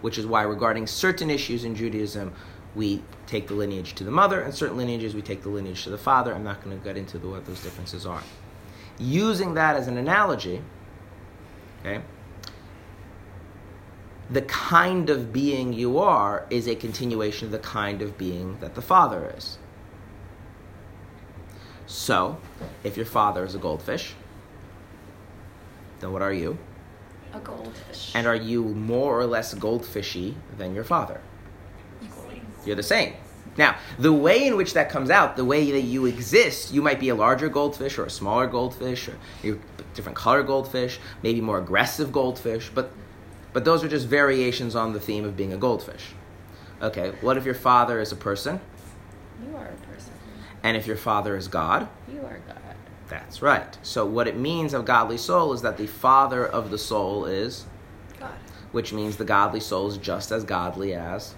Which 0.00 0.18
is 0.18 0.26
why 0.26 0.42
regarding 0.42 0.88
certain 0.88 1.30
issues 1.30 1.64
in 1.64 1.76
Judaism, 1.76 2.32
we 2.74 3.02
take 3.26 3.48
the 3.48 3.54
lineage 3.54 3.94
to 3.94 4.04
the 4.04 4.10
mother, 4.10 4.40
and 4.40 4.54
certain 4.54 4.76
lineages 4.76 5.14
we 5.14 5.22
take 5.22 5.42
the 5.42 5.48
lineage 5.48 5.84
to 5.84 5.90
the 5.90 5.98
father. 5.98 6.34
I'm 6.34 6.44
not 6.44 6.62
going 6.62 6.78
to 6.78 6.84
get 6.84 6.96
into 6.96 7.18
the, 7.18 7.28
what 7.28 7.46
those 7.46 7.62
differences 7.62 8.06
are. 8.06 8.22
Using 8.98 9.54
that 9.54 9.76
as 9.76 9.88
an 9.88 9.96
analogy, 9.96 10.60
Okay? 11.84 12.02
The 14.30 14.42
kind 14.42 15.10
of 15.10 15.32
being 15.32 15.72
you 15.72 15.98
are 15.98 16.46
is 16.48 16.66
a 16.66 16.74
continuation 16.74 17.46
of 17.46 17.52
the 17.52 17.58
kind 17.58 18.00
of 18.00 18.16
being 18.16 18.58
that 18.60 18.74
the 18.74 18.82
Father 18.82 19.32
is. 19.36 19.58
So, 21.86 22.38
if 22.82 22.96
your 22.96 23.04
father 23.04 23.44
is 23.44 23.54
a 23.54 23.58
goldfish, 23.58 24.14
then 26.00 26.12
what 26.12 26.22
are 26.22 26.32
you? 26.32 26.56
A 27.34 27.40
goldfish. 27.40 28.12
And 28.14 28.26
are 28.26 28.34
you 28.34 28.64
more 28.64 29.20
or 29.20 29.26
less 29.26 29.54
goldfishy 29.54 30.34
than 30.56 30.74
your 30.74 30.84
father? 30.84 31.20
You're 32.66 32.76
the 32.76 32.82
same. 32.82 33.14
Now, 33.56 33.76
the 33.98 34.12
way 34.12 34.46
in 34.46 34.56
which 34.56 34.72
that 34.74 34.90
comes 34.90 35.10
out, 35.10 35.36
the 35.36 35.44
way 35.44 35.70
that 35.70 35.82
you 35.82 36.06
exist, 36.06 36.72
you 36.72 36.82
might 36.82 36.98
be 36.98 37.08
a 37.08 37.14
larger 37.14 37.48
goldfish 37.48 37.98
or 37.98 38.04
a 38.04 38.10
smaller 38.10 38.46
goldfish, 38.46 39.08
or 39.08 39.16
you're 39.42 39.58
different 39.94 40.16
color 40.16 40.42
goldfish, 40.42 40.98
maybe 41.22 41.40
more 41.40 41.58
aggressive 41.58 42.12
goldfish, 42.12 42.70
but 42.74 42.90
but 43.52 43.64
those 43.64 43.84
are 43.84 43.88
just 43.88 44.08
variations 44.08 44.74
on 44.74 44.92
the 44.92 45.00
theme 45.00 45.24
of 45.24 45.36
being 45.36 45.52
a 45.52 45.56
goldfish. 45.56 46.06
Okay, 46.82 47.12
what 47.20 47.36
if 47.36 47.44
your 47.44 47.54
father 47.54 48.00
is 48.00 48.10
a 48.10 48.16
person? 48.16 48.60
You 49.46 49.56
are 49.56 49.68
a 49.68 49.86
person. 49.86 50.12
And 50.64 50.76
if 50.76 50.88
your 50.88 50.96
father 50.96 51.36
is 51.36 51.46
God? 51.46 51.86
You 52.12 52.18
are 52.22 52.40
God. 52.48 52.58
That's 53.08 53.42
right. 53.42 53.78
So 53.82 54.04
what 54.04 54.26
it 54.26 54.36
means 54.36 54.74
of 54.74 54.84
godly 54.84 55.18
soul 55.18 55.52
is 55.52 55.62
that 55.62 55.76
the 55.76 55.86
father 55.86 56.44
of 56.44 56.70
the 56.72 56.78
soul 56.78 57.26
is 57.26 57.66
God. 58.18 58.32
which 58.72 58.92
means 58.92 59.18
the 59.18 59.24
godly 59.24 59.60
soul 59.60 59.86
is 59.86 59.98
just 59.98 60.32
as 60.32 60.42
godly 60.42 60.92
as. 60.92 61.36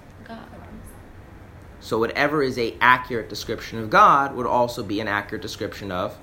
So 1.86 2.00
whatever 2.00 2.42
is 2.42 2.58
a 2.58 2.74
accurate 2.80 3.28
description 3.28 3.78
of 3.78 3.90
God 3.90 4.34
would 4.34 4.44
also 4.44 4.82
be 4.82 4.98
an 4.98 5.06
accurate 5.06 5.40
description 5.40 5.92
of. 5.92 6.18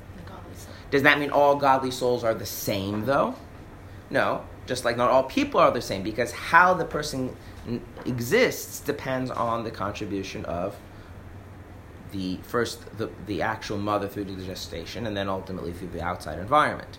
Does 0.92 1.04
that 1.04 1.20
mean 1.20 1.30
all 1.30 1.56
godly 1.56 1.90
souls 1.90 2.26
are 2.26 2.34
the 2.34 2.46
same, 2.46 3.06
though? 3.06 3.36
No, 4.10 4.44
just 4.68 4.84
like 4.84 4.98
not 4.98 5.10
all 5.10 5.24
people 5.24 5.62
are 5.62 5.72
the 5.72 5.82
same, 5.82 6.04
because 6.04 6.34
how 6.34 6.74
the 6.74 6.84
person 6.84 7.34
exists 8.06 8.82
depends 8.82 9.32
on 9.32 9.64
the 9.64 9.72
contribution 9.72 10.44
of 10.44 10.76
the 12.12 12.40
first 12.44 12.98
the, 12.98 13.10
the 13.26 13.42
actual 13.42 13.78
mother 13.78 14.10
through 14.10 14.26
the 14.26 14.46
gestation, 14.46 15.08
and 15.08 15.16
then 15.16 15.30
ultimately 15.30 15.72
through 15.72 15.88
the 15.88 16.02
outside 16.02 16.40
environment. 16.40 16.98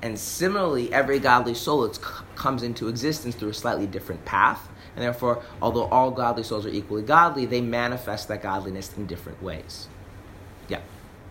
And 0.00 0.18
similarly, 0.18 0.90
every 0.90 1.18
godly 1.18 1.54
soul 1.54 1.86
comes 2.34 2.62
into 2.62 2.88
existence 2.88 3.34
through 3.34 3.50
a 3.50 3.54
slightly 3.54 3.86
different 3.86 4.24
path, 4.24 4.70
and 4.94 5.04
therefore, 5.04 5.42
although 5.60 5.84
all 5.86 6.10
godly 6.10 6.42
souls 6.42 6.66
are 6.66 6.70
equally 6.70 7.02
godly, 7.02 7.46
they 7.46 7.60
manifest 7.60 8.28
that 8.28 8.42
godliness 8.42 8.96
in 8.96 9.06
different 9.06 9.42
ways. 9.42 9.88
Yeah. 10.68 10.80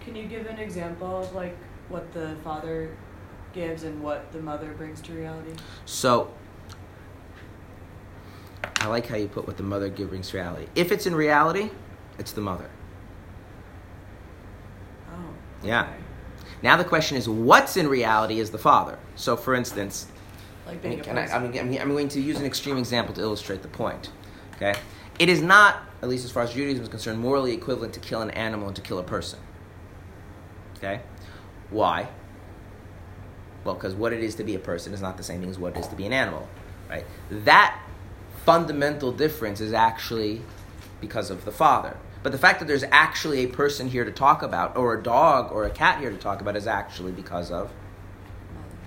Can 0.01 0.15
you 0.15 0.27
give 0.27 0.45
an 0.47 0.59
example 0.59 1.19
of 1.21 1.33
like 1.33 1.55
what 1.89 2.11
the 2.13 2.35
father 2.43 2.95
gives 3.53 3.83
and 3.83 4.01
what 4.01 4.31
the 4.33 4.39
mother 4.39 4.73
brings 4.73 5.01
to 5.01 5.13
reality? 5.13 5.53
So, 5.85 6.33
I 8.77 8.87
like 8.87 9.07
how 9.07 9.15
you 9.15 9.27
put 9.27 9.47
what 9.47 9.57
the 9.57 9.63
mother 9.63 9.89
gives 9.89 10.09
brings 10.09 10.29
to 10.31 10.37
reality. 10.37 10.67
If 10.75 10.91
it's 10.91 11.05
in 11.05 11.15
reality, 11.15 11.69
it's 12.19 12.33
the 12.33 12.41
mother. 12.41 12.69
Oh. 15.09 15.13
Yeah. 15.63 15.83
okay. 15.83 15.93
Now 16.61 16.77
the 16.77 16.83
question 16.83 17.17
is, 17.17 17.27
what's 17.29 17.77
in 17.77 17.87
reality 17.87 18.39
is 18.39 18.51
the 18.51 18.57
father. 18.57 18.97
So, 19.15 19.35
for 19.35 19.53
instance, 19.53 20.07
Like 20.65 20.81
being 20.81 20.99
a 20.99 21.03
can 21.03 21.17
I, 21.17 21.23
person. 21.23 21.43
I'm, 21.43 21.73
I'm, 21.73 21.81
I'm 21.81 21.89
going 21.89 22.07
to 22.09 22.21
use 22.21 22.39
an 22.39 22.45
extreme 22.45 22.77
example 22.77 23.13
to 23.15 23.21
illustrate 23.21 23.61
the 23.61 23.67
point. 23.67 24.11
Okay, 24.55 24.75
it 25.19 25.29
is 25.29 25.41
not, 25.41 25.81
at 26.01 26.09
least 26.09 26.25
as 26.25 26.31
far 26.31 26.43
as 26.43 26.53
Judaism 26.53 26.83
is 26.83 26.89
concerned, 26.89 27.19
morally 27.19 27.53
equivalent 27.53 27.93
to 27.93 27.99
kill 27.99 28.21
an 28.21 28.31
animal 28.31 28.67
and 28.67 28.75
to 28.75 28.81
kill 28.81 28.99
a 28.99 29.03
person. 29.03 29.39
Okay, 30.77 31.01
why? 31.69 32.07
Well, 33.63 33.75
because 33.75 33.93
what 33.93 34.13
it 34.13 34.23
is 34.23 34.35
to 34.35 34.43
be 34.43 34.55
a 34.55 34.59
person 34.59 34.93
is 34.93 35.01
not 35.01 35.17
the 35.17 35.23
same 35.23 35.39
thing 35.39 35.49
as 35.49 35.57
what 35.57 35.75
it 35.75 35.79
is 35.79 35.87
to 35.87 35.95
be 35.95 36.05
an 36.05 36.13
animal, 36.13 36.47
right? 36.89 37.05
That 37.29 37.79
fundamental 38.45 39.11
difference 39.11 39.61
is 39.61 39.73
actually 39.73 40.41
because 40.99 41.29
of 41.29 41.45
the 41.45 41.51
father. 41.51 41.97
But 42.23 42.31
the 42.31 42.37
fact 42.37 42.59
that 42.59 42.67
there's 42.67 42.85
actually 42.85 43.39
a 43.43 43.47
person 43.47 43.89
here 43.89 44.05
to 44.05 44.11
talk 44.11 44.41
about, 44.43 44.77
or 44.77 44.93
a 44.93 45.03
dog 45.03 45.51
or 45.51 45.65
a 45.65 45.69
cat 45.69 45.99
here 45.99 46.09
to 46.09 46.17
talk 46.17 46.39
about, 46.39 46.55
is 46.55 46.67
actually 46.67 47.11
because 47.11 47.51
of 47.51 47.71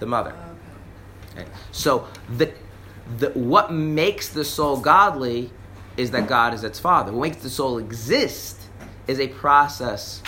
the 0.01 0.07
mother. 0.07 0.35
Oh. 0.35 0.46
So 1.73 2.07
the, 2.37 2.53
the 3.19 3.31
what 3.31 3.73
makes 3.73 4.29
the 4.29 4.45
soul 4.45 4.81
godly 4.81 5.51
is 5.97 6.11
that 6.11 6.29
God 6.29 6.55
is 6.55 6.65
its 6.65 6.79
father. 6.79 7.13
What 7.13 7.23
makes 7.31 7.43
the 7.43 7.51
soul 7.51 7.79
exist 7.79 8.61
is 9.07 9.19
a 9.21 9.29
process 9.29 10.23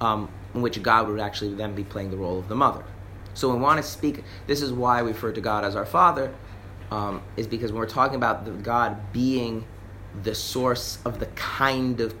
um, 0.00 0.28
in 0.54 0.62
which 0.62 0.82
God 0.82 1.08
would 1.08 1.20
actually 1.20 1.54
then 1.54 1.74
be 1.74 1.84
playing 1.84 2.10
the 2.10 2.16
role 2.16 2.38
of 2.38 2.48
the 2.48 2.54
mother. 2.54 2.84
So 3.34 3.52
we 3.52 3.60
want 3.60 3.76
to 3.76 3.82
speak, 3.82 4.24
this 4.46 4.62
is 4.62 4.72
why 4.72 5.02
we 5.02 5.12
refer 5.12 5.32
to 5.32 5.40
God 5.40 5.64
as 5.64 5.76
our 5.76 5.84
father, 5.84 6.34
um, 6.90 7.22
is 7.36 7.46
because 7.46 7.72
when 7.72 7.80
we're 7.80 7.88
talking 7.88 8.16
about 8.16 8.44
the 8.44 8.52
God 8.52 9.12
being 9.12 9.66
the 10.22 10.34
source 10.34 10.98
of 11.04 11.18
the 11.18 11.26
kind 11.26 12.00
of 12.00 12.14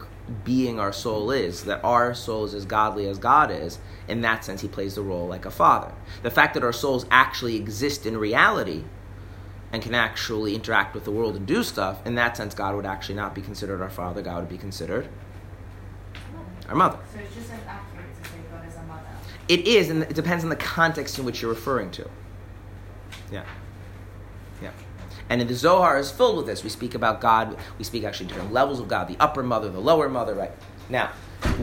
being 0.44 0.80
our 0.80 0.92
soul 0.92 1.30
is, 1.30 1.64
that 1.64 1.84
our 1.84 2.14
soul 2.14 2.44
is 2.44 2.54
as 2.54 2.64
godly 2.64 3.06
as 3.08 3.18
God 3.18 3.50
is, 3.50 3.78
in 4.08 4.20
that 4.22 4.44
sense, 4.44 4.60
he 4.60 4.68
plays 4.68 4.94
the 4.94 5.02
role 5.02 5.26
like 5.26 5.44
a 5.44 5.50
father. 5.50 5.92
The 6.22 6.30
fact 6.30 6.54
that 6.54 6.64
our 6.64 6.72
souls 6.72 7.06
actually 7.10 7.56
exist 7.56 8.06
in 8.06 8.16
reality 8.16 8.84
and 9.72 9.82
can 9.82 9.94
actually 9.94 10.54
interact 10.54 10.94
with 10.94 11.04
the 11.04 11.10
world 11.10 11.36
and 11.36 11.46
do 11.46 11.62
stuff, 11.62 12.04
in 12.06 12.14
that 12.16 12.36
sense, 12.36 12.54
God 12.54 12.74
would 12.74 12.86
actually 12.86 13.16
not 13.16 13.34
be 13.34 13.42
considered 13.42 13.80
our 13.82 13.90
father, 13.90 14.22
God 14.22 14.40
would 14.40 14.48
be 14.48 14.58
considered 14.58 15.08
our 16.68 16.74
mother. 16.74 16.98
So 17.12 17.20
it's 17.20 17.34
just 17.34 17.52
as 17.52 17.60
accurate 17.66 18.06
to 18.22 18.28
say 18.28 18.36
God 18.50 18.66
is 18.66 18.74
a 18.76 18.82
mother. 18.82 19.02
It 19.48 19.66
is, 19.66 19.90
and 19.90 20.02
it 20.02 20.14
depends 20.14 20.42
on 20.42 20.50
the 20.50 20.56
context 20.56 21.18
in 21.18 21.24
which 21.24 21.42
you're 21.42 21.50
referring 21.52 21.90
to. 21.92 22.08
Yeah. 23.30 23.44
Yeah. 23.44 23.44
And 25.28 25.40
in 25.40 25.48
the 25.48 25.54
Zohar 25.54 25.98
is 25.98 26.10
filled 26.10 26.36
with 26.36 26.46
this. 26.46 26.62
We 26.62 26.70
speak 26.70 26.94
about 26.94 27.20
God, 27.20 27.56
we 27.78 27.84
speak 27.84 28.04
actually 28.04 28.26
different 28.26 28.52
levels 28.52 28.78
of 28.78 28.88
God, 28.88 29.08
the 29.08 29.16
upper 29.18 29.42
mother, 29.42 29.68
the 29.68 29.80
lower 29.80 30.08
mother, 30.08 30.34
right? 30.34 30.52
Now, 30.88 31.10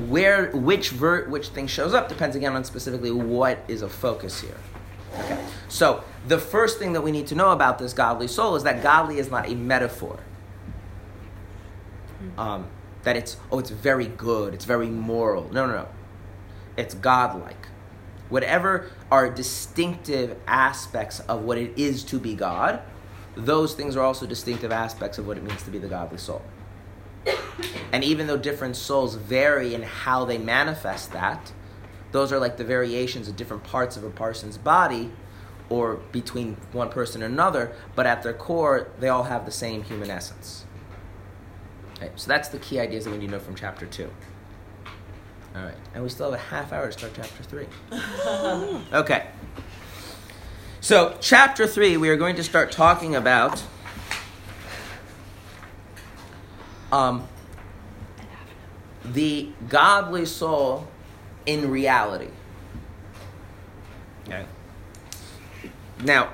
where 0.08 0.52
which 0.52 0.90
ver, 0.90 1.28
which 1.30 1.48
thing 1.48 1.68
shows 1.68 1.94
up 1.94 2.10
depends 2.10 2.36
again 2.36 2.56
on 2.56 2.64
specifically 2.64 3.12
what 3.12 3.64
is 3.68 3.82
a 3.82 3.90
focus 3.90 4.42
here. 4.42 4.58
Okay. 5.18 5.44
So 5.68 6.04
the 6.28 6.40
first 6.40 6.80
thing 6.80 6.94
that 6.94 7.02
we 7.02 7.12
need 7.12 7.28
to 7.28 7.36
know 7.36 7.52
about 7.52 7.80
this 7.80 7.94
godly 7.94 8.28
soul 8.28 8.56
is 8.56 8.64
that 8.64 8.84
godly 8.84 9.20
is 9.20 9.30
not 9.30 9.50
a 9.50 9.56
metaphor. 9.56 10.20
Um, 12.38 12.68
that 13.04 13.18
it's 13.18 13.38
oh 13.52 13.60
it's 13.60 13.70
very 13.70 14.08
good, 14.08 14.54
it's 14.54 14.66
very 14.66 14.88
moral. 14.88 15.52
No, 15.52 15.66
no, 15.66 15.74
no. 15.74 15.88
It's 16.78 16.96
godlike. 16.96 17.68
Whatever 18.30 18.90
are 19.12 19.30
distinctive 19.30 20.38
aspects 20.48 21.20
of 21.22 21.44
what 21.44 21.58
it 21.58 21.78
is 21.78 22.04
to 22.06 22.20
be 22.20 22.34
God, 22.34 22.82
those 23.36 23.74
things 23.74 23.96
are 23.96 24.02
also 24.02 24.26
distinctive 24.26 24.72
aspects 24.72 25.18
of 25.18 25.28
what 25.28 25.38
it 25.38 25.44
means 25.44 25.64
to 25.64 25.72
be 25.72 25.80
the 25.80 25.88
godly 25.88 26.18
soul. 26.18 26.42
And 27.92 28.04
even 28.04 28.28
though 28.28 28.38
different 28.38 28.76
souls 28.76 29.16
vary 29.16 29.74
in 29.74 29.84
how 29.84 30.26
they 30.26 30.38
manifest 30.38 31.12
that, 31.14 31.54
those 32.12 32.32
are 32.32 32.40
like 32.40 32.58
the 32.58 32.64
variations 32.64 33.28
of 33.28 33.36
different 33.36 33.64
parts 33.64 33.98
of 33.98 34.04
a 34.04 34.10
person's 34.10 34.58
body 34.58 35.12
or 35.70 35.96
between 36.12 36.58
one 36.72 36.90
person 36.90 37.24
and 37.24 37.34
another, 37.34 37.74
but 37.96 38.06
at 38.06 38.24
their 38.24 38.34
core, 38.34 38.90
they 39.00 39.10
all 39.10 39.24
have 39.24 39.46
the 39.46 39.52
same 39.52 39.84
human 39.84 40.10
essence. 40.10 40.66
Okay, 41.98 42.12
so 42.16 42.28
that's 42.28 42.50
the 42.50 42.60
key 42.60 42.80
ideas 42.80 43.06
that 43.06 43.12
we 43.12 43.18
need 43.18 43.28
to 43.28 43.32
know 43.34 43.40
from 43.40 43.56
chapter 43.56 43.86
2. 43.86 44.10
All 45.56 45.64
right, 45.64 45.76
and 45.94 46.04
we 46.04 46.10
still 46.10 46.32
have 46.32 46.40
a 46.40 46.44
half 46.44 46.74
hour 46.74 46.88
to 46.88 46.92
start 46.92 47.14
chapter 47.16 47.44
3. 47.44 47.68
okay. 48.94 49.28
So, 50.84 51.16
chapter 51.22 51.66
3, 51.66 51.96
we 51.96 52.10
are 52.10 52.18
going 52.18 52.36
to 52.36 52.44
start 52.44 52.70
talking 52.70 53.16
about 53.16 53.64
um, 56.92 57.26
the 59.06 59.48
godly 59.70 60.26
soul 60.26 60.86
in 61.46 61.72
reality. 61.72 62.28
Okay. 64.28 64.46
Now, 66.04 66.34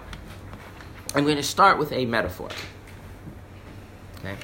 I'm 1.14 1.26
going 1.26 1.38
to 1.38 1.44
start 1.44 1.78
with 1.78 1.92
a 1.92 2.08
metaphor. 2.08 2.50
Okay. 4.18 4.36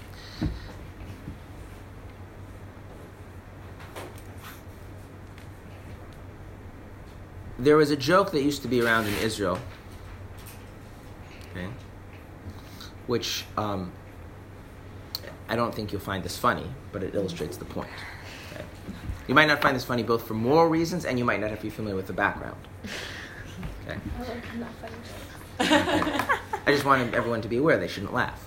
There 7.58 7.76
was 7.76 7.90
a 7.90 7.98
joke 7.98 8.30
that 8.34 8.44
used 8.44 8.62
to 8.62 8.68
be 8.68 8.84
around 8.84 9.08
in 9.08 9.16
Israel, 9.16 9.58
okay, 11.56 11.68
which 13.08 13.46
um, 13.58 13.92
I 15.48 15.56
don't 15.56 15.74
think 15.74 15.92
you'll 15.92 16.02
find 16.02 16.24
this 16.24 16.38
funny, 16.38 16.66
but 16.92 17.04
it 17.04 17.16
illustrates 17.16 17.58
the 17.58 17.66
point. 17.66 17.90
Okay? 18.54 18.64
You 19.28 19.36
might 19.36 19.48
not 19.48 19.62
find 19.62 19.76
this 19.76 19.86
funny 19.86 20.04
both 20.04 20.28
for 20.28 20.34
moral 20.34 20.68
reasons, 20.68 21.06
and 21.06 21.18
you 21.18 21.26
might 21.26 21.40
not 21.40 21.50
have 21.50 21.60
to 21.60 21.66
be 21.66 21.70
familiar 21.70 21.96
with 21.96 22.08
the 22.08 22.14
background. 22.14 22.58
Okay. 23.88 24.00
I 24.18 24.22
like 24.22 24.56
not 24.58 24.70
funny 24.82 24.94
jokes. 25.04 26.40
I 26.68 26.72
just 26.72 26.86
wanted 26.86 27.14
everyone 27.14 27.42
to 27.42 27.48
be 27.48 27.58
aware 27.58 27.78
they 27.78 27.88
shouldn't 27.88 28.14
laugh. 28.14 28.46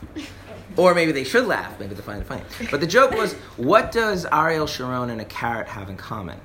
Or 0.76 0.94
maybe 0.94 1.12
they 1.12 1.24
should 1.24 1.46
laugh, 1.46 1.78
maybe 1.80 1.94
they 1.94 2.02
find 2.02 2.20
it 2.20 2.26
funny. 2.26 2.42
But 2.70 2.80
the 2.80 2.86
joke 2.86 3.12
was 3.12 3.34
what 3.56 3.90
does 3.92 4.26
Ariel 4.26 4.66
Sharon 4.66 5.10
and 5.10 5.20
a 5.20 5.24
carrot 5.24 5.68
have 5.68 5.88
in 5.88 5.96
common? 5.96 6.40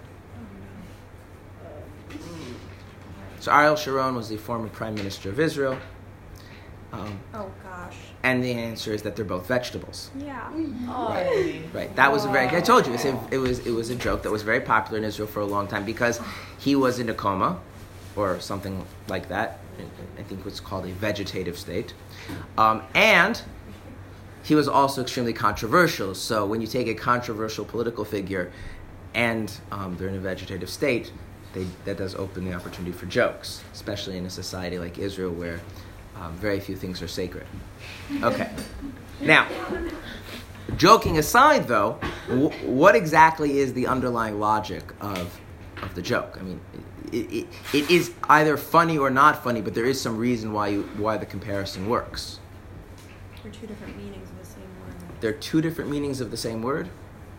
So 3.39 3.51
Ariel 3.51 3.75
Sharon 3.75 4.15
was 4.15 4.29
the 4.29 4.37
former 4.37 4.69
prime 4.69 4.95
minister 4.95 5.29
of 5.29 5.39
Israel. 5.39 5.77
Um, 6.93 7.19
Oh 7.33 7.51
gosh. 7.63 7.95
and 8.21 8.43
the 8.43 8.51
answer 8.53 8.93
is 8.93 9.01
that 9.01 9.15
they're 9.15 9.25
both 9.25 9.47
vegetables. 9.47 10.11
Yeah. 10.17 10.49
Right. 11.73 11.95
That 11.95 12.11
was 12.11 12.25
a 12.25 12.29
very. 12.29 12.47
I 12.55 12.61
told 12.61 12.85
you 12.85 12.93
it 12.93 12.97
was, 12.97 13.05
a, 13.05 13.27
it 13.31 13.37
was 13.37 13.59
it 13.65 13.71
was 13.71 13.89
a 13.89 13.95
joke 13.95 14.21
that 14.23 14.31
was 14.31 14.43
very 14.43 14.61
popular 14.61 14.99
in 14.99 15.03
Israel 15.03 15.27
for 15.27 15.39
a 15.39 15.45
long 15.45 15.67
time 15.67 15.85
because 15.85 16.21
he 16.59 16.75
was 16.75 16.99
in 16.99 17.09
a 17.09 17.13
coma, 17.13 17.59
or 18.15 18.39
something 18.39 18.85
like 19.07 19.27
that. 19.29 19.59
I 20.19 20.23
think 20.23 20.45
what's 20.45 20.59
called 20.59 20.85
a 20.85 20.91
vegetative 20.93 21.57
state, 21.57 21.95
um, 22.59 22.83
and 22.93 23.41
he 24.43 24.53
was 24.53 24.67
also 24.67 25.01
extremely 25.01 25.33
controversial. 25.33 26.13
So 26.13 26.45
when 26.45 26.61
you 26.61 26.67
take 26.67 26.87
a 26.87 26.93
controversial 26.93 27.65
political 27.65 28.05
figure, 28.05 28.51
and 29.15 29.51
um, 29.71 29.95
they're 29.97 30.09
in 30.09 30.15
a 30.15 30.19
vegetative 30.19 30.69
state, 30.69 31.11
they, 31.53 31.65
that 31.85 31.97
does 31.97 32.13
open 32.13 32.45
the 32.45 32.53
opportunity 32.53 32.91
for 32.91 33.07
jokes, 33.07 33.63
especially 33.73 34.17
in 34.17 34.25
a 34.27 34.29
society 34.29 34.77
like 34.77 34.99
Israel 34.99 35.31
where 35.31 35.59
um, 36.23 36.35
very 36.37 36.59
few 36.59 36.75
things 36.75 37.01
are 37.01 37.07
sacred. 37.07 37.45
Okay. 38.21 38.49
Now, 39.21 39.47
joking 40.77 41.17
aside, 41.17 41.67
though, 41.67 41.99
w- 42.27 42.49
what 42.65 42.95
exactly 42.95 43.59
is 43.59 43.73
the 43.73 43.87
underlying 43.87 44.39
logic 44.39 44.83
of, 45.01 45.39
of 45.81 45.95
the 45.95 46.01
joke? 46.01 46.37
I 46.39 46.43
mean, 46.43 46.59
it, 47.11 47.31
it, 47.31 47.47
it 47.73 47.89
is 47.91 48.13
either 48.29 48.57
funny 48.57 48.97
or 48.97 49.09
not 49.09 49.43
funny, 49.43 49.61
but 49.61 49.73
there 49.73 49.85
is 49.85 49.99
some 49.99 50.17
reason 50.17 50.53
why, 50.53 50.69
you, 50.69 50.83
why 50.97 51.17
the 51.17 51.25
comparison 51.25 51.89
works. 51.89 52.39
They're 53.41 53.51
two 53.51 53.67
different 53.67 53.97
meanings 53.97 54.29
of 54.29 54.39
the 54.39 54.45
same 54.45 54.63
word. 54.81 54.95
There 55.21 55.29
are 55.29 55.33
two 55.33 55.61
different 55.61 55.89
meanings 55.91 56.21
of 56.21 56.31
the 56.31 56.37
same 56.37 56.61
word, 56.61 56.89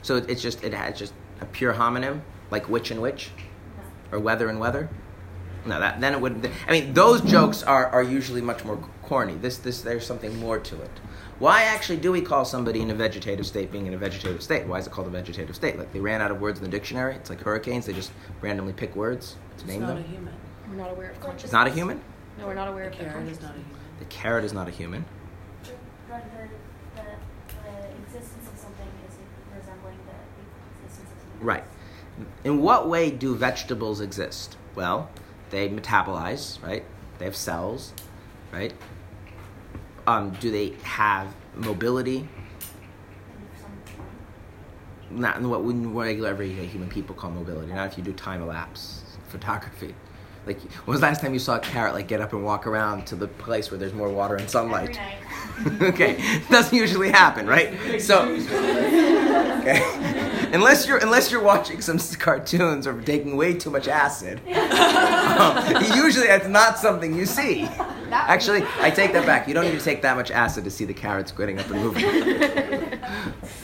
so 0.02 0.16
it- 0.16 0.28
it's 0.30 0.42
just 0.42 0.62
it 0.62 0.74
has 0.74 0.98
just 0.98 1.12
a 1.40 1.46
pure 1.46 1.74
homonym, 1.74 2.20
like 2.50 2.68
which 2.68 2.90
and 2.90 3.00
which, 3.00 3.30
or 4.12 4.18
whether 4.20 4.48
and 4.48 4.60
whether. 4.60 4.88
No, 5.66 5.80
that 5.80 6.00
then 6.00 6.12
it 6.14 6.20
wouldn't. 6.20 6.46
I 6.68 6.72
mean, 6.72 6.92
those 6.94 7.20
jokes 7.22 7.62
are, 7.62 7.86
are 7.86 8.02
usually 8.02 8.40
much 8.42 8.64
more 8.64 8.78
corny. 9.02 9.34
This 9.34 9.56
this 9.58 9.80
there's 9.82 10.06
something 10.06 10.38
more 10.38 10.58
to 10.58 10.80
it. 10.82 10.90
Why 11.38 11.62
actually 11.62 11.96
do 11.98 12.12
we 12.12 12.20
call 12.20 12.44
somebody 12.44 12.80
in 12.80 12.90
a 12.90 12.94
vegetative 12.94 13.46
state 13.46 13.72
being 13.72 13.86
in 13.86 13.94
a 13.94 13.98
vegetative 13.98 14.42
state? 14.42 14.66
Why 14.66 14.78
is 14.78 14.86
it 14.86 14.92
called 14.92 15.06
a 15.08 15.10
vegetative 15.10 15.56
state? 15.56 15.78
Like 15.78 15.92
they 15.92 16.00
ran 16.00 16.20
out 16.20 16.30
of 16.30 16.40
words 16.40 16.58
in 16.58 16.64
the 16.64 16.70
dictionary. 16.70 17.14
It's 17.16 17.30
like 17.30 17.40
hurricanes. 17.40 17.86
They 17.86 17.92
just 17.92 18.12
randomly 18.40 18.72
pick 18.72 18.94
words 18.94 19.36
to 19.58 19.64
It's 19.64 19.72
name 19.72 19.80
not 19.82 19.96
a 19.98 20.02
human. 20.02 20.34
We're 20.68 20.76
not 20.76 20.90
aware 20.90 21.10
of 21.10 21.16
It's 21.16 21.24
consciousness. 21.24 21.52
not 21.52 21.66
a 21.66 21.70
human. 21.70 22.00
No, 22.38 22.46
we're 22.46 22.54
not 22.54 22.68
aware 22.68 22.84
A 22.84 22.86
of 22.88 22.92
the 22.98 23.04
carrot 23.04 23.28
is 23.28 23.38
consciousness. 23.38 23.42
not 23.42 23.50
a 23.50 23.58
human. 23.58 23.78
The 23.98 24.04
carrot 24.06 24.44
is 24.44 24.52
not 24.52 24.68
a 24.68 24.70
human. 24.70 25.04
The, 25.64 25.70
the, 26.10 27.02
the 27.64 27.88
existence 28.06 28.48
of 28.52 28.58
something 28.58 28.86
is 29.08 29.14
resembling 29.56 29.96
the 30.06 30.84
existence 30.86 31.10
of 31.10 31.18
something. 31.20 31.46
Right. 31.46 31.64
In 32.44 32.60
what 32.62 32.88
way 32.88 33.10
do 33.10 33.34
vegetables 33.34 34.00
exist? 34.00 34.56
Well, 34.76 35.10
they 35.54 35.68
metabolize, 35.68 36.62
right? 36.62 36.84
They 37.18 37.24
have 37.24 37.36
cells, 37.36 37.92
right? 38.52 38.72
Um, 40.06 40.30
do 40.40 40.50
they 40.50 40.74
have 40.82 41.34
mobility? 41.54 42.18
In 42.18 42.28
some 43.60 43.70
form. 43.86 45.20
Not 45.20 45.36
in 45.36 45.48
what 45.48 45.62
we 45.62 45.74
regular 45.74 46.30
everyday 46.30 46.66
human 46.66 46.88
people 46.88 47.14
call 47.14 47.30
mobility. 47.30 47.72
Not 47.72 47.92
if 47.92 47.96
you 47.96 48.04
do 48.04 48.12
time 48.12 48.42
elapse 48.42 49.02
photography. 49.28 49.94
Like, 50.46 50.60
when 50.60 50.92
was 50.92 51.00
the 51.00 51.06
last 51.06 51.22
time 51.22 51.32
you 51.32 51.38
saw 51.38 51.56
a 51.56 51.60
carrot 51.60 51.94
like 51.94 52.06
get 52.06 52.20
up 52.20 52.34
and 52.34 52.44
walk 52.44 52.66
around 52.66 53.06
to 53.06 53.16
the 53.16 53.28
place 53.28 53.70
where 53.70 53.78
there's 53.78 53.94
more 53.94 54.10
water 54.10 54.36
and 54.36 54.50
sunlight? 54.50 55.00
Okay, 55.80 56.20
doesn't 56.50 56.76
usually 56.76 57.12
happen, 57.12 57.46
right? 57.46 58.02
So, 58.02 58.24
okay. 58.24 60.48
unless 60.52 60.86
you're 60.86 60.98
unless 60.98 61.30
you're 61.30 61.42
watching 61.42 61.80
some 61.80 61.98
cartoons 62.18 62.86
or 62.86 63.00
taking 63.02 63.36
way 63.36 63.54
too 63.54 63.70
much 63.70 63.88
acid, 63.88 64.40
usually 65.96 66.26
that's 66.26 66.48
not 66.48 66.78
something 66.78 67.14
you 67.14 67.26
see. 67.26 67.62
Actually, 68.10 68.62
I 68.80 68.90
take 68.90 69.12
that 69.12 69.26
back. 69.26 69.48
You 69.48 69.54
don't 69.54 69.64
need 69.64 69.78
to 69.78 69.84
take 69.84 70.02
that 70.02 70.16
much 70.16 70.30
acid 70.30 70.64
to 70.64 70.70
see 70.70 70.84
the 70.84 70.94
carrots 70.94 71.32
getting 71.32 71.58
up 71.58 71.68
and 71.70 71.80
moving. 71.82 72.04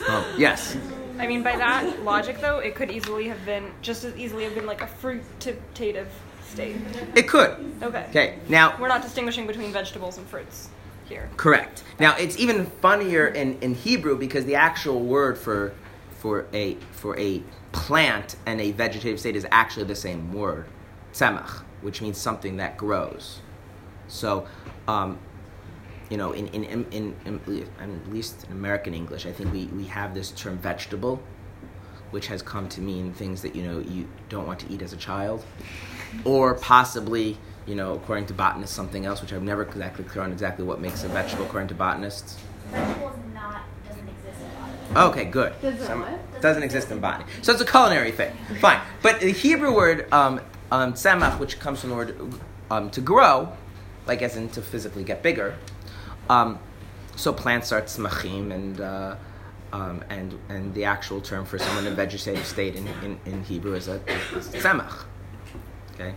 Um, 0.09 0.25
yes. 0.37 0.77
I 1.19 1.27
mean, 1.27 1.43
by 1.43 1.55
that 1.55 2.03
logic, 2.03 2.41
though, 2.41 2.59
it 2.59 2.73
could 2.75 2.89
easily 2.91 3.27
have 3.27 3.43
been 3.45 3.71
just 3.81 4.03
as 4.03 4.15
easily 4.17 4.43
have 4.43 4.55
been 4.55 4.65
like 4.65 4.81
a 4.81 4.87
fruitative 4.87 6.07
state. 6.43 6.75
It 7.15 7.27
could. 7.27 7.51
Okay. 7.81 8.05
Okay. 8.09 8.39
Now, 8.49 8.75
We're 8.79 8.87
not 8.87 9.01
distinguishing 9.03 9.45
between 9.47 9.71
vegetables 9.71 10.17
and 10.17 10.27
fruits. 10.27 10.69
here. 11.07 11.29
Correct. 11.37 11.83
Now 11.99 12.15
it's 12.17 12.37
even 12.39 12.65
funnier 12.81 13.27
in, 13.27 13.57
in 13.61 13.75
Hebrew 13.75 14.17
because 14.17 14.45
the 14.45 14.55
actual 14.55 14.99
word 15.01 15.37
for 15.37 15.73
for 16.19 16.45
a 16.53 16.75
for 16.91 17.17
a 17.19 17.41
plant 17.71 18.35
and 18.45 18.59
a 18.59 18.71
vegetative 18.71 19.19
state 19.19 19.35
is 19.35 19.45
actually 19.51 19.85
the 19.85 19.95
same 19.95 20.33
word, 20.33 20.65
tzemach, 21.13 21.63
which 21.81 22.01
means 22.01 22.17
something 22.17 22.57
that 22.57 22.77
grows. 22.77 23.39
So, 24.07 24.47
um, 24.87 25.17
you 26.09 26.17
know, 26.17 26.33
in 26.33 26.47
in, 26.47 26.63
in, 26.65 26.85
in, 26.91 27.15
in 27.25 27.69
at 27.79 28.11
least 28.11 28.43
in 28.45 28.51
American 28.51 28.93
English, 28.93 29.25
I 29.25 29.31
think 29.31 29.51
we, 29.53 29.65
we 29.67 29.85
have 29.85 30.13
this 30.13 30.31
term 30.31 30.57
vegetable, 30.57 31.21
which 32.11 32.27
has 32.27 32.41
come 32.41 32.67
to 32.69 32.81
mean 32.81 33.13
things 33.13 33.41
that 33.41 33.55
you 33.55 33.63
know 33.63 33.79
you 33.79 34.07
don't 34.29 34.45
want 34.45 34.59
to 34.59 34.71
eat 34.71 34.81
as 34.81 34.91
a 34.93 34.97
child, 34.97 35.45
or 36.25 36.55
possibly 36.55 37.37
you 37.65 37.75
know 37.75 37.93
according 37.93 38.25
to 38.27 38.33
botanists 38.33 38.75
something 38.75 39.05
else, 39.05 39.21
which 39.21 39.31
I've 39.31 39.43
never 39.43 39.63
exactly 39.63 40.03
clear 40.03 40.23
on 40.23 40.31
exactly 40.31 40.65
what 40.65 40.81
makes 40.81 41.03
a 41.03 41.07
vegetable 41.07 41.45
according 41.45 41.69
to 41.69 41.75
botanists. 41.75 42.37
Vegetables 42.71 43.15
not 43.33 43.61
doesn't 43.87 44.09
exist 44.09 44.41
in 44.41 44.93
botany. 44.93 45.09
Okay, 45.09 45.25
good. 45.25 45.53
Does 45.61 45.75
it 45.81 45.85
Some- 45.85 46.01
what? 46.01 46.41
Doesn't 46.41 46.63
exist 46.63 46.91
in 46.91 46.99
botany. 46.99 47.25
So 47.43 47.53
it's 47.53 47.61
a 47.61 47.65
culinary 47.65 48.11
thing. 48.11 48.35
Fine. 48.59 48.81
But 49.01 49.21
the 49.21 49.31
Hebrew 49.31 49.73
word 49.73 50.11
um, 50.11 50.41
um, 50.71 50.93
tzemach, 50.93 51.39
which 51.39 51.59
comes 51.59 51.81
from 51.81 51.89
the 51.91 51.95
word 51.95 52.15
um, 52.69 52.89
to 52.91 53.01
grow, 53.01 53.53
like 54.07 54.21
as 54.21 54.35
in 54.35 54.49
to 54.49 54.61
physically 54.61 55.03
get 55.03 55.21
bigger. 55.21 55.55
Um, 56.29 56.59
so 57.15 57.33
plants 57.33 57.71
are 57.71 57.81
tzmachim, 57.81 58.51
and, 58.51 58.79
uh, 58.81 59.15
um, 59.73 60.03
and, 60.09 60.39
and 60.49 60.73
the 60.73 60.85
actual 60.85 61.21
term 61.21 61.45
for 61.45 61.59
someone 61.59 61.85
in 61.85 61.93
a 61.93 61.95
vegetative 61.95 62.45
state 62.45 62.75
in, 62.75 62.87
in, 63.03 63.19
in 63.25 63.43
Hebrew 63.43 63.73
is 63.75 63.87
a 63.87 63.95
is 64.35 64.47
tzemach. 64.49 65.03
Okay? 65.95 66.13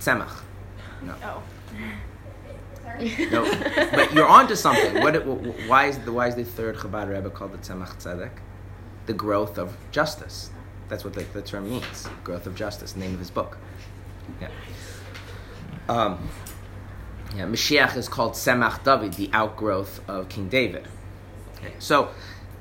Tzemach. 0.00 0.42
No. 1.02 1.14
Oh. 1.24 1.42
Sorry. 2.82 3.26
No, 3.30 3.44
but 3.92 4.12
you're 4.14 4.28
onto 4.28 4.54
something. 4.54 5.02
What? 5.02 5.16
wh- 5.16 5.68
Why 5.68 5.86
is 5.86 5.98
the 5.98 6.12
why 6.12 6.28
is 6.28 6.36
the 6.36 6.44
third 6.44 6.76
Chabad 6.76 7.08
Rebbe 7.12 7.30
called 7.30 7.52
the 7.52 7.58
Tzemach 7.58 7.96
Tzedek? 8.00 8.30
The 9.06 9.12
growth 9.12 9.58
of 9.58 9.76
justice. 9.90 10.50
That's 10.88 11.04
what 11.04 11.14
the, 11.14 11.24
the 11.24 11.42
term 11.42 11.68
means. 11.68 12.08
Growth 12.24 12.46
of 12.46 12.54
justice. 12.54 12.96
Name 12.96 13.14
of 13.14 13.18
his 13.18 13.30
book. 13.30 13.58
Yeah. 14.40 14.48
Um, 15.88 16.28
yeah. 17.34 17.46
Mashiach 17.46 17.96
is 17.96 18.08
called 18.08 18.32
Tzemach 18.32 18.84
David, 18.84 19.14
the 19.14 19.30
outgrowth 19.32 20.00
of 20.08 20.28
King 20.28 20.48
David. 20.48 20.86
Okay. 21.56 21.72
So. 21.78 22.10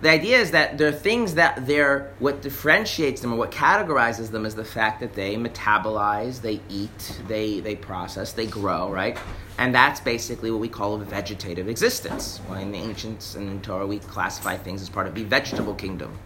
The 0.02 0.10
idea 0.10 0.40
is 0.40 0.52
that 0.52 0.78
there 0.78 0.90
are 0.90 0.92
things 0.92 1.36
that 1.36 1.66
they're 1.66 2.14
what 2.20 2.42
differentiates 2.42 3.22
them 3.22 3.32
or 3.32 3.38
what 3.38 3.52
categorizes 3.52 4.30
them 4.30 4.46
is 4.46 4.54
the 4.54 4.66
fact 4.66 5.00
that 5.00 5.14
they 5.14 5.36
metabolize, 5.38 6.42
they 6.42 6.60
eat, 6.70 7.22
they 7.30 7.62
they 7.62 7.78
process, 7.78 8.34
they 8.34 8.46
grow, 8.46 8.92
right? 8.92 9.18
And 9.58 9.74
that's 9.74 10.02
basically 10.02 10.52
what 10.52 10.60
we 10.60 10.68
call 10.68 10.96
a 11.02 11.06
vegetative 11.06 11.70
existence. 11.70 12.42
Well, 12.50 12.60
in 12.60 12.74
the 12.74 12.78
ancients 12.78 13.36
and 13.36 13.50
in 13.50 13.62
Torah, 13.62 13.88
we 13.88 14.00
classify 14.00 14.58
things 14.58 14.82
as 14.82 14.90
part 14.90 15.08
of 15.08 15.16
the 15.16 15.24
vegetable 15.24 15.74
kingdom, 15.74 16.20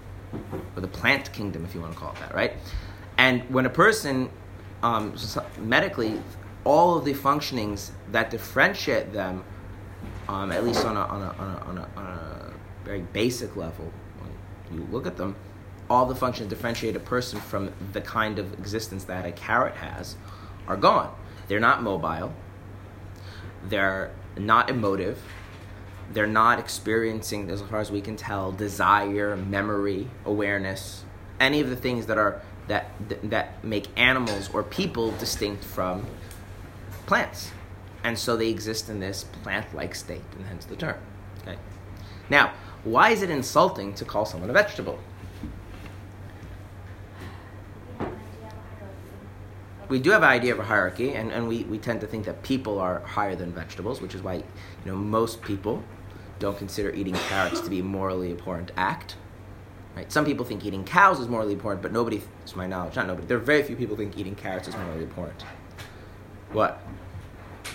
or 0.75 0.81
the 0.81 0.87
plant 0.87 1.31
kingdom, 1.33 1.65
if 1.65 1.73
you 1.73 1.81
want 1.81 1.93
to 1.93 1.99
call 1.99 2.11
it 2.11 2.19
that, 2.19 2.33
right? 2.33 2.53
And 3.17 3.41
when 3.49 3.65
a 3.65 3.69
person, 3.69 4.29
um, 4.83 5.15
medically, 5.57 6.21
all 6.63 6.97
of 6.97 7.05
the 7.05 7.13
functionings 7.13 7.91
that 8.11 8.29
differentiate 8.29 9.11
them, 9.13 9.43
um, 10.27 10.51
at 10.51 10.63
least 10.63 10.85
on 10.85 10.95
a, 10.95 11.01
on, 11.01 11.21
a, 11.21 11.29
on, 11.67 11.77
a, 11.77 11.87
on, 11.97 12.05
a, 12.05 12.53
very 12.85 13.01
basic 13.01 13.55
level, 13.55 13.91
when 14.69 14.79
you 14.79 14.87
look 14.91 15.05
at 15.05 15.17
them, 15.17 15.35
all 15.89 16.05
the 16.05 16.15
functions 16.15 16.49
differentiate 16.49 16.95
a 16.95 16.99
person 16.99 17.39
from 17.39 17.71
the 17.91 18.01
kind 18.01 18.39
of 18.39 18.53
existence 18.53 19.03
that 19.03 19.25
a 19.25 19.31
carrot 19.31 19.75
has 19.75 20.15
are 20.67 20.77
gone. 20.77 21.13
They're 21.47 21.59
not 21.59 21.83
mobile 21.83 22.33
they're 23.67 24.11
not 24.37 24.69
emotive 24.69 25.21
they're 26.13 26.27
not 26.27 26.59
experiencing 26.59 27.49
as 27.49 27.61
far 27.61 27.79
as 27.79 27.91
we 27.91 28.01
can 28.01 28.15
tell 28.15 28.51
desire 28.51 29.35
memory 29.35 30.07
awareness 30.25 31.03
any 31.39 31.61
of 31.61 31.69
the 31.69 31.75
things 31.75 32.05
that 32.07 32.17
are 32.17 32.41
that 32.67 32.91
that 33.23 33.63
make 33.63 33.87
animals 33.97 34.49
or 34.53 34.63
people 34.63 35.11
distinct 35.11 35.63
from 35.63 36.05
plants. 37.05 37.51
And 38.03 38.17
so 38.17 38.37
they 38.37 38.49
exist 38.49 38.89
in 38.89 38.99
this 38.99 39.25
plant-like 39.43 39.93
state 39.93 40.21
and 40.37 40.45
hence 40.47 40.65
the 40.65 40.75
term 40.75 40.97
okay? 41.41 41.57
Now 42.29 42.53
why 42.83 43.09
is 43.09 43.21
it 43.21 43.29
insulting 43.29 43.93
to 43.95 44.05
call 44.05 44.25
someone 44.25 44.49
a 44.49 44.53
vegetable? 44.53 44.99
We 49.89 49.99
do 49.99 50.11
have 50.11 50.21
an 50.21 50.29
idea 50.29 50.53
of 50.53 50.59
a 50.59 50.63
hierarchy, 50.63 51.13
and, 51.13 51.31
and 51.31 51.47
we, 51.47 51.63
we 51.63 51.79
tend 51.79 51.99
to 52.01 52.07
think 52.07 52.25
that 52.25 52.43
people 52.43 52.77
are 52.77 52.99
higher 52.99 53.35
than 53.35 53.51
vegetables, 53.51 54.01
which 54.01 54.13
is 54.13 54.21
why 54.21 54.35
you 54.35 54.43
know 54.85 54.95
most 54.95 55.41
people 55.41 55.83
don't 56.39 56.57
consider 56.57 56.89
eating 56.91 57.13
carrots 57.13 57.59
to 57.61 57.69
be 57.69 57.79
a 57.79 57.83
morally 57.83 58.31
abhorrent 58.31 58.71
act. 58.77 59.15
Right? 59.95 60.11
Some 60.11 60.25
people 60.25 60.45
think 60.45 60.65
eating 60.65 60.85
cows 60.85 61.19
is 61.19 61.27
morally 61.27 61.53
important, 61.53 61.81
but 61.81 61.91
nobody, 61.91 62.21
to 62.47 62.57
my 62.57 62.65
knowledge, 62.65 62.95
not 62.95 63.07
nobody. 63.07 63.27
There 63.27 63.37
are 63.37 63.41
very 63.41 63.63
few 63.63 63.75
people 63.75 63.97
think 63.97 64.17
eating 64.17 64.35
carrots 64.35 64.67
is 64.67 64.75
morally 64.75 65.03
important. 65.03 65.43
What? 66.53 66.81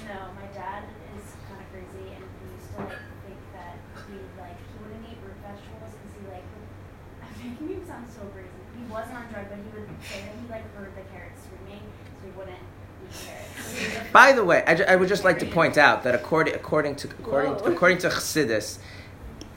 No, 0.08 0.32
my 0.34 0.48
dad 0.54 0.84
is 1.14 1.36
kind 1.46 1.60
of 1.60 1.68
crazy, 1.68 2.16
and 2.16 2.24
he 2.24 2.44
used 2.56 2.72
to 2.72 2.80
like 2.80 2.96
think 3.28 3.38
that 3.52 3.76
he 4.08 4.16
like 4.40 4.56
he 4.56 4.74
wouldn't 4.80 5.04
eat 5.04 5.20
root 5.20 5.36
vegetables 5.44 5.92
because 5.92 6.12
he 6.16 6.22
like 6.32 6.46
I'm 7.22 7.34
making 7.38 7.68
him 7.76 7.86
sound 7.86 8.08
so 8.08 8.24
crazy. 8.32 8.48
He 8.72 8.88
wasn't 8.88 9.20
on 9.20 9.28
drugs, 9.28 9.52
but 9.52 9.60
he 9.60 9.68
would 9.76 9.86
say 10.00 10.24
that 10.24 10.32
he 10.32 10.44
like 10.48 10.64
heard 10.74 10.96
the 10.96 11.04
carrots 11.12 11.44
screaming, 11.44 11.84
so 12.16 12.20
he 12.24 12.32
wouldn't 12.32 12.64
eat 13.04 13.14
carrots. 13.14 13.74
By 14.12 14.32
the 14.32 14.45
way, 14.45 14.62
I, 14.66 14.74
ju- 14.74 14.85
I 14.87 14.97
would 14.97 15.09
just 15.09 15.24
like 15.24 15.39
to 15.41 15.47
point 15.47 15.76
out 15.78 16.05
that 16.05 16.14
according 16.14 16.55
according 16.55 16.97
to 16.97 17.09
according 17.09 17.53
Whoa. 17.53 17.72
according 17.72 17.99
to 17.99 18.09
Chassidus, 18.09 18.78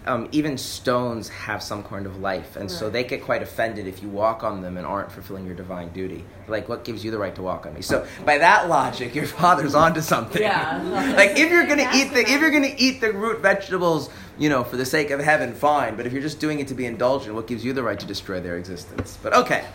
um, 0.08 0.30
even 0.32 0.58
stones 0.58 1.28
have 1.30 1.62
some 1.62 1.84
kind 1.84 2.06
of 2.06 2.20
life, 2.20 2.56
and 2.56 2.72
so 2.72 2.90
they 2.90 3.04
get 3.04 3.24
quite 3.24 3.44
offended 3.44 3.88
if 3.88 4.02
you 4.02 4.10
walk 4.10 4.44
on 4.44 4.62
them 4.62 4.78
and 4.78 4.86
aren't 4.86 5.12
fulfilling 5.12 5.46
your 5.46 5.56
divine 5.56 5.90
duty. 5.90 6.24
Like, 6.48 6.70
what 6.70 6.86
gives 6.86 7.04
you 7.04 7.12
the 7.12 7.18
right 7.18 7.36
to 7.36 7.42
walk 7.42 7.66
on 7.66 7.74
me? 7.74 7.82
So, 7.82 8.08
by 8.26 8.38
that 8.38 8.70
logic, 8.70 9.14
your 9.14 9.26
father's 9.26 9.76
onto 9.76 10.02
something. 10.02 10.42
Yeah. 10.42 11.14
like, 11.18 11.32
if 11.32 11.52
you're 11.52 11.66
gonna 11.66 11.90
eat 11.94 12.14
the 12.14 12.22
if 12.22 12.40
you're 12.40 12.52
gonna 12.52 12.74
eat 12.78 13.02
the 13.02 13.12
root 13.12 13.42
vegetables, 13.42 14.10
you 14.38 14.50
know, 14.50 14.64
for 14.64 14.78
the 14.78 14.86
sake 14.86 15.12
of 15.12 15.20
heaven, 15.20 15.54
fine. 15.54 15.96
But 15.96 16.06
if 16.06 16.14
you're 16.14 16.22
just 16.22 16.40
doing 16.40 16.60
it 16.60 16.68
to 16.70 16.74
be 16.74 16.86
indulgent, 16.86 17.36
what 17.36 17.48
gives 17.48 17.66
you 17.66 17.74
the 17.74 17.84
right 17.84 18.00
to 18.00 18.06
destroy 18.06 18.40
their 18.40 18.58
existence? 18.58 19.18
But 19.22 19.34
okay, 19.34 19.66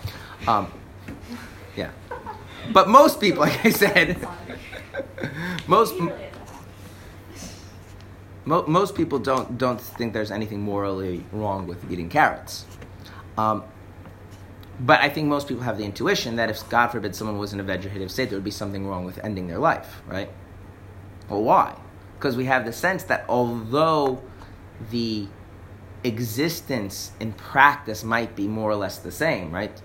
um, 0.46 0.72
yeah. 1.76 1.90
But 2.70 2.88
most 2.88 3.20
people, 3.20 3.40
like 3.46 3.64
I 3.64 3.70
said, 3.70 4.28
most. 5.66 5.94
Mo- 8.44 8.66
most 8.66 8.96
people 8.96 9.20
don't 9.20 9.56
don't 9.56 9.80
think 9.80 10.12
there's 10.12 10.32
anything 10.32 10.60
morally 10.60 11.24
wrong 11.32 11.66
with 11.66 11.90
eating 11.90 12.08
carrots. 12.08 12.66
Um, 13.38 13.62
but 14.80 15.00
I 15.00 15.08
think 15.08 15.28
most 15.28 15.46
people 15.46 15.62
have 15.62 15.78
the 15.78 15.84
intuition 15.84 16.36
that 16.36 16.50
if, 16.50 16.68
God 16.68 16.88
forbid, 16.88 17.14
someone 17.14 17.38
was 17.38 17.52
in 17.52 17.60
a 17.60 17.62
vegetative 17.62 18.10
state, 18.10 18.30
there 18.30 18.36
would 18.38 18.44
be 18.44 18.50
something 18.50 18.86
wrong 18.86 19.04
with 19.04 19.22
ending 19.24 19.46
their 19.46 19.58
life, 19.58 20.02
right? 20.08 20.28
Well, 21.28 21.42
why? 21.42 21.76
Because 22.18 22.36
we 22.36 22.46
have 22.46 22.64
the 22.64 22.72
sense 22.72 23.04
that 23.04 23.24
although 23.28 24.22
the 24.90 25.28
existence 26.02 27.12
in 27.20 27.32
practice 27.32 28.02
might 28.02 28.34
be 28.34 28.48
more 28.48 28.70
or 28.70 28.74
less 28.74 28.98
the 28.98 29.12
same, 29.12 29.52
right? 29.52 29.80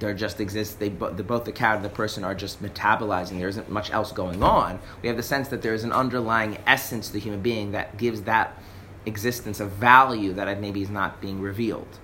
There 0.00 0.14
just 0.14 0.40
exists. 0.40 0.74
They 0.74 0.90
the, 0.90 1.24
both 1.24 1.44
the 1.44 1.52
carrot 1.52 1.76
and 1.76 1.84
the 1.84 1.88
person 1.88 2.24
are 2.24 2.34
just 2.34 2.62
metabolizing. 2.62 3.38
There 3.38 3.48
isn't 3.48 3.68
much 3.68 3.90
else 3.90 4.12
going 4.12 4.42
on. 4.42 4.78
We 5.02 5.08
have 5.08 5.16
the 5.16 5.22
sense 5.22 5.48
that 5.48 5.62
there 5.62 5.74
is 5.74 5.84
an 5.84 5.92
underlying 5.92 6.58
essence 6.66 7.08
to 7.08 7.12
the 7.14 7.20
human 7.20 7.40
being 7.40 7.72
that 7.72 7.96
gives 7.96 8.22
that 8.22 8.60
existence 9.06 9.60
a 9.60 9.66
value 9.66 10.32
that 10.34 10.60
maybe 10.60 10.82
is 10.82 10.90
not 10.90 11.20
being 11.20 11.40
revealed. 11.40 11.98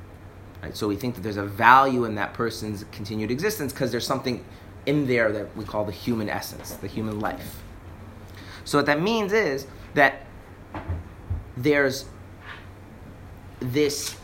Right? 0.62 0.76
So 0.76 0.88
we 0.88 0.96
think 0.96 1.14
that 1.14 1.20
there's 1.20 1.36
a 1.36 1.44
value 1.44 2.04
in 2.04 2.14
that 2.16 2.34
person's 2.34 2.84
continued 2.90 3.30
existence 3.30 3.72
because 3.72 3.90
there's 3.90 4.06
something 4.06 4.44
in 4.86 5.06
there 5.06 5.30
that 5.32 5.56
we 5.56 5.64
call 5.64 5.84
the 5.84 5.92
human 5.92 6.28
essence, 6.28 6.72
the 6.72 6.86
human 6.86 7.20
life. 7.20 7.62
So 8.64 8.78
what 8.78 8.86
that 8.86 9.00
means 9.00 9.32
is 9.32 9.66
that 9.94 10.26
there's 11.56 12.06
this 13.60 14.16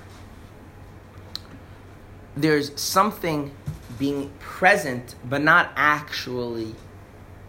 there's 2.43 2.79
something 2.81 3.55
being 3.99 4.31
present 4.39 5.15
but 5.25 5.43
not 5.43 5.71
actually 5.77 6.75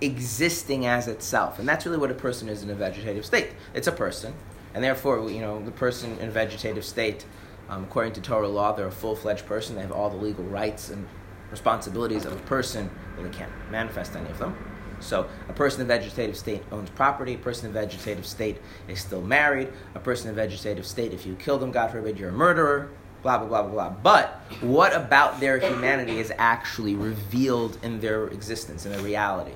existing 0.02 0.86
as 0.86 1.08
itself 1.08 1.60
and 1.60 1.68
that's 1.68 1.86
really 1.86 1.98
what 1.98 2.12
a 2.12 2.16
person 2.16 2.50
is 2.50 2.64
in 2.64 2.70
a 2.70 2.76
vegetative 2.76 3.26
state 3.26 3.50
it's 3.74 3.88
a 3.88 3.92
person 3.92 4.34
and 4.74 4.84
therefore 4.84 5.30
you 5.30 5.40
know 5.40 5.64
the 5.64 5.72
person 5.72 6.18
in 6.20 6.30
a 6.30 6.32
vegetative 6.32 6.84
state 6.84 7.26
um, 7.70 7.84
according 7.84 8.12
to 8.12 8.22
torah 8.22 8.48
law 8.48 8.72
they're 8.72 8.88
a 8.88 8.92
full-fledged 8.92 9.46
person 9.46 9.76
they 9.76 9.82
have 9.82 9.92
all 9.92 10.10
the 10.10 10.18
legal 10.18 10.44
rights 10.46 10.90
and 10.90 11.08
responsibilities 11.52 12.26
of 12.26 12.34
a 12.34 12.44
person 12.46 12.90
but 13.16 13.24
they 13.24 13.38
can't 13.38 13.52
manifest 13.70 14.16
any 14.16 14.30
of 14.30 14.40
them 14.40 14.56
so 15.02 15.28
a 15.50 15.54
person 15.54 15.82
in 15.82 15.86
a 15.86 15.88
vegetative 15.88 16.38
state 16.38 16.64
owns 16.72 16.90
property. 16.92 17.34
A 17.34 17.38
person 17.38 17.66
in 17.66 17.72
a 17.72 17.74
vegetative 17.74 18.26
state 18.26 18.58
is 18.88 19.02
still 19.02 19.22
married. 19.22 19.70
A 19.96 20.00
person 20.00 20.28
in 20.28 20.34
a 20.34 20.36
vegetative 20.36 20.86
state, 20.86 21.12
if 21.12 21.26
you 21.26 21.36
kill 21.36 21.58
them, 21.58 21.72
God 21.72 21.92
forbid, 21.92 22.20
you're 22.20 22.30
a 22.30 22.34
murderer. 22.34 22.92
Blah 23.24 23.38
blah 23.38 23.48
blah 23.48 23.62
blah 23.64 23.72
blah. 23.72 23.90
But 23.90 24.42
what 24.62 24.96
about 24.96 25.40
their 25.40 25.60
humanity 25.60 26.20
is 26.20 26.32
actually 26.38 26.96
revealed 26.96 27.78
in 27.84 28.00
their 28.00 28.28
existence, 28.28 28.86
in 28.86 28.92
their 28.92 29.02
reality? 29.02 29.54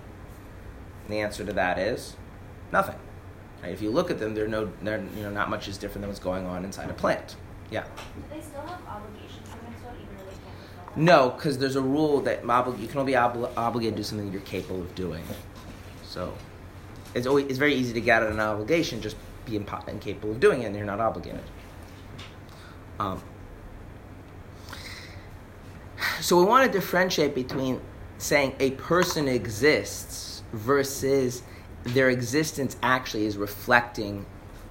And 1.03 1.13
the 1.13 1.19
answer 1.19 1.43
to 1.45 1.53
that 1.53 1.79
is 1.79 2.15
nothing. 2.71 2.97
Right? 3.63 3.71
If 3.71 3.81
you 3.81 3.89
look 3.89 4.11
at 4.11 4.19
them, 4.19 4.35
they're 4.35 4.47
no, 4.47 4.71
they're 4.81 5.03
you 5.15 5.23
know 5.23 5.31
not 5.31 5.49
much 5.49 5.67
is 5.67 5.77
different 5.77 6.01
than 6.01 6.09
what's 6.09 6.19
going 6.19 6.45
on 6.45 6.63
inside 6.63 6.89
a 6.89 6.93
plant. 6.93 7.35
Yeah. 7.71 7.83
Do 7.83 7.89
they 8.29 8.41
still 8.41 8.61
have 8.61 8.79
obligations 8.87 9.47
mitzvot 9.47 9.95
even 9.95 10.17
though 10.17 10.25
they 10.25 10.31
can't? 10.31 10.97
No, 10.97 11.31
because 11.31 11.57
there's 11.57 11.75
a 11.75 11.81
rule 11.81 12.21
that 12.21 12.41
you 12.43 12.87
can 12.87 12.99
only 12.99 13.13
be 13.13 13.17
obli- 13.17 13.51
obligated 13.57 13.95
to 13.95 13.99
do 14.01 14.03
something 14.03 14.31
you're 14.31 14.41
capable 14.41 14.81
of 14.81 14.93
doing. 14.93 15.23
So 16.03 16.33
it's 17.15 17.25
always 17.25 17.47
it's 17.47 17.57
very 17.57 17.73
easy 17.73 17.93
to 17.93 18.01
get 18.01 18.21
out 18.21 18.27
of 18.27 18.33
an 18.35 18.39
obligation, 18.39 19.01
just 19.01 19.17
be 19.45 19.57
impo- 19.57 19.87
incapable 19.87 20.31
of 20.31 20.39
doing 20.39 20.61
it, 20.61 20.67
and 20.67 20.75
you're 20.75 20.85
not 20.85 20.99
obligated. 20.99 21.41
Um, 22.99 23.21
so 26.21 26.37
we 26.37 26.45
want 26.45 26.65
to 26.65 26.71
differentiate 26.71 27.35
between 27.35 27.81
saying 28.17 28.55
a 28.59 28.71
person 28.71 29.27
exists 29.27 30.43
versus 30.53 31.43
their 31.83 32.09
existence 32.09 32.77
actually 32.81 33.25
is 33.25 33.37
reflecting 33.37 34.25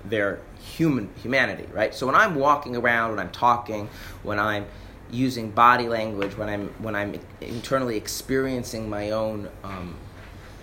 their 0.05 0.41
human 0.59 1.09
humanity, 1.23 1.67
right? 1.73 1.95
So 1.95 2.07
when 2.07 2.15
I'm 2.15 2.35
walking 2.35 2.77
around, 2.77 3.11
when 3.11 3.21
I'm 3.21 3.31
talking, 3.31 3.89
when 4.23 4.39
I'm 4.39 4.67
using 5.11 5.51
body 5.51 5.89
language, 5.89 6.37
when 6.37 6.49
I'm 6.49 6.69
when 6.79 6.97
I'm 6.97 7.19
internally 7.41 7.97
experiencing 7.97 8.89
my 8.89 9.11
own 9.11 9.49
um, 9.63 9.97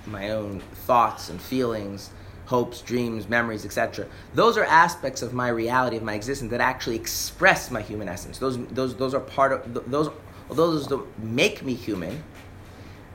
my 0.05 0.31
own 0.31 0.59
thoughts 0.59 1.29
and 1.29 1.41
feelings, 1.41 2.09
hopes, 2.45 2.81
dreams, 2.81 3.29
memories, 3.29 3.65
etc. 3.65 4.07
Those 4.33 4.57
are 4.57 4.65
aspects 4.65 5.21
of 5.21 5.33
my 5.33 5.47
reality 5.49 5.97
of 5.97 6.03
my 6.03 6.15
existence 6.15 6.51
that 6.51 6.61
actually 6.61 6.95
express 6.95 7.71
my 7.71 7.81
human 7.81 8.09
essence. 8.09 8.37
Those 8.39 8.57
those 8.67 8.95
those 8.95 9.13
are 9.13 9.19
part 9.19 9.53
of 9.53 9.89
those 9.89 10.09
although 10.51 10.71
those 10.71 10.85
don't 10.85 11.17
make 11.17 11.63
me 11.63 11.73
human, 11.73 12.23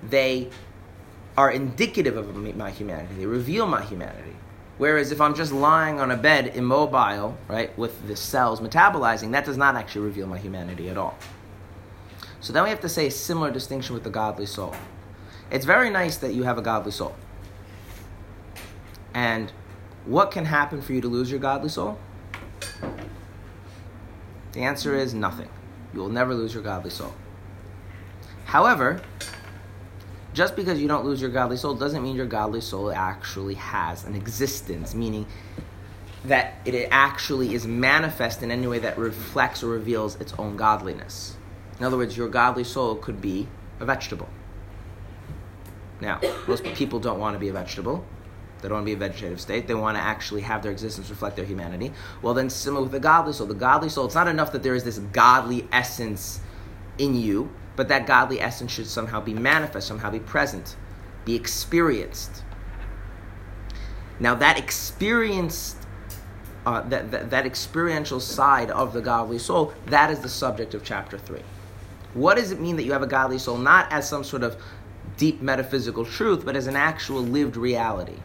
they 0.09 0.49
are 1.37 1.51
indicative 1.51 2.17
of 2.17 2.35
my 2.57 2.71
humanity. 2.71 3.15
They 3.15 3.27
reveal 3.27 3.67
my 3.67 3.83
humanity. 3.83 4.35
Whereas 4.79 5.13
if 5.13 5.21
I'm 5.21 5.35
just 5.35 5.53
lying 5.53 6.01
on 6.01 6.11
a 6.11 6.17
bed 6.17 6.57
immobile, 6.57 7.37
right, 7.47 7.77
with 7.79 8.09
the 8.09 8.17
cells 8.17 8.61
metabolizing, 8.61 9.33
that 9.33 9.45
does 9.45 9.59
not 9.59 9.77
actually 9.77 10.07
reveal 10.07 10.27
my 10.27 10.39
humanity 10.39 10.89
at 10.89 10.97
all. 10.97 11.17
So 12.41 12.55
then 12.55 12.65
we 12.65 12.71
have 12.71 12.81
to 12.81 12.89
say 12.89 13.07
a 13.07 13.11
similar 13.11 13.51
distinction 13.51 13.95
with 13.95 14.05
the 14.05 14.11
godly 14.11 14.47
soul. 14.47 14.75
It's 15.51 15.67
very 15.67 15.91
nice 15.91 16.17
that 16.19 16.33
you 16.33 16.45
have 16.45 16.57
a 16.57 16.63
godly 16.63 16.91
soul. 16.93 17.15
And 19.13 19.53
what 20.07 20.31
can 20.31 20.47
happen 20.47 20.81
for 20.81 20.95
you 20.95 21.03
to 21.03 21.09
lose 21.09 21.31
your 21.31 21.41
godly 21.41 21.69
soul? 21.69 21.99
The 24.53 24.63
answer 24.63 24.95
is 24.95 25.13
nothing. 25.13 25.51
You 25.93 26.01
will 26.01 26.09
never 26.09 26.35
lose 26.35 26.55
your 26.55 26.63
godly 26.63 26.91
soul. 26.91 27.15
However, 28.47 29.03
just 30.33 30.57
because 30.57 30.81
you 30.81 30.89
don't 30.89 31.05
lose 31.05 31.21
your 31.21 31.31
godly 31.31 31.57
soul 31.57 31.75
doesn't 31.75 32.03
mean 32.03 32.17
your 32.17 32.27
godly 32.27 32.61
soul 32.61 32.93
actually 32.93 33.55
has 33.55 34.05
an 34.05 34.15
existence, 34.15 34.95
meaning 34.95 35.27
that 36.25 36.55
it 36.65 36.89
actually 36.91 37.55
is 37.55 37.67
manifest 37.67 38.43
in 38.43 38.51
any 38.51 38.67
way 38.67 38.79
that 38.79 38.99
reflects 38.99 39.63
or 39.63 39.69
reveals 39.69 40.17
its 40.21 40.33
own 40.39 40.57
godliness. 40.57 41.37
In 41.79 41.85
other 41.85 41.97
words, 41.97 42.17
your 42.17 42.29
godly 42.29 42.65
soul 42.65 42.97
could 42.97 43.21
be 43.21 43.49
a 43.81 43.85
vegetable. 43.85 44.29
Now, 46.01 46.21
most 46.47 46.65
people 46.65 47.01
don't 47.01 47.19
want 47.19 47.35
to 47.35 47.39
be 47.41 47.49
a 47.49 47.53
vegetable. 47.53 48.05
They 48.61 48.69
don't 48.69 48.77
want 48.77 48.87
to 48.87 48.97
be 48.97 49.05
a 49.05 49.09
vegetative 49.09 49.41
state. 49.41 49.67
They 49.67 49.75
want 49.75 49.97
to 49.97 50.03
actually 50.03 50.43
have 50.43 50.63
their 50.63 50.73
existence 50.73 51.11
reflect 51.11 51.37
their 51.37 51.45
humanity. 51.45 51.93
Well, 52.23 52.35
then, 52.35 52.49
similar 52.51 52.83
with 52.83 52.93
the 52.93 53.01
godly 53.01 53.33
soul. 53.33 53.47
The 53.47 53.55
godly 53.55 53.89
soul, 53.89 54.07
it's 54.07 54.15
not 54.15 54.29
enough 54.29 54.53
that 54.53 54.63
there 54.63 54.75
is 54.75 54.85
this 54.85 54.99
godly 54.99 55.69
essence 55.73 56.41
in 56.99 57.15
you, 57.15 57.51
but 57.77 57.89
that 57.89 58.07
godly 58.07 58.41
essence 58.41 58.73
should 58.73 58.87
somehow 58.87 59.21
be 59.21 59.35
manifest, 59.35 59.87
somehow 59.87 60.11
be 60.11 60.19
present, 60.19 60.77
be 61.25 61.35
experienced. 61.35 62.43
Now, 64.19 64.35
that 64.37 64.59
experienced, 64.59 65.77
uh, 66.65 66.81
that, 66.89 67.11
that, 67.11 67.31
that 67.31 67.47
experiential 67.47 68.19
side 68.19 68.71
of 68.71 68.95
the 68.95 69.03
godly 69.03 69.39
soul, 69.39 69.75
that 69.87 70.11
is 70.11 70.21
the 70.21 70.29
subject 70.29 70.73
of 70.75 70.83
chapter 70.83 71.19
3. 71.19 71.41
What 72.15 72.37
does 72.37 72.51
it 72.51 72.61
mean 72.61 72.77
that 72.77 72.85
you 72.85 72.93
have 72.93 73.03
a 73.03 73.07
godly 73.07 73.39
soul? 73.39 73.59
Not 73.59 73.93
as 73.93 74.09
some 74.09 74.25
sort 74.25 74.43
of 74.43 74.57
deep 75.19 75.43
metaphysical 75.43 76.05
truth, 76.05 76.45
but 76.45 76.57
as 76.57 76.67
an 76.67 76.77
actual 76.77 77.21
lived 77.21 77.57
reality. 77.57 78.17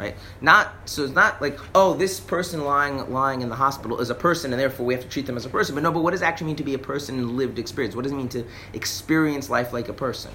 Right? 0.00 0.16
Not 0.40 0.72
so 0.88 1.04
it's 1.04 1.12
not 1.12 1.42
like, 1.42 1.58
oh, 1.74 1.92
this 1.92 2.20
person 2.20 2.64
lying 2.64 3.12
lying 3.12 3.42
in 3.42 3.50
the 3.50 3.54
hospital 3.54 4.00
is 4.00 4.08
a 4.08 4.14
person 4.14 4.50
and 4.50 4.58
therefore 4.58 4.86
we 4.86 4.94
have 4.94 5.02
to 5.02 5.08
treat 5.10 5.26
them 5.26 5.36
as 5.36 5.44
a 5.44 5.50
person. 5.50 5.74
But 5.74 5.82
no, 5.82 5.92
but 5.92 6.02
what 6.02 6.12
does 6.12 6.22
it 6.22 6.24
actually 6.24 6.46
mean 6.46 6.56
to 6.56 6.64
be 6.64 6.72
a 6.72 6.78
person 6.78 7.18
in 7.18 7.36
lived 7.36 7.58
experience? 7.58 7.94
What 7.94 8.04
does 8.04 8.12
it 8.12 8.16
mean 8.16 8.30
to 8.30 8.46
experience 8.72 9.50
life 9.50 9.74
like 9.74 9.90
a 9.90 9.92
person? 9.92 10.32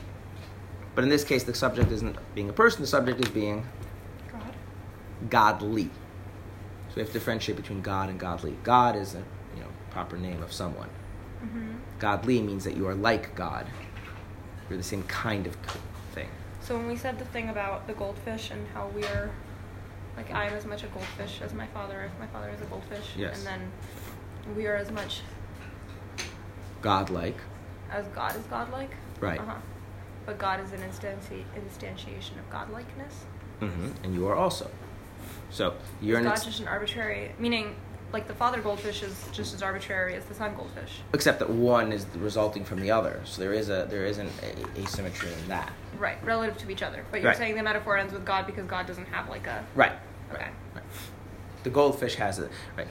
But 0.93 1.03
in 1.03 1.09
this 1.09 1.23
case 1.23 1.43
the 1.45 1.55
subject 1.55 1.91
isn't 1.91 2.15
being 2.35 2.47
a 2.47 2.53
person, 2.53 2.81
the 2.81 2.87
subject 2.87 3.19
is 3.25 3.31
being 3.31 3.65
God. 4.31 4.53
godly. 5.31 5.85
So 6.89 6.97
we 6.97 6.99
have 6.99 7.07
to 7.07 7.13
differentiate 7.13 7.57
between 7.57 7.81
God 7.81 8.09
and 8.09 8.19
godly. 8.19 8.55
God 8.63 8.95
is 8.95 9.15
a 9.15 9.23
you 9.55 9.61
know 9.61 9.69
proper 9.89 10.15
name 10.15 10.43
of 10.43 10.53
someone. 10.53 10.89
hmm 11.39 11.71
Godly 11.97 12.39
means 12.39 12.65
that 12.65 12.77
you 12.77 12.87
are 12.87 12.93
like 12.93 13.35
God. 13.35 13.65
You're 14.69 14.77
the 14.77 14.83
same 14.83 15.03
kind 15.03 15.47
of 15.47 15.55
thing. 16.13 16.29
So 16.61 16.77
when 16.77 16.87
we 16.87 16.95
said 16.95 17.17
the 17.17 17.25
thing 17.25 17.49
about 17.49 17.87
the 17.87 17.93
goldfish 17.93 18.51
and 18.51 18.67
how 18.75 18.87
we 18.87 19.03
are, 19.03 19.31
like 20.17 20.31
I 20.33 20.45
am 20.45 20.53
as 20.53 20.65
much 20.65 20.83
a 20.83 20.87
goldfish 20.87 21.41
as 21.41 21.53
my 21.53 21.67
father, 21.67 22.03
if 22.03 22.19
my 22.19 22.27
father 22.27 22.49
is 22.49 22.61
a 22.61 22.65
goldfish, 22.65 23.07
Yes. 23.17 23.37
and 23.37 23.47
then 23.47 23.71
we 24.55 24.65
are 24.67 24.75
as 24.75 24.91
much 24.91 25.21
Godlike. 26.81 27.37
as 27.91 28.05
God 28.07 28.35
is 28.35 28.43
godlike. 28.43 28.91
Right. 29.19 29.39
Uh-huh. 29.39 29.55
But 30.25 30.37
God 30.37 30.59
is 30.59 30.71
an 30.71 30.81
instanti- 30.81 31.45
instantiation 31.55 32.37
of 32.39 32.49
godlikeness. 32.51 33.13
hmm 33.59 33.89
And 34.03 34.13
you 34.13 34.27
are 34.27 34.35
also. 34.35 34.69
So 35.49 35.75
you're 36.01 36.19
Is 36.19 36.25
an 36.25 36.29
God 36.29 36.31
ex- 36.37 36.45
just 36.45 36.59
an 36.59 36.67
arbitrary, 36.67 37.31
meaning 37.39 37.75
like 38.15 38.27
the 38.27 38.33
father 38.33 38.61
goldfish 38.61 39.03
is 39.03 39.13
just 39.33 39.53
as 39.53 39.61
arbitrary 39.61 40.15
as 40.15 40.23
the 40.25 40.33
son 40.33 40.55
goldfish. 40.55 41.01
except 41.13 41.39
that 41.39 41.49
one 41.49 41.91
is 41.91 42.05
resulting 42.15 42.63
from 42.63 42.79
the 42.79 42.89
other. 42.89 43.19
So 43.25 43.41
there 43.41 43.53
is 43.53 43.69
a 43.69 43.85
there 43.89 44.05
isn't 44.05 44.31
a- 44.41 44.79
asymmetry 44.81 45.31
in 45.33 45.47
that. 45.49 45.71
Right, 45.99 46.17
relative 46.23 46.57
to 46.59 46.69
each 46.71 46.81
other. 46.81 47.03
But 47.11 47.21
you're 47.21 47.29
Right. 47.31 47.37
saying 47.37 47.55
the 47.55 47.63
metaphor 47.63 47.97
ends 47.97 48.13
with 48.13 48.25
God 48.25 48.45
because 48.45 48.65
God 48.65 48.87
doesn't 48.87 49.07
have 49.07 49.29
like 49.29 49.45
a. 49.47 49.63
Right. 49.75 49.91
Okay. 50.33 50.47
Right. 50.73 50.83
The 51.63 51.69
goldfish 51.69 52.15
has 52.15 52.39
it. 52.39 52.49
Right. 52.77 52.87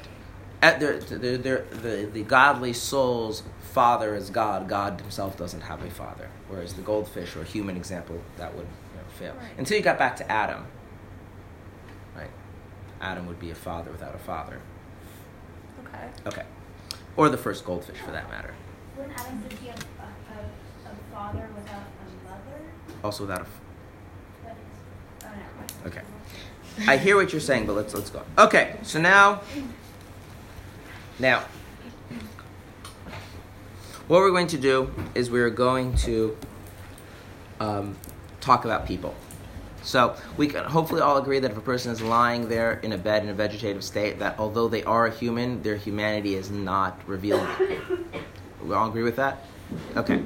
At 0.63 0.81
the, 0.81 0.93
the, 1.17 1.37
the, 1.37 1.65
the, 1.77 2.09
the 2.13 2.23
godly 2.23 2.73
soul's 2.73 3.43
father 3.73 4.15
is 4.15 4.31
God. 4.31 4.69
God 4.69 5.01
himself 5.01 5.37
doesn't 5.37 5.63
have 5.63 5.83
a 5.83 5.91
father. 5.91 6.29
Whereas 6.49 6.75
the 6.75 6.83
goldfish 6.83 7.35
or 7.37 7.43
a 7.43 7.45
human 7.45 7.77
example, 7.77 8.21
that 8.37 8.55
would 8.55 8.67
you 8.67 8.97
know, 9.01 9.09
fail. 9.19 9.35
Right. 9.41 9.59
Until 9.59 9.77
you 9.79 9.83
got 9.83 9.99
back 9.99 10.17
to 10.17 10.31
Adam. 10.31 10.67
Right. 12.17 12.31
Adam 13.01 13.27
would 13.27 13.39
be 13.41 13.51
a 13.51 13.55
father 13.55 13.91
without 13.91 14.15
a 14.15 14.19
father. 14.19 14.61
Okay. 16.27 16.29
Okay. 16.41 16.43
Or 17.17 17.29
the 17.29 17.37
first 17.37 17.65
goldfish 17.65 17.99
for 17.99 18.11
that 18.11 18.29
matter. 18.31 18.55
When 18.97 19.11
Adam 19.13 19.43
said 19.43 19.59
he 19.59 19.69
had 19.69 19.79
a, 19.79 20.03
a, 20.03 20.91
a 20.91 20.95
father 21.15 21.49
without 21.55 21.83
a 21.83 22.29
mother, 22.29 22.61
Also 23.03 23.25
without 23.25 23.41
a. 23.41 23.43
F- 23.43 23.61
that 24.45 24.53
is, 24.53 25.25
oh, 25.25 25.29
never. 25.85 25.97
Okay. 25.97 26.03
I 26.91 26.97
hear 26.97 27.17
what 27.17 27.33
you're 27.33 27.41
saying, 27.41 27.67
but 27.67 27.75
let's 27.75 27.95
let's 27.95 28.11
go. 28.11 28.23
Okay, 28.37 28.77
so 28.83 29.01
now, 29.01 29.43
now, 31.21 31.45
what 34.09 34.19
we're 34.19 34.31
going 34.31 34.49
to 34.49 34.59
do 34.59 34.93
is 35.15 35.31
we're 35.31 35.51
going 35.51 35.95
to 35.99 36.37
um, 37.61 37.97
talk 38.41 38.65
about 38.65 38.87
people. 38.87 39.15
So 39.85 40.17
we 40.39 40.49
can 40.49 40.65
hopefully 40.65 41.03
all 41.03 41.19
agree 41.19 41.39
that 41.39 41.51
if 41.51 41.57
a 41.57 41.61
person 41.61 41.93
is 41.93 42.01
lying 42.01 42.49
there 42.49 42.81
in 42.81 42.93
a 42.93 42.99
bed 42.99 43.23
in 43.23 43.29
a 43.29 43.35
vegetative 43.35 43.85
state, 43.85 44.19
that 44.19 44.39
although 44.39 44.67
they 44.67 44.83
are 44.85 45.07
a 45.07 45.11
human, 45.11 45.63
their 45.63 45.77
humanity 45.77 46.35
is 46.35 46.51
not 46.51 47.01
revealed. 47.07 47.47
We 48.65 48.75
all 48.75 48.89
agree 48.89 49.03
with 49.03 49.17
that? 49.17 49.45
Okay. 49.95 50.23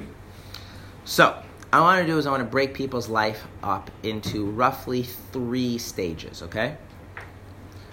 So, 1.03 1.43
I 1.73 1.81
want 1.81 2.01
to 2.01 2.07
do 2.07 2.17
is 2.17 2.25
I 2.25 2.31
want 2.31 2.41
to 2.41 2.49
break 2.49 2.73
people's 2.73 3.09
life 3.09 3.45
up 3.61 3.91
into 4.01 4.45
roughly 4.45 5.03
three 5.03 5.77
stages, 5.77 6.41
okay? 6.43 6.77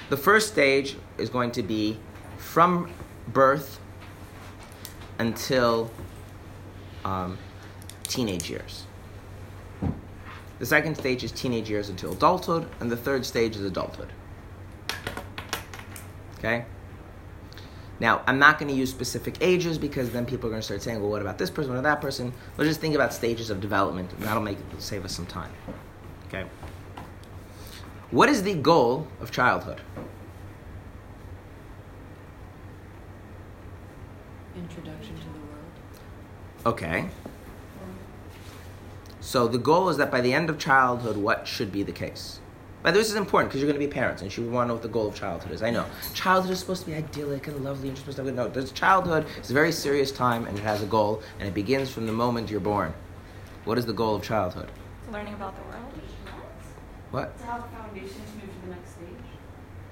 The 0.08 0.16
first 0.16 0.52
stage 0.52 0.96
is 1.18 1.28
going 1.28 1.50
to 1.52 1.62
be 1.62 1.98
from 2.38 2.90
birth 3.28 3.80
until 5.18 5.90
um, 7.04 7.38
teenage 8.04 8.48
years. 8.48 8.84
The 10.58 10.66
second 10.66 10.94
stage 10.96 11.22
is 11.22 11.32
teenage 11.32 11.68
years 11.68 11.88
until 11.88 12.12
adulthood, 12.12 12.68
and 12.80 12.90
the 12.90 12.96
third 12.96 13.26
stage 13.26 13.56
is 13.56 13.62
adulthood. 13.62 14.12
Okay? 16.38 16.64
Now, 17.98 18.22
I'm 18.26 18.38
not 18.38 18.58
going 18.58 18.70
to 18.70 18.74
use 18.74 18.90
specific 18.90 19.36
ages 19.40 19.78
because 19.78 20.10
then 20.10 20.26
people 20.26 20.48
are 20.48 20.50
going 20.50 20.60
to 20.60 20.64
start 20.64 20.82
saying, 20.82 21.00
well, 21.00 21.10
what 21.10 21.22
about 21.22 21.38
this 21.38 21.50
person, 21.50 21.72
what 21.72 21.78
about 21.78 21.94
that 21.94 22.00
person? 22.00 22.32
Let's 22.56 22.68
just 22.68 22.80
think 22.80 22.94
about 22.94 23.12
stages 23.12 23.50
of 23.50 23.60
development, 23.60 24.12
and 24.12 24.22
that'll 24.22 24.42
make 24.42 24.58
save 24.78 25.04
us 25.04 25.14
some 25.14 25.26
time. 25.26 25.50
Okay? 26.28 26.46
What 28.10 28.28
is 28.28 28.42
the 28.42 28.54
goal 28.54 29.06
of 29.20 29.30
childhood? 29.30 29.80
Introduction 34.56 35.16
to 35.16 35.22
the 35.22 35.38
world. 35.38 36.74
Okay. 36.74 37.08
So 39.26 39.48
the 39.48 39.58
goal 39.58 39.88
is 39.88 39.96
that 39.96 40.12
by 40.12 40.20
the 40.20 40.32
end 40.32 40.48
of 40.50 40.56
childhood, 40.56 41.16
what 41.16 41.48
should 41.48 41.72
be 41.72 41.82
the 41.82 41.90
case? 41.90 42.38
By 42.84 42.92
the 42.92 42.98
way, 42.98 43.00
this 43.00 43.10
is 43.10 43.16
important 43.16 43.50
because 43.50 43.60
you're 43.60 43.66
going 43.68 43.80
to 43.80 43.84
be 43.84 43.92
parents 43.92 44.22
and 44.22 44.34
you 44.36 44.48
want 44.48 44.66
to 44.66 44.68
know 44.68 44.74
what 44.74 44.84
the 44.84 44.88
goal 44.88 45.08
of 45.08 45.16
childhood 45.16 45.50
is. 45.50 45.64
I 45.64 45.70
know. 45.70 45.84
Childhood 46.14 46.52
is 46.52 46.60
supposed 46.60 46.82
to 46.82 46.86
be 46.90 46.94
idyllic 46.94 47.48
and 47.48 47.64
lovely 47.64 47.88
and 47.88 47.98
you're 47.98 48.02
supposed 48.02 48.18
to 48.18 48.24
have 48.24 48.32
no. 48.32 48.46
There's 48.48 48.70
childhood 48.70 49.26
is 49.42 49.50
a 49.50 49.52
very 49.52 49.72
serious 49.72 50.12
time 50.12 50.46
and 50.46 50.56
it 50.56 50.62
has 50.62 50.80
a 50.80 50.86
goal 50.86 51.22
and 51.40 51.48
it 51.48 51.54
begins 51.54 51.90
from 51.90 52.06
the 52.06 52.12
moment 52.12 52.50
you're 52.52 52.60
born. 52.60 52.94
What 53.64 53.78
is 53.78 53.86
the 53.86 53.92
goal 53.92 54.14
of 54.14 54.22
childhood? 54.22 54.70
Learning 55.10 55.34
about 55.34 55.56
the 55.56 55.62
world. 55.76 55.92
What? 57.10 57.36
To 57.36 57.44
have 57.46 57.64
a 57.64 57.68
foundation 57.82 58.14
to 58.14 58.46
move 58.46 58.54
to 58.54 58.68
the 58.68 58.74
next 58.76 58.90
stage. 58.92 59.08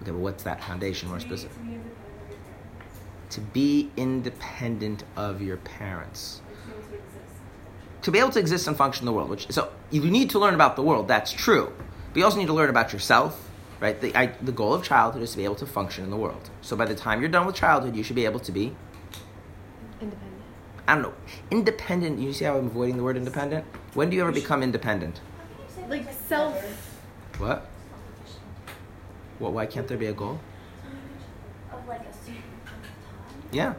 Okay, 0.02 0.10
but 0.12 0.20
what's 0.20 0.44
that 0.44 0.62
foundation 0.62 1.08
more 1.08 1.18
To 1.18 1.24
be- 1.28 1.36
specific? 1.36 1.56
To 1.58 1.60
be 1.64 1.72
independent 1.74 2.30
of 3.26 3.30
To 3.30 3.40
be 3.40 3.90
independent 3.96 5.04
of 5.16 5.42
your 5.42 5.56
parents. 5.56 6.40
your 6.46 6.46
parents. 6.46 6.46
Like, 6.46 6.62
to 6.62 6.66
be 6.68 6.72
able 6.72 6.82
to 6.82 6.94
exist. 6.94 7.34
To 8.04 8.10
be 8.10 8.18
able 8.18 8.30
to 8.30 8.38
exist 8.38 8.68
and 8.68 8.76
function 8.76 9.02
in 9.02 9.06
the 9.06 9.12
world, 9.12 9.30
which 9.30 9.50
so 9.50 9.72
you 9.90 10.02
need 10.02 10.30
to 10.30 10.38
learn 10.38 10.54
about 10.54 10.76
the 10.76 10.82
world. 10.82 11.08
That's 11.08 11.32
true, 11.32 11.72
but 12.12 12.18
you 12.18 12.24
also 12.24 12.38
need 12.38 12.46
to 12.46 12.54
learn 12.54 12.70
about 12.70 12.92
yourself, 12.92 13.50
right? 13.80 14.00
The 14.00 14.14
I, 14.16 14.26
the 14.42 14.52
goal 14.52 14.74
of 14.74 14.84
childhood 14.84 15.22
is 15.22 15.32
to 15.32 15.38
be 15.38 15.44
able 15.44 15.54
to 15.56 15.66
function 15.66 16.04
in 16.04 16.10
the 16.10 16.16
world. 16.16 16.50
So 16.60 16.76
by 16.76 16.84
the 16.84 16.94
time 16.94 17.20
you're 17.20 17.30
done 17.30 17.46
with 17.46 17.56
childhood, 17.56 17.96
you 17.96 18.02
should 18.02 18.16
be 18.16 18.26
able 18.26 18.40
to 18.40 18.52
be 18.52 18.76
Independent. 20.00 20.42
I 20.86 20.94
don't 20.94 21.02
know 21.02 21.14
independent. 21.50 22.18
You 22.18 22.32
see 22.32 22.44
how 22.44 22.58
I'm 22.58 22.66
avoiding 22.66 22.96
the 22.96 23.02
word 23.02 23.16
independent? 23.16 23.64
When 23.94 24.10
do 24.10 24.16
you 24.16 24.22
ever 24.22 24.32
become 24.32 24.62
independent? 24.62 25.20
Like 25.88 26.12
self. 26.28 26.62
What? 27.38 27.66
What? 29.38 29.52
Why 29.52 29.66
can't 29.66 29.88
there 29.88 29.98
be 29.98 30.06
a 30.06 30.12
goal? 30.12 30.40
Of 31.72 31.88
like 31.88 32.00
a 32.00 32.12
certain 32.12 32.42
time. 32.66 32.80
Yeah. 33.52 33.74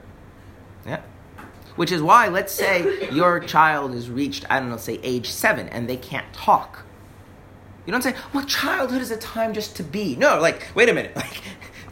Yeah. 0.86 1.02
Which 1.76 1.92
is 1.92 2.02
why, 2.02 2.30
let's 2.30 2.54
say 2.54 3.10
your 3.12 3.40
child 3.40 3.94
has 3.94 4.10
reached, 4.10 4.46
I 4.50 4.60
don't 4.60 4.70
know, 4.70 4.78
say 4.78 5.00
age 5.04 5.30
seven 5.30 5.68
and 5.70 5.90
they 5.90 5.98
can't 5.98 6.32
talk. 6.34 6.86
You 7.86 7.92
don't 7.92 8.02
say, 8.02 8.16
well, 8.34 8.46
childhood 8.46 9.02
is 9.02 9.12
a 9.12 9.18
time 9.18 9.54
just 9.54 9.76
to 9.76 9.84
be. 9.84 10.16
No, 10.16 10.40
like, 10.40 10.68
wait 10.74 10.90
a 10.90 10.94
minute. 10.94 11.16
Like, 11.26 11.42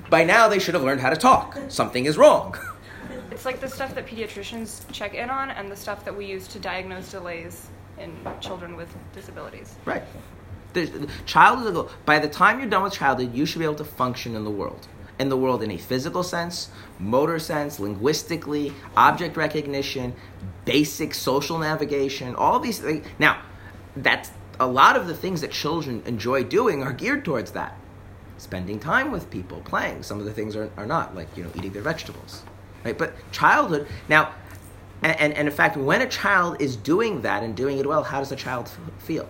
by 0.09 0.23
now 0.23 0.47
they 0.47 0.59
should 0.59 0.75
have 0.75 0.84
learned 0.84 1.01
how 1.01 1.09
to 1.09 1.15
talk. 1.15 1.57
Something 1.69 2.05
is 2.05 2.17
wrong. 2.17 2.55
It's 3.31 3.45
like 3.45 3.59
the 3.59 3.67
stuff 3.67 3.95
that 3.95 4.05
pediatricians 4.05 4.84
check 4.91 5.15
in 5.15 5.29
on 5.31 5.49
and 5.49 5.71
the 5.71 5.75
stuff 5.75 6.05
that 6.05 6.15
we 6.15 6.27
use 6.27 6.47
to 6.49 6.59
diagnose 6.59 7.09
delays 7.09 7.67
in 7.97 8.15
children 8.39 8.75
with 8.75 8.95
disabilities. 9.13 9.75
Right. 9.86 10.03
There's, 10.73 10.91
childhood 11.25 11.65
is 11.65 11.71
a 11.71 11.73
goal. 11.73 11.89
By 12.05 12.19
the 12.19 12.27
time 12.27 12.59
you're 12.59 12.69
done 12.69 12.84
with 12.84 12.93
childhood, 12.93 13.34
you 13.34 13.45
should 13.45 13.59
be 13.59 13.65
able 13.65 13.75
to 13.75 13.86
function 13.86 14.36
in 14.36 14.43
the 14.43 14.51
world. 14.51 14.88
In 15.24 15.30
the 15.30 15.38
world 15.38 15.63
in 15.63 15.71
a 15.71 15.78
physical 15.78 16.21
sense, 16.21 16.67
motor 16.99 17.39
sense, 17.39 17.80
linguistically, 17.80 18.74
object 18.97 19.38
recognition, 19.38 20.13
basic 20.65 21.13
social 21.13 21.57
navigation, 21.57 22.36
all 22.36 22.59
these 22.59 22.80
things. 22.80 23.05
Now, 23.19 23.41
that's 23.95 24.32
a 24.59 24.67
lot 24.67 24.97
of 24.97 25.07
the 25.07 25.15
things 25.15 25.39
that 25.39 25.51
children 25.51 26.03
enjoy 26.05 26.43
doing 26.43 26.84
are 26.84 26.91
geared 26.91 27.24
towards 27.24 27.51
that. 27.51 27.78
Spending 28.38 28.82
time 28.82 29.13
with 29.13 29.30
people, 29.30 29.61
playing. 29.61 30.03
Some 30.03 30.19
of 30.19 30.26
the 30.26 30.34
things 30.34 30.57
are, 30.57 30.69
are 30.76 30.86
not, 30.86 31.15
like, 31.15 31.30
you 31.38 31.45
know, 31.45 31.51
eating 31.55 31.71
their 31.71 31.82
vegetables. 31.82 32.43
Right? 32.84 32.97
But 32.97 33.13
childhood, 33.32 33.88
now, 34.09 34.34
and, 35.03 35.17
and, 35.21 35.34
and 35.36 35.47
in 35.47 35.53
fact, 35.53 35.78
when 35.78 36.01
a 36.01 36.09
child 36.09 36.61
is 36.61 36.76
doing 36.76 37.21
that 37.21 37.43
and 37.43 37.55
doing 37.55 37.78
it 37.78 37.86
well, 37.86 38.03
how 38.03 38.19
does 38.19 38.34
a 38.34 38.36
child 38.36 38.69
feel? 38.99 39.30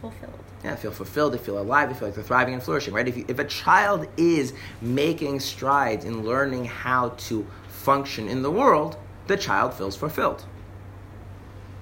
Fulfilled. 0.00 0.33
Yeah, 0.64 0.76
feel 0.76 0.92
fulfilled, 0.92 1.34
they 1.34 1.38
feel 1.38 1.58
alive, 1.58 1.90
they 1.90 1.94
feel 1.94 2.08
like 2.08 2.14
they're 2.14 2.24
thriving 2.24 2.54
and 2.54 2.62
flourishing, 2.62 2.94
right? 2.94 3.06
If, 3.06 3.18
you, 3.18 3.26
if 3.28 3.38
a 3.38 3.44
child 3.44 4.08
is 4.16 4.54
making 4.80 5.40
strides 5.40 6.06
in 6.06 6.24
learning 6.24 6.64
how 6.64 7.10
to 7.10 7.46
function 7.68 8.28
in 8.28 8.40
the 8.40 8.50
world, 8.50 8.96
the 9.26 9.36
child 9.36 9.74
feels 9.74 9.94
fulfilled. 9.94 10.46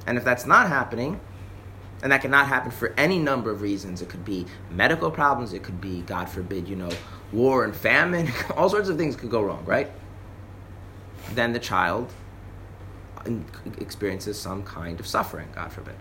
And 0.05 0.19
if 0.19 0.25
that's 0.25 0.47
not 0.47 0.69
happening, 0.69 1.21
and 2.03 2.11
that 2.11 2.23
cannot 2.23 2.49
happen 2.49 2.73
for 2.73 2.93
any 2.97 3.21
number 3.21 3.53
of 3.53 3.63
reasons, 3.63 4.03
it 4.03 4.09
could 4.09 4.25
be 4.25 4.47
medical 4.69 5.13
problems, 5.13 5.53
it 5.53 5.63
could 5.63 5.81
be, 5.81 6.03
God 6.03 6.29
forbid, 6.29 6.67
you 6.67 6.75
know, 6.75 6.91
war 7.33 7.65
and 7.65 7.75
famine, 7.75 8.29
all 8.57 8.69
sorts 8.69 8.89
of 8.89 8.99
things 8.99 9.15
could 9.15 9.31
go 9.31 9.43
wrong, 9.43 9.65
right? 9.65 9.93
Then 11.35 11.53
the 11.53 11.61
child 11.61 12.13
experiences 13.79 14.41
some 14.41 14.65
kind 14.65 14.99
of 14.99 15.07
suffering, 15.07 15.49
God 15.55 15.73
forbid. 15.73 15.95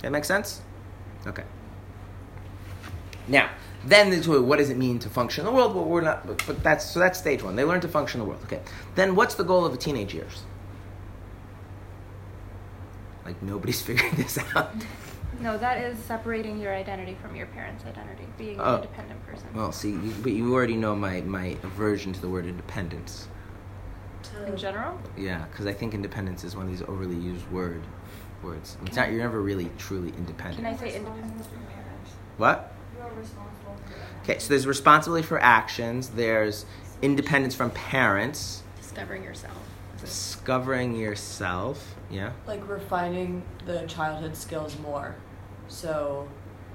That 0.00 0.12
makes 0.12 0.26
sense? 0.26 0.62
Okay. 1.26 1.44
Now, 3.28 3.50
then 3.84 4.10
there's 4.10 4.28
what 4.28 4.58
does 4.58 4.70
it 4.70 4.76
mean 4.76 4.98
to 5.00 5.08
function 5.08 5.46
in 5.46 5.52
the 5.52 5.56
world? 5.56 5.74
Well, 5.74 5.84
we're 5.84 6.00
not, 6.00 6.26
but, 6.26 6.42
but 6.46 6.62
that's 6.62 6.84
so 6.90 6.98
that's 7.00 7.18
stage 7.18 7.42
one. 7.42 7.56
They 7.56 7.64
learn 7.64 7.80
to 7.80 7.88
function 7.88 8.20
in 8.20 8.26
the 8.26 8.30
world. 8.30 8.42
Okay. 8.44 8.60
Then 8.94 9.14
what's 9.14 9.34
the 9.34 9.44
goal 9.44 9.64
of 9.64 9.72
the 9.72 9.78
teenage 9.78 10.14
years? 10.14 10.42
Like 13.24 13.40
nobody's 13.42 13.82
figuring 13.88 14.14
this 14.16 14.38
out. 14.54 14.72
No, 15.40 15.58
that 15.58 15.78
is 15.78 15.98
separating 15.98 16.60
your 16.60 16.74
identity 16.74 17.16
from 17.20 17.36
your 17.36 17.46
parents' 17.48 17.84
identity, 17.84 18.24
being 18.38 18.58
Oh. 18.58 18.76
an 18.76 18.82
independent 18.82 19.26
person. 19.26 19.48
Well, 19.54 19.70
see, 19.70 19.90
you, 19.90 20.14
but 20.22 20.32
you 20.32 20.52
already 20.54 20.76
know 20.76 20.96
my 20.96 21.20
my 21.22 21.56
aversion 21.62 22.12
to 22.12 22.20
the 22.20 22.28
word 22.28 22.46
independence. 22.46 23.28
In 24.46 24.56
general, 24.56 24.98
Yeah, 25.16 25.44
because 25.50 25.66
I 25.66 25.72
think 25.72 25.94
independence 25.94 26.42
is 26.44 26.56
one 26.56 26.66
of 26.66 26.70
these 26.70 26.82
overly 26.82 27.14
used 27.16 27.48
word 27.50 27.82
words. 28.42 28.76
It's 28.84 28.96
not. 28.96 29.10
You're 29.10 29.22
never 29.22 29.40
really 29.40 29.70
truly 29.78 30.08
independent. 30.18 30.56
Can 30.56 30.66
I 30.66 30.76
say 30.76 30.86
Responsible 30.98 31.14
independent? 31.16 31.46
for 31.46 31.72
parents. 31.72 32.10
what? 32.36 32.72
You 33.16 33.20
are 33.20 33.22
responsible 33.22 33.76
Okay, 34.24 34.38
so 34.38 34.48
there's 34.48 34.66
responsibility 34.66 35.26
for 35.26 35.40
actions. 35.40 36.08
There's 36.10 36.66
independence 37.00 37.54
from 37.54 37.70
parents. 37.70 38.62
Discovering 38.76 39.22
yourself. 39.22 39.56
Discovering 40.00 40.96
yourself. 40.96 41.94
Yeah. 42.10 42.32
like 42.46 42.68
refining 42.68 43.42
the 43.64 43.86
childhood 43.86 44.36
skills 44.36 44.78
more. 44.80 45.16
So 45.68 46.28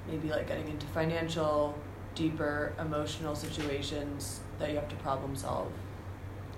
maybe 0.09 0.29
like 0.29 0.47
getting 0.47 0.67
into 0.67 0.85
financial, 0.87 1.77
deeper 2.15 2.73
emotional 2.79 3.35
situations 3.35 4.41
that 4.59 4.69
you 4.69 4.75
have 4.75 4.89
to 4.89 4.95
problem 4.97 5.35
solve. 5.35 5.71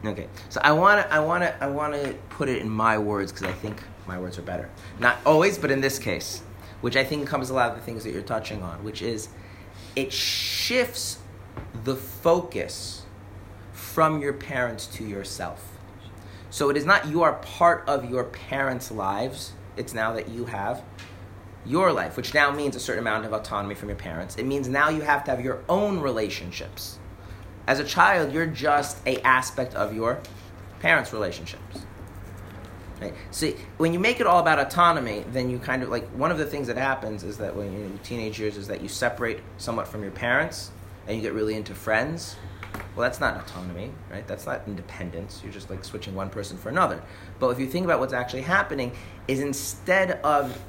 Okay, 0.06 0.28
so 0.50 0.60
I 0.64 0.74
want 0.74 1.02
to, 1.02 1.14
I 1.14 1.20
want 1.20 1.44
to, 1.44 1.64
I 1.64 1.68
want 1.68 1.94
to 1.94 2.14
put 2.30 2.50
it 2.50 2.62
in 2.62 2.70
my 2.70 2.98
words 2.98 3.32
because 3.32 3.48
I 3.48 3.54
think 3.54 3.82
my 4.08 4.20
words 4.20 4.38
are 4.38 4.44
better. 4.44 4.70
Not 5.00 5.18
always, 5.26 5.58
but 5.58 5.72
in 5.72 5.82
this 5.82 5.98
case, 5.98 6.42
which 6.82 6.96
I 6.98 7.04
think 7.04 7.28
comes 7.28 7.50
a 7.50 7.54
lot 7.54 7.72
of 7.72 7.78
the 7.78 7.84
things 7.84 8.04
that 8.04 8.12
you're 8.12 8.22
touching 8.22 8.62
on, 8.62 8.84
which 8.84 9.02
is 9.02 9.30
it 9.96 10.12
shifts 10.12 11.20
the 11.84 11.96
focus 11.96 13.04
from 13.72 14.22
your 14.22 14.34
parents 14.34 14.88
to 14.88 15.04
yourself. 15.04 15.78
So 16.50 16.70
it 16.70 16.78
is 16.78 16.86
not 16.86 17.08
you 17.08 17.24
are 17.24 17.34
part 17.34 17.84
of 17.88 18.10
your 18.10 18.26
parents' 18.26 18.92
lives. 18.92 19.54
It's 19.76 19.94
now 19.94 20.14
that 20.14 20.30
you 20.30 20.46
have 20.46 20.84
your 21.66 21.92
life, 21.92 22.18
which 22.18 22.34
now 22.34 22.52
means 22.52 22.76
a 22.76 22.80
certain 22.80 23.04
amount 23.04 23.26
of 23.26 23.34
autonomy 23.34 23.76
from 23.76 23.90
your 23.90 23.98
parents. 23.98 24.36
It 24.36 24.46
means 24.46 24.68
now 24.68 24.90
you 24.90 25.02
have 25.02 25.24
to 25.26 25.32
have 25.32 25.42
your 25.42 25.64
own 25.70 26.00
relationships. 26.00 27.00
As 27.68 27.80
a 27.80 27.84
child, 27.84 28.34
you're 28.34 28.46
just 28.46 28.98
a 29.08 29.22
aspect 29.22 29.74
of 29.74 29.96
your 29.96 30.20
parents' 30.80 31.14
relationships. 31.14 31.86
Right? 33.04 33.14
See, 33.32 33.56
when 33.78 33.92
you 33.92 34.00
make 34.00 34.22
it 34.22 34.28
all 34.28 34.40
about 34.40 34.60
autonomy, 34.60 35.26
then 35.32 35.50
you 35.50 35.60
kind 35.60 35.84
of 35.84 35.90
like 35.90 36.08
one 36.12 36.32
of 36.32 36.38
the 36.38 36.46
things 36.46 36.68
that 36.68 36.78
happens 36.78 37.24
is 37.26 37.38
that 37.38 37.54
when 37.54 37.74
you're 37.74 37.84
in 37.84 37.98
teenage 38.00 38.40
years 38.40 38.56
is 38.56 38.68
that 38.70 38.82
you 38.82 38.88
separate 38.88 39.40
somewhat 39.58 39.90
from 39.90 40.04
your 40.04 40.12
parents 40.12 40.72
and 41.06 41.18
you 41.18 41.22
get 41.22 41.34
really 41.34 41.56
into 41.56 41.76
friends. 41.76 42.38
Well, 42.96 43.04
that's 43.04 43.20
not 43.20 43.36
autonomy, 43.36 43.92
right? 44.10 44.26
That's 44.26 44.46
not 44.46 44.62
independence. 44.68 45.42
You're 45.44 45.52
just 45.52 45.70
like 45.70 45.84
switching 45.84 46.16
one 46.16 46.30
person 46.30 46.58
for 46.58 46.70
another. 46.70 47.04
But 47.40 47.50
if 47.50 47.60
you 47.60 47.68
think 47.68 47.84
about 47.84 48.00
what's 48.00 48.14
actually 48.14 48.44
happening, 48.44 48.94
is 49.28 49.42
instead 49.42 50.12
of 50.24 50.64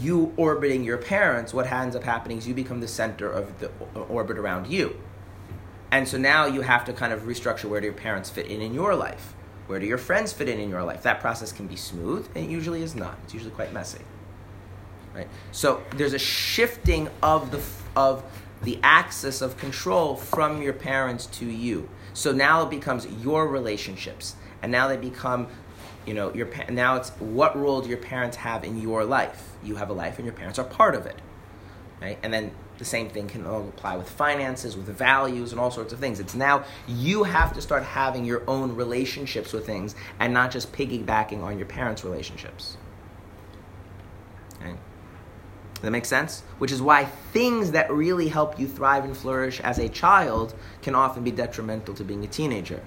you 0.00 0.32
orbiting 0.38 0.84
your 0.84 0.98
parents, 0.98 1.52
what 1.52 1.70
ends 1.70 1.94
up 1.94 2.02
happening 2.02 2.38
is 2.38 2.48
you 2.48 2.54
become 2.54 2.80
the 2.80 2.88
center 2.88 3.30
of 3.30 3.60
the 3.60 3.70
orbit 4.08 4.38
around 4.38 4.68
you. 4.68 4.98
And 5.90 6.08
so 6.08 6.16
now 6.16 6.46
you 6.46 6.62
have 6.62 6.86
to 6.86 6.94
kind 6.94 7.12
of 7.12 7.22
restructure 7.22 7.66
where 7.66 7.80
do 7.80 7.86
your 7.86 7.94
parents 7.94 8.30
fit 8.30 8.46
in 8.46 8.62
in 8.62 8.72
your 8.72 8.94
life? 8.94 9.34
Where 9.68 9.78
do 9.78 9.86
your 9.86 9.98
friends 9.98 10.32
fit 10.32 10.48
in 10.48 10.58
in 10.58 10.68
your 10.68 10.82
life? 10.82 11.04
That 11.04 11.20
process 11.20 11.52
can 11.52 11.68
be 11.68 11.76
smooth, 11.76 12.28
and 12.34 12.44
it 12.44 12.50
usually 12.50 12.82
is 12.82 12.96
not. 12.96 13.16
It's 13.24 13.34
usually 13.34 13.52
quite 13.52 13.72
messy. 13.72 14.00
Right? 15.14 15.28
So 15.52 15.82
there's 15.96 16.14
a 16.14 16.18
shifting 16.18 17.08
of 17.22 17.52
the 17.52 17.62
of 17.94 18.24
the 18.62 18.80
axis 18.82 19.40
of 19.40 19.56
control 19.56 20.16
from 20.16 20.60
your 20.60 20.72
parents 20.72 21.26
to 21.26 21.46
you. 21.46 21.88
So 22.12 22.32
now 22.32 22.64
it 22.64 22.70
becomes 22.70 23.06
your 23.22 23.46
relationships, 23.46 24.34
and 24.62 24.72
now 24.72 24.88
they 24.88 24.96
become, 24.96 25.46
you 26.04 26.14
know, 26.14 26.34
your 26.34 26.48
now 26.68 26.96
it's 26.96 27.10
what 27.20 27.56
role 27.56 27.80
do 27.80 27.88
your 27.88 27.98
parents 27.98 28.38
have 28.38 28.64
in 28.64 28.80
your 28.80 29.04
life? 29.04 29.50
You 29.62 29.76
have 29.76 29.90
a 29.90 29.92
life, 29.94 30.18
and 30.18 30.26
your 30.26 30.34
parents 30.34 30.58
are 30.58 30.64
part 30.64 30.96
of 30.96 31.06
it 31.06 31.20
right? 32.00 32.18
And 32.22 32.32
then 32.32 32.50
the 32.78 32.84
same 32.84 33.10
thing 33.10 33.26
can 33.26 33.44
all 33.44 33.68
apply 33.68 33.96
with 33.96 34.08
finances, 34.08 34.76
with 34.76 34.86
values, 34.86 35.50
and 35.52 35.60
all 35.60 35.70
sorts 35.70 35.92
of 35.92 35.98
things. 35.98 36.20
It's 36.20 36.34
now 36.34 36.64
you 36.86 37.24
have 37.24 37.52
to 37.54 37.60
start 37.60 37.82
having 37.82 38.24
your 38.24 38.42
own 38.48 38.74
relationships 38.74 39.52
with 39.52 39.66
things 39.66 39.94
and 40.20 40.32
not 40.32 40.52
just 40.52 40.72
piggybacking 40.72 41.42
on 41.42 41.58
your 41.58 41.66
parents' 41.66 42.04
relationships. 42.04 42.76
Okay? 44.60 44.76
Does 45.74 45.82
that 45.82 45.90
make 45.90 46.04
sense? 46.04 46.42
Which 46.58 46.72
is 46.72 46.80
why 46.80 47.04
things 47.04 47.72
that 47.72 47.90
really 47.92 48.28
help 48.28 48.58
you 48.58 48.68
thrive 48.68 49.04
and 49.04 49.16
flourish 49.16 49.60
as 49.60 49.78
a 49.78 49.88
child 49.88 50.54
can 50.80 50.94
often 50.94 51.24
be 51.24 51.32
detrimental 51.32 51.94
to 51.94 52.04
being 52.04 52.24
a 52.24 52.28
teenager. 52.28 52.82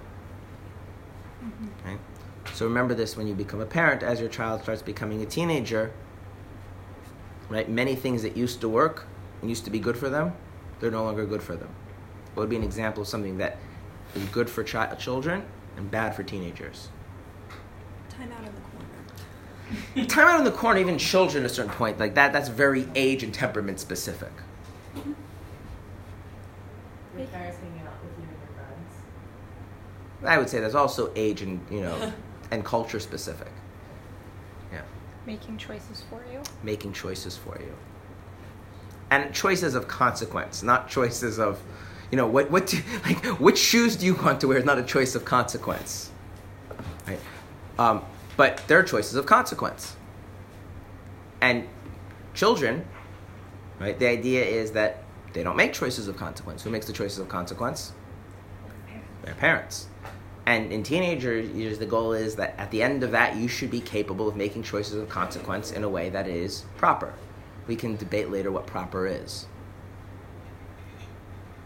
Mm-hmm. 1.44 1.68
Okay? 1.86 1.98
So 2.54 2.66
remember 2.66 2.94
this 2.94 3.18
when 3.18 3.28
you 3.28 3.34
become 3.34 3.60
a 3.60 3.66
parent, 3.66 4.04
as 4.04 4.20
your 4.20 4.30
child 4.30 4.62
starts 4.64 4.82
becoming 4.82 5.22
a 5.22 5.26
teenager, 5.26 5.92
right? 7.50 7.70
Many 7.70 7.96
things 7.96 8.24
that 8.24 8.38
used 8.38 8.62
to 8.62 8.70
work 8.70 9.06
used 9.50 9.66
to 9.66 9.72
be 9.72 9.80
good 9.80 9.98
for 9.98 10.10
them, 10.10 10.34
they're 10.80 10.92
no 10.92 11.04
longer 11.04 11.26
good 11.26 11.42
for 11.42 11.56
them. 11.56 11.70
What 12.34 12.44
would 12.44 12.50
be 12.50 12.56
an 12.56 12.64
example 12.64 13.02
of 13.02 13.08
something 13.08 13.38
that 13.38 13.58
is 14.16 14.24
good 14.26 14.50
for 14.50 14.64
chi- 14.64 14.94
children 14.96 15.44
and 15.78 15.90
bad 15.90 16.16
for 16.16 16.24
teenagers? 16.24 16.90
Time 18.10 18.32
out 18.32 18.48
in 18.48 18.54
the 18.56 18.62
corner. 18.62 20.06
Time 20.08 20.28
out 20.28 20.40
in 20.40 20.46
the 20.46 20.52
corner, 20.52 20.80
even 20.80 20.98
children 20.98 21.44
at 21.44 21.52
a 21.52 21.54
certain 21.54 21.72
point, 21.72 22.00
like 22.00 22.16
that, 22.16 22.34
that's 22.34 22.50
very 22.50 22.88
age 22.96 23.24
and 23.24 23.34
temperament 23.34 23.80
specific. 23.80 24.32
Your 24.96 25.04
parents 27.28 27.58
hanging 27.60 27.82
out 27.86 27.94
with 28.04 28.18
your 28.18 28.28
friends. 28.56 28.94
I 30.26 30.38
would 30.38 30.50
say 30.50 30.60
that's 30.60 30.76
also 30.76 31.12
age 31.16 31.42
and, 31.42 31.60
you 31.70 31.82
know, 31.82 32.14
and 32.52 32.64
culture 32.64 33.00
specific. 33.00 33.52
Yeah. 34.72 34.82
Making 35.26 35.58
choices 35.58 36.04
for 36.10 36.24
you. 36.32 36.42
Making 36.64 36.94
choices 36.94 37.38
for 37.38 37.58
you. 37.60 37.74
And 39.12 39.34
choices 39.34 39.76
of 39.76 39.88
consequence, 39.88 40.64
not 40.64 40.90
choices 40.90 41.38
of, 41.38 41.62
you 42.10 42.18
know, 42.18 42.26
what, 42.26 42.50
what 42.50 42.68
do, 42.68 42.80
like, 43.06 43.24
which 43.40 43.60
shoes 43.60 43.96
do 43.96 44.06
you 44.06 44.16
want 44.16 44.42
to 44.42 44.48
wear 44.48 44.58
is 44.58 44.66
not 44.66 44.80
a 44.80 44.84
choice 44.84 45.14
of 45.14 45.26
consequence. 45.26 46.10
Right? 47.06 47.20
Um, 47.78 48.02
but 48.38 48.64
there 48.68 48.80
are 48.80 48.84
choices 48.84 49.16
of 49.16 49.26
consequence. 49.26 49.96
And 51.42 51.68
children, 52.34 52.86
right, 53.80 53.98
the 54.00 54.08
idea 54.08 54.44
is 54.46 54.72
that 54.72 55.04
they 55.34 55.44
don't 55.44 55.58
make 55.58 55.74
choices 55.74 56.08
of 56.08 56.18
consequence. 56.18 56.64
Who 56.64 56.70
makes 56.70 56.86
the 56.86 56.94
choices 56.94 57.20
of 57.20 57.30
consequence? 57.30 57.94
Their 59.24 59.36
parents. 59.36 59.88
And 60.46 60.72
in 60.72 60.84
teenager 60.84 61.40
years, 61.40 61.78
the 61.78 61.86
goal 61.86 62.14
is 62.14 62.36
that 62.36 62.56
at 62.58 62.72
the 62.72 62.82
end 62.82 63.04
of 63.04 63.12
that, 63.12 63.36
you 63.36 63.48
should 63.48 63.70
be 63.70 63.82
capable 63.82 64.28
of 64.28 64.36
making 64.36 64.64
choices 64.64 64.96
of 64.96 65.08
consequence 65.10 65.72
in 65.72 65.84
a 65.84 65.90
way 65.90 66.10
that 66.10 66.28
is 66.28 66.66
proper. 66.78 67.14
We 67.68 67.76
can 67.76 67.96
debate 67.96 68.30
later 68.30 68.52
what 68.52 68.68
proper 68.68 69.08
is. 69.08 69.48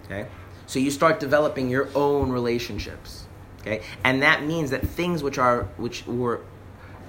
Okay? 0.05 0.27
So 0.67 0.79
you 0.79 0.91
start 0.91 1.19
developing 1.19 1.69
your 1.69 1.89
own 1.95 2.31
relationships. 2.31 3.25
Okay? 3.61 3.81
And 4.03 4.21
that 4.21 4.43
means 4.43 4.71
that 4.71 4.87
things 4.87 5.23
which 5.23 5.37
are 5.37 5.63
which 5.77 6.05
were 6.05 6.41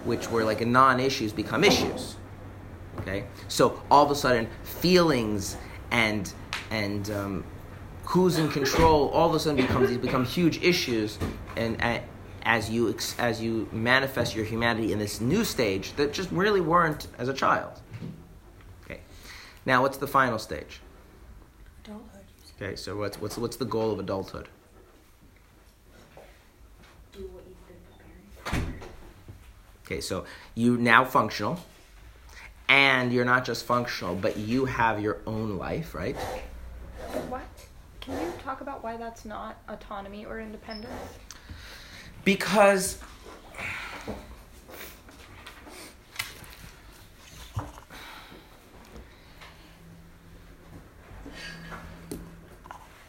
which 0.04 0.30
were 0.30 0.44
like 0.44 0.64
non-issues 0.64 1.32
become 1.32 1.64
issues. 1.64 2.16
Okay? 3.00 3.26
So 3.48 3.82
all 3.90 4.04
of 4.04 4.10
a 4.10 4.14
sudden 4.14 4.48
feelings 4.62 5.56
and 5.90 6.32
and 6.70 7.10
um, 7.10 7.44
who's 8.04 8.38
in 8.38 8.48
control 8.48 9.08
all 9.08 9.28
of 9.28 9.34
a 9.34 9.40
sudden 9.40 9.56
becomes 9.56 9.88
these 9.88 9.98
become 9.98 10.24
huge 10.24 10.62
issues 10.62 11.18
and 11.56 11.80
uh, 11.82 11.98
as 12.42 12.70
you 12.70 12.96
as 13.18 13.42
you 13.42 13.68
manifest 13.72 14.34
your 14.34 14.44
humanity 14.44 14.92
in 14.92 14.98
this 14.98 15.20
new 15.20 15.44
stage 15.44 15.92
that 15.94 16.12
just 16.12 16.30
really 16.30 16.60
weren't 16.60 17.08
as 17.18 17.28
a 17.28 17.34
child 17.34 17.80
now 19.66 19.82
what's 19.82 19.98
the 19.98 20.06
final 20.06 20.38
stage 20.38 20.80
Adulthood. 21.84 22.22
okay 22.60 22.76
so 22.76 22.96
what's 22.96 23.20
what's 23.20 23.36
what's 23.36 23.56
the 23.56 23.64
goal 23.64 23.92
of 23.92 23.98
adulthood 23.98 24.48
Do 27.12 27.20
what 27.32 27.44
you've 27.46 27.66
been 27.68 27.76
preparing. 28.44 28.74
okay 29.84 30.00
so 30.00 30.24
you 30.54 30.76
now 30.76 31.04
functional 31.04 31.58
and 32.68 33.12
you're 33.12 33.24
not 33.24 33.44
just 33.44 33.64
functional 33.64 34.14
but 34.14 34.36
you 34.36 34.64
have 34.64 35.00
your 35.02 35.18
own 35.26 35.56
life 35.58 35.94
right 35.94 36.16
What? 37.28 37.42
Can 38.00 38.14
you 38.20 38.32
talk 38.44 38.60
about 38.60 38.84
why 38.84 38.96
that's 38.96 39.24
not 39.24 39.58
autonomy 39.68 40.24
or 40.24 40.38
independence? 40.40 40.92
because 42.24 42.98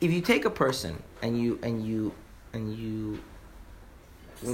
if 0.02 0.12
you 0.12 0.22
take 0.22 0.46
a 0.46 0.50
person 0.50 1.02
and 1.22 1.42
you 1.42 1.60
and 1.64 1.86
you 1.86 2.14
and 2.54 2.74
you 2.74 3.20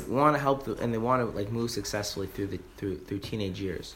want 0.07 0.35
to 0.35 0.39
help 0.39 0.63
them 0.63 0.77
and 0.79 0.93
they 0.93 0.97
want 0.97 1.21
to 1.21 1.37
like 1.37 1.51
move 1.51 1.69
successfully 1.69 2.27
through 2.27 2.47
the 2.47 2.59
through 2.77 2.97
through 2.97 3.19
teenage 3.19 3.59
years 3.59 3.95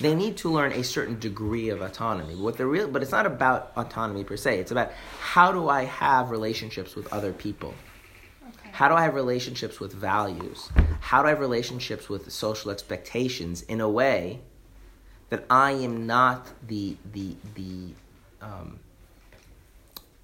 they 0.00 0.14
need 0.14 0.36
to 0.36 0.48
learn 0.48 0.72
a 0.72 0.82
certain 0.84 1.18
degree 1.18 1.68
of 1.68 1.82
autonomy 1.82 2.34
what 2.34 2.56
the 2.56 2.66
real 2.66 2.88
but 2.88 3.02
it's 3.02 3.12
not 3.12 3.26
about 3.26 3.72
autonomy 3.76 4.24
per 4.24 4.36
se 4.36 4.58
it's 4.58 4.70
about 4.70 4.90
how 5.20 5.52
do 5.52 5.68
i 5.68 5.84
have 5.84 6.30
relationships 6.30 6.94
with 6.96 7.12
other 7.12 7.32
people 7.32 7.74
Okay. 8.48 8.70
how 8.72 8.88
do 8.88 8.94
I 8.94 9.02
have 9.02 9.14
relationships 9.14 9.78
with 9.78 9.92
values? 9.92 10.70
How 11.00 11.20
do 11.20 11.26
I 11.26 11.30
have 11.30 11.40
relationships 11.40 12.08
with 12.08 12.32
social 12.32 12.70
expectations 12.70 13.60
in 13.62 13.80
a 13.82 13.88
way 13.88 14.40
that 15.28 15.44
I 15.50 15.72
am 15.72 16.06
not 16.06 16.46
the 16.66 16.96
the 17.12 17.36
the 17.54 17.92
um, 18.40 18.78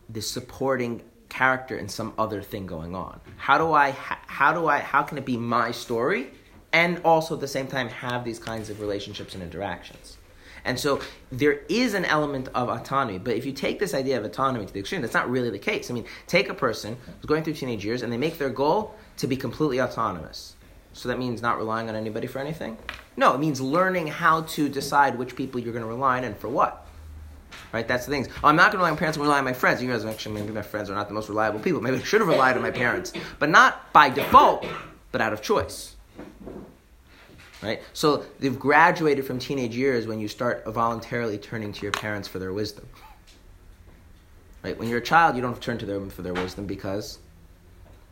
the 0.08 0.22
supporting 0.22 1.02
character 1.28 1.76
in 1.76 1.88
some 1.88 2.12
other 2.18 2.42
thing 2.42 2.66
going 2.66 2.94
on? 2.94 3.20
How 3.36 3.58
do 3.58 3.72
I 3.72 3.90
how 3.90 4.52
do 4.52 4.66
I 4.68 4.78
how 4.78 5.02
can 5.02 5.18
it 5.18 5.24
be 5.24 5.36
my 5.36 5.70
story 5.72 6.30
and 6.72 7.00
also 7.04 7.34
at 7.34 7.40
the 7.40 7.48
same 7.48 7.66
time 7.66 7.88
have 7.88 8.24
these 8.24 8.38
kinds 8.38 8.70
of 8.70 8.80
relationships 8.80 9.34
and 9.34 9.42
interactions? 9.42 10.18
And 10.64 10.78
so 10.80 11.00
there 11.30 11.60
is 11.68 11.92
an 11.92 12.06
element 12.06 12.48
of 12.54 12.68
autonomy, 12.70 13.18
but 13.18 13.36
if 13.36 13.44
you 13.44 13.52
take 13.52 13.78
this 13.78 13.92
idea 13.92 14.16
of 14.16 14.24
autonomy 14.24 14.64
to 14.64 14.72
the 14.72 14.80
extreme, 14.80 15.02
that's 15.02 15.12
not 15.12 15.28
really 15.28 15.50
the 15.50 15.58
case. 15.58 15.90
I 15.90 15.94
mean, 15.94 16.06
take 16.26 16.48
a 16.48 16.54
person 16.54 16.96
who's 17.06 17.26
going 17.26 17.44
through 17.44 17.54
teenage 17.54 17.84
years 17.84 18.02
and 18.02 18.10
they 18.10 18.16
make 18.16 18.38
their 18.38 18.48
goal 18.48 18.94
to 19.18 19.26
be 19.26 19.36
completely 19.36 19.80
autonomous. 19.80 20.56
So 20.94 21.08
that 21.08 21.18
means 21.18 21.42
not 21.42 21.58
relying 21.58 21.88
on 21.88 21.96
anybody 21.96 22.26
for 22.26 22.38
anything? 22.38 22.78
No, 23.16 23.34
it 23.34 23.40
means 23.40 23.60
learning 23.60 24.06
how 24.06 24.42
to 24.42 24.68
decide 24.68 25.18
which 25.18 25.36
people 25.36 25.60
you're 25.60 25.72
going 25.72 25.84
to 25.84 25.88
rely 25.88 26.18
on 26.18 26.24
and 26.24 26.36
for 26.36 26.48
what. 26.48 26.83
Right? 27.72 27.86
That's 27.86 28.06
the 28.06 28.12
things. 28.12 28.28
Oh, 28.42 28.48
I'm 28.48 28.56
not 28.56 28.72
going 28.72 28.72
to 28.72 28.78
rely 28.78 28.88
on 28.88 28.94
my 28.94 28.98
parents, 28.98 29.16
I'm 29.16 29.22
rely 29.22 29.38
on 29.38 29.44
my 29.44 29.52
friends. 29.52 29.82
You 29.82 29.90
guys 29.90 30.04
actually, 30.04 30.40
maybe 30.40 30.52
my 30.52 30.62
friends 30.62 30.90
are 30.90 30.94
not 30.94 31.08
the 31.08 31.14
most 31.14 31.28
reliable 31.28 31.60
people. 31.60 31.80
Maybe 31.80 31.96
I 31.96 32.02
should 32.02 32.20
have 32.20 32.28
relied 32.28 32.56
on 32.56 32.62
my 32.62 32.70
parents. 32.70 33.12
But 33.38 33.50
not 33.50 33.92
by 33.92 34.10
default, 34.10 34.66
but 35.12 35.20
out 35.20 35.32
of 35.32 35.42
choice 35.42 35.94
right? 37.64 37.82
So 37.94 38.24
they've 38.38 38.58
graduated 38.58 39.26
from 39.26 39.38
teenage 39.38 39.74
years 39.74 40.06
when 40.06 40.20
you 40.20 40.28
start 40.28 40.64
voluntarily 40.66 41.38
turning 41.38 41.72
to 41.72 41.82
your 41.82 41.92
parents 41.92 42.28
for 42.28 42.38
their 42.38 42.52
wisdom. 42.52 42.86
Right? 44.62 44.78
When 44.78 44.88
you're 44.88 44.98
a 44.98 45.04
child, 45.04 45.34
you 45.34 45.42
don't 45.42 45.60
turn 45.60 45.78
to 45.78 45.86
them 45.86 46.10
for 46.10 46.22
their 46.22 46.34
wisdom 46.34 46.66
because 46.66 47.18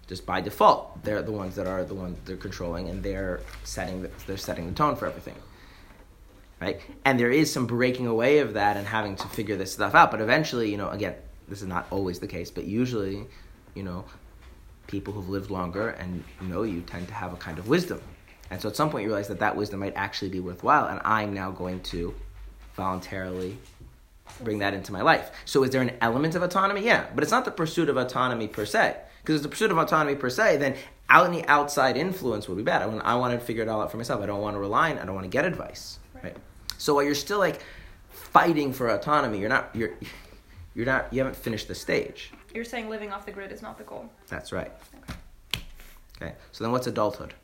just 0.08 0.26
by 0.26 0.40
default, 0.40 1.02
they're 1.04 1.22
the 1.22 1.32
ones 1.32 1.54
that 1.56 1.66
are 1.66 1.84
the 1.84 1.94
ones 1.94 2.18
they're 2.24 2.36
controlling 2.36 2.88
and 2.88 3.02
they're 3.02 3.40
setting 3.64 4.02
the, 4.02 4.10
they're 4.26 4.36
setting 4.36 4.66
the 4.66 4.74
tone 4.74 4.96
for 4.96 5.06
everything. 5.06 5.36
Right? 6.62 6.80
And 7.04 7.18
there 7.18 7.32
is 7.32 7.52
some 7.52 7.66
breaking 7.66 8.06
away 8.06 8.38
of 8.38 8.54
that 8.54 8.76
and 8.76 8.86
having 8.86 9.16
to 9.16 9.26
figure 9.26 9.56
this 9.56 9.72
stuff 9.72 9.96
out. 9.96 10.12
But 10.12 10.20
eventually, 10.20 10.70
you 10.70 10.76
know, 10.76 10.90
again, 10.90 11.16
this 11.48 11.60
is 11.60 11.66
not 11.66 11.88
always 11.90 12.20
the 12.20 12.28
case, 12.28 12.52
but 12.52 12.66
usually, 12.66 13.26
you 13.74 13.82
know, 13.82 14.04
people 14.86 15.12
who've 15.12 15.28
lived 15.28 15.50
longer 15.50 15.88
and 15.88 16.22
know 16.40 16.62
you 16.62 16.82
tend 16.82 17.08
to 17.08 17.14
have 17.14 17.32
a 17.32 17.36
kind 17.36 17.58
of 17.58 17.66
wisdom. 17.66 18.00
And 18.48 18.62
so 18.62 18.68
at 18.68 18.76
some 18.76 18.90
point 18.90 19.02
you 19.02 19.08
realize 19.08 19.26
that 19.26 19.40
that 19.40 19.56
wisdom 19.56 19.80
might 19.80 19.94
actually 19.96 20.28
be 20.28 20.38
worthwhile, 20.38 20.86
and 20.86 21.00
I'm 21.04 21.34
now 21.34 21.50
going 21.50 21.80
to 21.94 22.14
voluntarily 22.76 23.58
bring 24.44 24.60
that 24.60 24.72
into 24.72 24.92
my 24.92 25.02
life. 25.02 25.32
So 25.44 25.64
is 25.64 25.70
there 25.70 25.82
an 25.82 25.96
element 26.00 26.36
of 26.36 26.44
autonomy? 26.44 26.84
Yeah, 26.84 27.06
but 27.12 27.24
it's 27.24 27.32
not 27.32 27.44
the 27.44 27.50
pursuit 27.50 27.88
of 27.88 27.96
autonomy 27.96 28.46
per 28.46 28.66
se. 28.66 28.98
Because 29.20 29.34
it's 29.36 29.42
the 29.42 29.48
pursuit 29.48 29.72
of 29.72 29.78
autonomy 29.78 30.14
per 30.14 30.30
se, 30.30 30.58
then 30.58 30.76
out 31.08 31.26
any 31.26 31.44
outside 31.46 31.96
influence 31.96 32.48
would 32.48 32.56
be 32.56 32.62
bad. 32.62 32.82
I 32.82 32.86
I 32.98 33.14
want 33.16 33.38
to 33.38 33.44
figure 33.44 33.64
it 33.64 33.68
all 33.68 33.82
out 33.82 33.90
for 33.90 33.96
myself. 33.96 34.22
I 34.22 34.26
don't 34.26 34.40
want 34.40 34.54
to 34.54 34.60
rely 34.60 34.92
on. 34.92 34.98
I 34.98 35.04
don't 35.04 35.14
want 35.16 35.24
to 35.24 35.30
get 35.30 35.44
advice. 35.44 35.98
Right. 36.82 36.86
So 36.86 36.94
while 36.94 37.04
you're 37.04 37.14
still 37.14 37.38
like 37.38 37.62
fighting 38.10 38.72
for 38.72 38.88
autonomy, 38.88 39.38
you're 39.38 39.48
not. 39.48 39.70
You're. 39.72 39.92
You're 40.74 40.86
not. 40.86 41.12
You 41.12 41.18
haven't 41.20 41.36
finished 41.36 41.68
the 41.68 41.74
stage. 41.74 42.32
You're 42.54 42.64
saying 42.64 42.88
living 42.88 43.12
off 43.12 43.24
the 43.24 43.30
grid 43.30 43.52
is 43.52 43.62
not 43.62 43.78
the 43.78 43.84
goal. 43.84 44.10
That's 44.28 44.52
right. 44.52 44.72
Okay. 46.16 46.34
So 46.50 46.64
then, 46.64 46.72
what's 46.72 46.86
adulthood? 46.86 47.34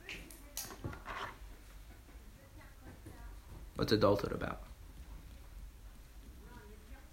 What's 3.76 3.92
adulthood 3.92 4.32
about? 4.32 4.60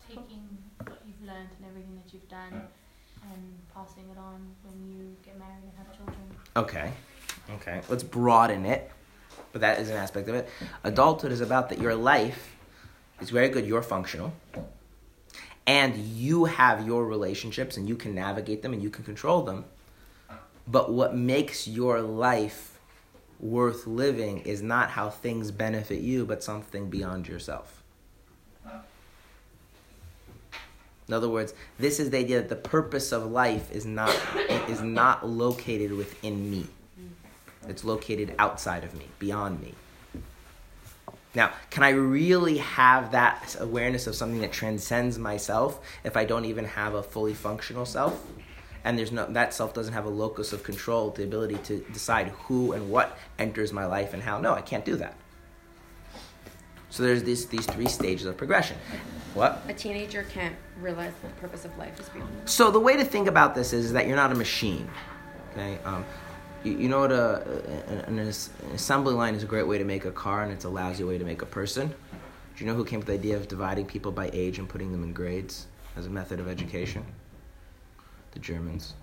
Taking 0.07 0.47
what 0.83 1.01
you've 1.05 1.27
learned 1.27 1.49
and 1.57 1.67
everything 1.67 2.01
that 2.03 2.13
you've 2.13 2.29
done 2.29 2.61
and 3.33 3.41
passing 3.73 4.05
it 4.09 4.17
on 4.17 4.39
when 4.63 4.87
you 4.87 5.15
get 5.23 5.37
married 5.37 5.61
and 5.61 5.71
have 5.77 5.95
children. 5.95 6.25
Okay. 6.55 6.91
Okay. 7.55 7.81
Let's 7.87 8.03
broaden 8.03 8.65
it. 8.65 8.89
But 9.55 9.61
that 9.61 9.79
is 9.79 9.89
an 9.89 9.95
aspect 9.95 10.27
of 10.27 10.35
it. 10.35 10.49
Adulthood 10.83 11.31
is 11.31 11.39
about 11.39 11.69
that 11.69 11.79
your 11.79 11.95
life 11.95 12.57
is 13.21 13.29
very 13.29 13.47
good, 13.47 13.65
you're 13.65 13.81
functional. 13.81 14.33
And 15.65 15.95
you 15.95 16.43
have 16.43 16.85
your 16.85 17.05
relationships 17.05 17.77
and 17.77 17.87
you 17.87 17.95
can 17.95 18.13
navigate 18.13 18.63
them 18.63 18.73
and 18.73 18.83
you 18.83 18.89
can 18.89 19.05
control 19.05 19.43
them. 19.43 19.63
But 20.67 20.91
what 20.91 21.15
makes 21.15 21.69
your 21.69 22.01
life 22.01 22.81
worth 23.39 23.87
living 23.87 24.39
is 24.39 24.61
not 24.61 24.89
how 24.89 25.09
things 25.09 25.51
benefit 25.51 26.01
you, 26.01 26.25
but 26.25 26.43
something 26.43 26.89
beyond 26.89 27.29
yourself. 27.29 27.81
In 31.07 31.13
other 31.13 31.29
words, 31.29 31.53
this 31.79 32.01
is 32.01 32.09
the 32.09 32.17
idea 32.17 32.41
that 32.41 32.49
the 32.49 32.57
purpose 32.57 33.13
of 33.13 33.31
life 33.31 33.71
is 33.71 33.85
not 33.85 34.13
is 34.67 34.81
not 34.81 35.25
located 35.25 35.93
within 35.93 36.51
me. 36.51 36.67
It's 37.69 37.83
located 37.83 38.35
outside 38.39 38.83
of 38.83 38.93
me, 38.93 39.07
beyond 39.19 39.61
me. 39.61 39.73
Now, 41.35 41.51
can 41.69 41.83
I 41.83 41.89
really 41.89 42.57
have 42.59 43.11
that 43.11 43.57
awareness 43.59 44.07
of 44.07 44.15
something 44.15 44.39
that 44.39 44.53
transcends 44.53 45.19
myself 45.19 45.81
if 46.03 46.15
I 46.15 46.23
don't 46.23 46.45
even 46.45 46.65
have 46.65 46.93
a 46.93 47.03
fully 47.03 47.33
functional 47.33 47.85
self? 47.85 48.25
And 48.85 48.97
there's 48.97 49.11
no 49.11 49.25
that 49.25 49.53
self 49.53 49.73
doesn't 49.73 49.93
have 49.93 50.05
a 50.05 50.09
locus 50.09 50.53
of 50.53 50.63
control, 50.63 51.09
the 51.09 51.23
ability 51.23 51.57
to 51.65 51.79
decide 51.91 52.27
who 52.29 52.71
and 52.71 52.89
what 52.89 53.17
enters 53.37 53.73
my 53.73 53.85
life 53.85 54.13
and 54.13 54.23
how. 54.23 54.39
No, 54.39 54.53
I 54.53 54.61
can't 54.61 54.85
do 54.85 54.95
that. 54.97 55.15
So 56.89 57.03
there's 57.03 57.23
these 57.23 57.47
these 57.47 57.65
three 57.65 57.87
stages 57.87 58.27
of 58.27 58.37
progression. 58.37 58.77
What? 59.33 59.61
A 59.67 59.73
teenager 59.73 60.23
can't 60.31 60.55
realize 60.79 61.11
the 61.21 61.27
purpose 61.41 61.65
of 61.65 61.77
life 61.77 61.99
is 61.99 62.07
beyond 62.09 62.29
them. 62.29 62.47
So 62.47 62.71
the 62.71 62.79
way 62.79 62.95
to 62.95 63.03
think 63.03 63.27
about 63.27 63.53
this 63.55 63.73
is 63.73 63.91
that 63.91 64.07
you're 64.07 64.15
not 64.15 64.31
a 64.31 64.35
machine. 64.35 64.89
Okay. 65.51 65.77
Um, 65.83 66.05
you, 66.65 66.77
you 66.77 66.89
know 66.89 67.01
what 67.01 67.11
a, 67.11 67.41
an, 67.87 67.99
an 67.99 68.19
an 68.19 68.27
assembly 68.73 69.13
line 69.13 69.35
is 69.35 69.43
a 69.43 69.45
great 69.45 69.67
way 69.67 69.77
to 69.77 69.85
make 69.85 70.05
a 70.05 70.11
car, 70.11 70.43
and 70.43 70.51
it's 70.51 70.65
a 70.65 70.69
lousy 70.69 71.03
way 71.03 71.17
to 71.17 71.23
make 71.23 71.41
a 71.41 71.45
person. 71.45 71.87
Do 71.87 72.63
you 72.63 72.65
know 72.65 72.75
who 72.75 72.85
came 72.85 72.99
up 72.99 73.07
with 73.07 73.21
the 73.21 73.27
idea 73.27 73.37
of 73.37 73.47
dividing 73.47 73.85
people 73.85 74.11
by 74.11 74.29
age 74.33 74.59
and 74.59 74.67
putting 74.67 74.91
them 74.91 75.03
in 75.03 75.13
grades 75.13 75.67
as 75.95 76.05
a 76.05 76.09
method 76.09 76.39
of 76.39 76.47
education? 76.47 77.05
The 78.31 78.39
Germans. 78.39 78.93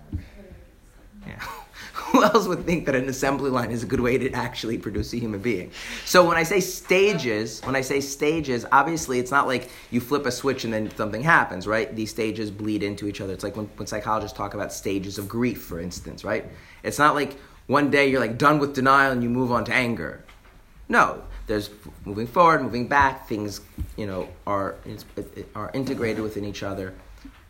Yeah. 1.25 1.39
Who 1.93 2.23
else 2.23 2.47
would 2.47 2.65
think 2.65 2.85
that 2.85 2.95
an 2.95 3.09
assembly 3.09 3.49
line 3.49 3.71
is 3.71 3.83
a 3.83 3.85
good 3.85 3.99
way 3.99 4.17
to 4.17 4.31
actually 4.31 4.77
produce 4.77 5.13
a 5.13 5.17
human 5.17 5.39
being? 5.39 5.71
So 6.05 6.27
when 6.27 6.37
I 6.37 6.43
say 6.43 6.59
stages, 6.59 7.61
when 7.61 7.75
I 7.75 7.81
say 7.81 7.99
stages, 8.01 8.65
obviously 8.71 9.19
it's 9.19 9.31
not 9.31 9.47
like 9.47 9.69
you 9.89 9.99
flip 9.99 10.25
a 10.25 10.31
switch 10.31 10.65
and 10.65 10.73
then 10.73 10.91
something 10.95 11.23
happens, 11.23 11.65
right? 11.65 11.95
These 11.95 12.09
stages 12.09 12.51
bleed 12.51 12.83
into 12.83 13.07
each 13.07 13.21
other. 13.21 13.33
It's 13.33 13.43
like 13.43 13.55
when, 13.55 13.65
when 13.77 13.87
psychologists 13.87 14.37
talk 14.37 14.53
about 14.53 14.71
stages 14.73 15.17
of 15.17 15.27
grief, 15.27 15.63
for 15.63 15.79
instance, 15.79 16.23
right? 16.23 16.45
It's 16.83 16.99
not 16.99 17.15
like 17.15 17.37
one 17.67 17.89
day 17.89 18.09
you're 18.09 18.19
like 18.19 18.37
done 18.37 18.59
with 18.59 18.73
denial 18.73 19.11
and 19.11 19.23
you 19.23 19.29
move 19.29 19.51
on 19.51 19.65
to 19.65 19.73
anger. 19.73 20.23
No, 20.89 21.23
there's 21.47 21.69
moving 22.05 22.27
forward, 22.27 22.61
moving 22.61 22.87
back. 22.87 23.27
Things, 23.27 23.61
you 23.97 24.05
know, 24.05 24.29
are 24.45 24.75
are 25.55 25.71
integrated 25.73 26.21
within 26.21 26.45
each 26.45 26.63
other, 26.63 26.93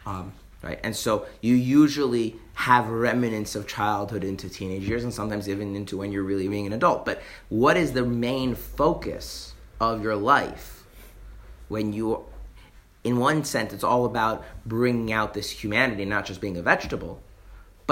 um, 0.05 0.34
right? 0.61 0.80
And 0.84 0.95
so 0.95 1.26
you 1.41 1.55
usually 1.55 2.36
have 2.53 2.89
remnants 2.89 3.55
of 3.55 3.68
childhood 3.68 4.24
into 4.24 4.49
teenage 4.49 4.88
years, 4.88 5.03
and 5.03 5.14
sometimes 5.14 5.49
even 5.49 5.76
into 5.76 5.97
when 5.97 6.11
you're 6.11 6.24
really 6.24 6.47
being 6.47 6.68
an 6.68 6.74
adult. 6.74 7.05
But 7.05 7.22
what 7.49 7.78
is 7.78 7.93
the 7.93 8.05
main 8.05 8.55
focus 8.55 9.53
of 9.80 10.03
your 10.03 10.16
life 10.16 10.84
when 11.68 11.91
you, 11.93 12.24
in 13.03 13.18
one 13.18 13.43
sense, 13.43 13.74
it's 13.74 13.84
all 13.84 14.05
about 14.05 14.45
bringing 14.66 15.11
out 15.11 15.34
this 15.34 15.49
humanity, 15.49 16.05
not 16.05 16.26
just 16.26 16.39
being 16.39 16.57
a 16.57 16.61
vegetable, 16.61 17.22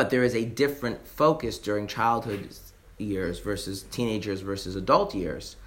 but 0.02 0.10
there 0.10 0.24
is 0.24 0.34
a 0.34 0.44
different 0.44 1.06
focus 1.06 1.60
during 1.60 1.86
childhood 1.86 2.50
years 2.98 3.38
versus 3.38 3.84
teenagers 3.84 4.42
versus 4.42 4.76
adult 4.76 5.14
years. 5.14 5.58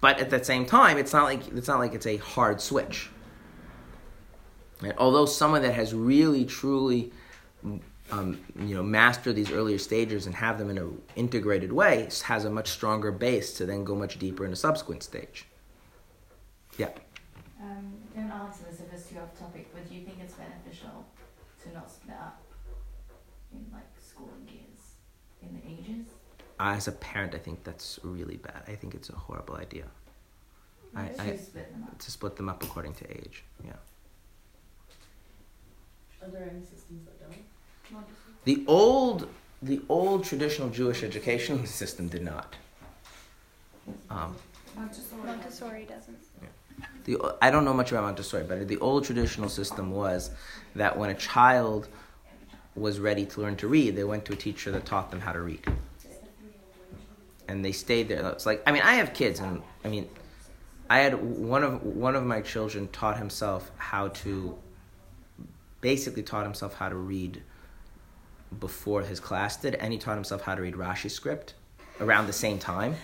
But 0.00 0.18
at 0.18 0.30
the 0.30 0.42
same 0.42 0.66
time, 0.66 0.98
it's 0.98 1.12
not 1.12 1.22
like 1.22 1.46
it's 1.46 1.68
not 1.68 1.78
like 1.78 1.94
it's 1.94 2.08
a 2.08 2.16
hard 2.16 2.60
switch. 2.60 3.08
Right? 4.80 4.96
Although 4.98 5.26
someone 5.26 5.62
that 5.62 5.74
has 5.74 5.94
really 5.94 6.44
truly 6.44 7.12
um, 8.10 8.40
you 8.58 8.74
know 8.74 8.82
master 8.82 9.32
these 9.32 9.52
earlier 9.52 9.78
stages 9.78 10.26
and 10.26 10.34
have 10.34 10.58
them 10.58 10.70
in 10.70 10.78
an 10.78 11.00
integrated 11.14 11.72
way 11.72 12.08
has 12.24 12.44
a 12.44 12.50
much 12.50 12.70
stronger 12.70 13.12
base 13.12 13.52
to 13.58 13.64
then 13.64 13.84
go 13.84 13.94
much 13.94 14.18
deeper 14.18 14.44
in 14.44 14.52
a 14.52 14.56
subsequent 14.56 15.04
stage. 15.04 15.46
Yeah. 16.78 16.90
Um, 17.62 17.94
if 18.16 18.92
it's 18.92 19.08
too 19.08 19.20
off 19.20 19.38
topic, 19.38 19.68
but 19.72 19.88
do 19.88 19.94
you 19.94 20.02
think 20.04 20.18
it's 20.20 20.34
beneficial 20.34 21.06
to 21.62 21.72
not 21.72 21.88
split 21.88 22.16
up 22.16 22.40
in 23.54 23.64
like 23.72 23.88
schooling 23.98 24.46
years 24.48 24.96
in 25.42 25.54
the 25.54 25.62
ages? 25.66 26.06
As 26.64 26.88
a 26.88 26.92
parent, 26.92 27.34
I 27.34 27.38
think 27.38 27.62
that's 27.62 28.00
really 28.02 28.38
bad. 28.38 28.62
I 28.66 28.74
think 28.74 28.94
it's 28.94 29.10
a 29.10 29.14
horrible 29.14 29.56
idea. 29.56 29.84
I, 30.96 31.08
to 31.08 31.22
I, 31.22 31.36
split 31.36 31.70
them 31.70 31.84
up. 31.86 31.98
to 31.98 32.10
split 32.10 32.36
them 32.36 32.48
up 32.48 32.62
according 32.62 32.94
to 32.94 33.10
age. 33.10 33.44
Yeah. 33.62 33.72
Are 36.22 36.30
there 36.30 36.48
any 36.50 36.64
systems 36.64 37.04
that 37.04 37.20
don't? 37.20 38.06
The 38.44 38.64
old, 38.66 39.28
the 39.60 39.82
old 39.90 40.24
traditional 40.24 40.70
Jewish 40.70 41.02
education 41.02 41.66
system 41.66 42.08
did 42.08 42.22
not. 42.22 42.56
Um, 44.08 44.34
Montessori 44.74 45.84
doesn't. 45.84 46.16
the, 47.04 47.36
I 47.42 47.50
don't 47.50 47.66
know 47.66 47.74
much 47.74 47.92
about 47.92 48.04
Montessori, 48.04 48.44
but 48.44 48.66
the 48.68 48.78
old 48.78 49.04
traditional 49.04 49.50
system 49.50 49.90
was 49.90 50.30
that 50.74 50.96
when 50.96 51.10
a 51.10 51.14
child 51.14 51.88
was 52.74 53.00
ready 53.00 53.26
to 53.26 53.42
learn 53.42 53.56
to 53.56 53.68
read, 53.68 53.96
they 53.96 54.04
went 54.04 54.24
to 54.24 54.32
a 54.32 54.36
teacher 54.36 54.70
that 54.70 54.86
taught 54.86 55.10
them 55.10 55.20
how 55.20 55.32
to 55.32 55.40
read. 55.42 55.60
And 57.48 57.64
they 57.64 57.72
stayed 57.72 58.08
there. 58.08 58.26
It's 58.30 58.46
like 58.46 58.62
I 58.66 58.72
mean, 58.72 58.82
I 58.82 58.94
have 58.94 59.12
kids, 59.14 59.40
and 59.40 59.62
I 59.84 59.88
mean, 59.88 60.08
I 60.88 61.00
had 61.00 61.22
one 61.22 61.62
of 61.62 61.82
one 61.82 62.16
of 62.16 62.24
my 62.24 62.40
children 62.40 62.88
taught 62.88 63.18
himself 63.18 63.70
how 63.76 64.08
to 64.08 64.56
basically 65.80 66.22
taught 66.22 66.44
himself 66.44 66.74
how 66.74 66.88
to 66.88 66.96
read 66.96 67.42
before 68.58 69.02
his 69.02 69.20
class 69.20 69.56
did, 69.56 69.74
and 69.74 69.92
he 69.92 69.98
taught 69.98 70.14
himself 70.14 70.42
how 70.42 70.54
to 70.54 70.62
read 70.62 70.74
Rashi 70.74 71.10
script 71.10 71.54
around 72.00 72.26
the 72.26 72.32
same 72.32 72.58
time. 72.58 72.96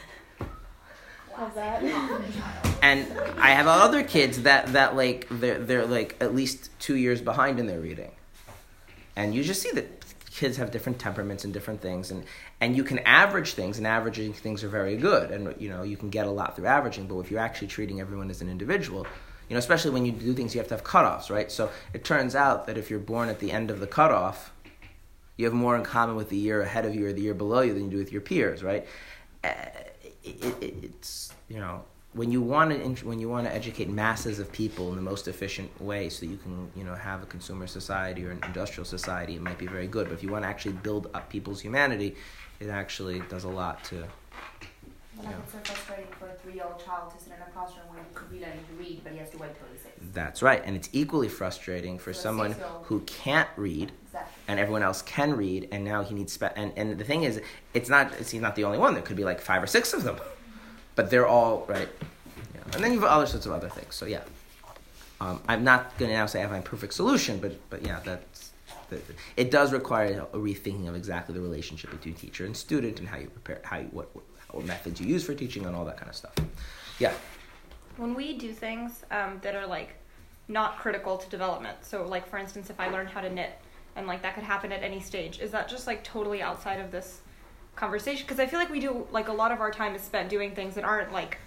And 2.82 3.06
I 3.38 3.50
have 3.50 3.66
other 3.66 4.02
kids 4.02 4.42
that, 4.42 4.72
that 4.72 4.96
like 4.96 5.26
they're 5.30 5.58
they're 5.58 5.86
like 5.86 6.16
at 6.20 6.34
least 6.34 6.70
two 6.78 6.96
years 6.96 7.20
behind 7.20 7.58
in 7.58 7.66
their 7.66 7.80
reading, 7.80 8.12
and 9.16 9.34
you 9.34 9.42
just 9.42 9.62
see 9.62 9.70
that 9.72 9.99
kids 10.40 10.56
have 10.56 10.70
different 10.70 10.98
temperaments 10.98 11.44
and 11.44 11.52
different 11.52 11.82
things, 11.82 12.10
and 12.10 12.24
and 12.62 12.74
you 12.74 12.82
can 12.82 12.98
average 13.00 13.52
things, 13.52 13.76
and 13.76 13.86
averaging 13.86 14.32
things 14.32 14.64
are 14.64 14.70
very 14.70 14.96
good, 14.96 15.30
and 15.30 15.54
you 15.60 15.68
know 15.68 15.82
you 15.82 15.98
can 15.98 16.08
get 16.08 16.26
a 16.26 16.30
lot 16.30 16.56
through 16.56 16.64
averaging. 16.64 17.06
But 17.06 17.18
if 17.18 17.30
you're 17.30 17.40
actually 17.40 17.68
treating 17.68 18.00
everyone 18.00 18.30
as 18.30 18.40
an 18.40 18.48
individual, 18.48 19.06
you 19.48 19.54
know, 19.54 19.58
especially 19.58 19.90
when 19.90 20.06
you 20.06 20.12
do 20.12 20.32
things, 20.32 20.54
you 20.54 20.60
have 20.60 20.68
to 20.68 20.74
have 20.74 20.82
cutoffs, 20.82 21.28
right? 21.30 21.52
So 21.52 21.70
it 21.92 22.04
turns 22.04 22.34
out 22.34 22.66
that 22.66 22.78
if 22.78 22.88
you're 22.88 23.06
born 23.14 23.28
at 23.28 23.38
the 23.38 23.52
end 23.52 23.70
of 23.70 23.80
the 23.80 23.86
cutoff, 23.86 24.50
you 25.36 25.44
have 25.44 25.52
more 25.52 25.76
in 25.76 25.82
common 25.82 26.16
with 26.16 26.30
the 26.30 26.38
year 26.38 26.62
ahead 26.62 26.86
of 26.86 26.94
you 26.94 27.06
or 27.06 27.12
the 27.12 27.20
year 27.20 27.34
below 27.34 27.60
you 27.60 27.74
than 27.74 27.84
you 27.84 27.90
do 27.90 27.98
with 27.98 28.10
your 28.10 28.22
peers, 28.22 28.62
right? 28.62 28.86
Uh, 29.44 29.52
it, 30.24 30.62
it, 30.62 30.74
it's 30.82 31.34
you 31.48 31.58
know 31.58 31.84
when 32.12 32.32
you 32.32 32.40
want 32.40 32.70
to 32.70 33.06
when 33.06 33.20
you 33.20 33.28
want 33.28 33.46
to 33.46 33.54
educate 33.54 33.88
masses 33.88 34.38
of 34.40 34.50
people 34.50 34.88
in 34.90 34.96
the 34.96 35.02
most 35.02 35.28
efficient 35.28 35.80
way, 35.80 36.08
so 36.08 36.26
you 36.26 36.36
can 36.36 36.70
you 36.74 36.84
know 36.84 36.94
have 36.94 37.22
a 37.22 37.26
consumer 37.26 37.66
society 37.66 38.24
or 38.24 38.30
an 38.32 38.40
industrial 38.44 38.84
society, 38.84 39.36
it 39.36 39.42
might 39.42 39.58
be 39.58 39.66
very 39.66 39.86
good. 39.86 40.08
But 40.08 40.14
if 40.14 40.22
you 40.22 40.30
want 40.30 40.44
to 40.44 40.48
actually 40.48 40.72
build 40.72 41.08
up 41.14 41.30
people's 41.30 41.60
humanity, 41.60 42.16
it 42.58 42.68
actually 42.68 43.20
does 43.28 43.44
a 43.44 43.48
lot 43.48 43.84
to. 43.84 44.04
Well, 45.22 45.34
it's 45.42 45.52
so 45.52 45.58
frustrating 45.58 46.06
for 46.18 46.28
a 46.28 46.32
three-year-old 46.32 46.82
child 46.82 47.12
to 47.12 47.22
sit 47.22 47.34
in 47.34 47.42
a 47.42 47.50
classroom 47.50 47.84
where 47.90 47.98
he 48.02 48.14
could 48.14 48.30
be 48.30 48.40
learning 48.40 48.64
to 48.70 48.82
read, 48.82 49.02
but 49.04 49.12
he 49.12 49.18
has 49.18 49.28
to 49.30 49.38
wait 49.38 49.50
till 49.54 49.66
he's 49.70 49.82
six. 49.82 49.94
That's 50.14 50.40
right, 50.40 50.62
and 50.64 50.74
it's 50.74 50.88
equally 50.92 51.28
frustrating 51.28 51.98
for 51.98 52.10
a 52.10 52.14
someone 52.14 52.56
who 52.84 53.00
can't 53.00 53.48
read 53.56 53.92
Exactly. 54.06 54.32
and 54.48 54.58
everyone 54.58 54.82
else 54.82 55.02
can 55.02 55.36
read, 55.36 55.68
and 55.72 55.84
now 55.84 56.02
he 56.02 56.14
needs 56.14 56.32
spe- 56.32 56.56
and 56.56 56.72
and 56.76 56.98
the 56.98 57.04
thing 57.04 57.24
is, 57.24 57.40
it's 57.74 57.90
not 57.90 58.12
it's, 58.18 58.30
he's 58.30 58.40
not 58.40 58.56
the 58.56 58.64
only 58.64 58.78
one. 58.78 58.94
There 58.94 59.02
could 59.02 59.16
be 59.16 59.24
like 59.24 59.40
five 59.42 59.62
or 59.62 59.66
six 59.66 59.92
of 59.92 60.04
them, 60.04 60.16
but 60.94 61.10
they're 61.10 61.26
all 61.26 61.64
right. 61.68 61.88
Yeah. 62.54 62.60
And 62.74 62.84
then 62.84 62.92
you 62.92 63.00
have 63.00 63.08
other 63.08 63.26
sorts 63.26 63.46
of 63.46 63.52
other 63.52 63.68
things. 63.68 63.94
So 63.94 64.06
yeah, 64.06 64.22
um, 65.20 65.40
I'm 65.48 65.64
not 65.64 65.96
going 65.98 66.10
to 66.10 66.16
now 66.16 66.26
say 66.26 66.38
I 66.38 66.42
have 66.42 66.50
my 66.50 66.60
perfect 66.60 66.94
solution, 66.94 67.38
but 67.38 67.58
but 67.70 67.84
yeah, 67.84 68.00
that's 68.04 68.52
the, 68.88 69.00
it 69.36 69.50
does 69.50 69.72
require 69.72 70.26
a 70.32 70.36
rethinking 70.36 70.88
of 70.88 70.94
exactly 70.94 71.34
the 71.34 71.40
relationship 71.40 71.90
between 71.90 72.14
teacher 72.14 72.44
and 72.44 72.56
student 72.56 72.98
and 72.98 73.08
how 73.08 73.18
you 73.18 73.28
prepare 73.28 73.60
how 73.64 73.78
you, 73.78 73.88
what 73.92 74.08
what 74.50 74.64
methods 74.64 75.00
you 75.00 75.06
use 75.06 75.24
for 75.24 75.34
teaching 75.34 75.64
and 75.66 75.76
all 75.76 75.84
that 75.84 75.96
kind 75.96 76.08
of 76.08 76.16
stuff. 76.16 76.34
Yeah. 76.98 77.12
When 77.96 78.14
we 78.14 78.36
do 78.36 78.52
things 78.52 79.04
um, 79.10 79.38
that 79.42 79.54
are 79.54 79.66
like 79.66 79.94
not 80.48 80.78
critical 80.78 81.16
to 81.16 81.28
development, 81.28 81.84
so 81.84 82.04
like 82.06 82.28
for 82.28 82.38
instance, 82.38 82.70
if 82.70 82.80
I 82.80 82.88
learned 82.88 83.10
how 83.10 83.20
to 83.20 83.30
knit, 83.30 83.52
and 83.96 84.06
like 84.06 84.22
that 84.22 84.34
could 84.34 84.44
happen 84.44 84.72
at 84.72 84.82
any 84.82 85.00
stage, 85.00 85.38
is 85.40 85.50
that 85.50 85.68
just 85.68 85.86
like 85.86 86.02
totally 86.02 86.42
outside 86.42 86.80
of 86.80 86.90
this 86.90 87.20
conversation? 87.80 88.24
Because 88.26 88.38
I 88.38 88.46
feel 88.46 88.58
like 88.60 88.70
we 88.70 88.78
do 88.78 89.06
like 89.10 89.28
a 89.28 89.32
lot 89.32 89.50
of 89.50 89.60
our 89.60 89.70
time 89.72 89.94
is 89.94 90.02
spent 90.02 90.28
doing 90.28 90.54
things 90.54 90.74
that 90.76 90.84
aren't 90.84 91.12
like 91.12 91.38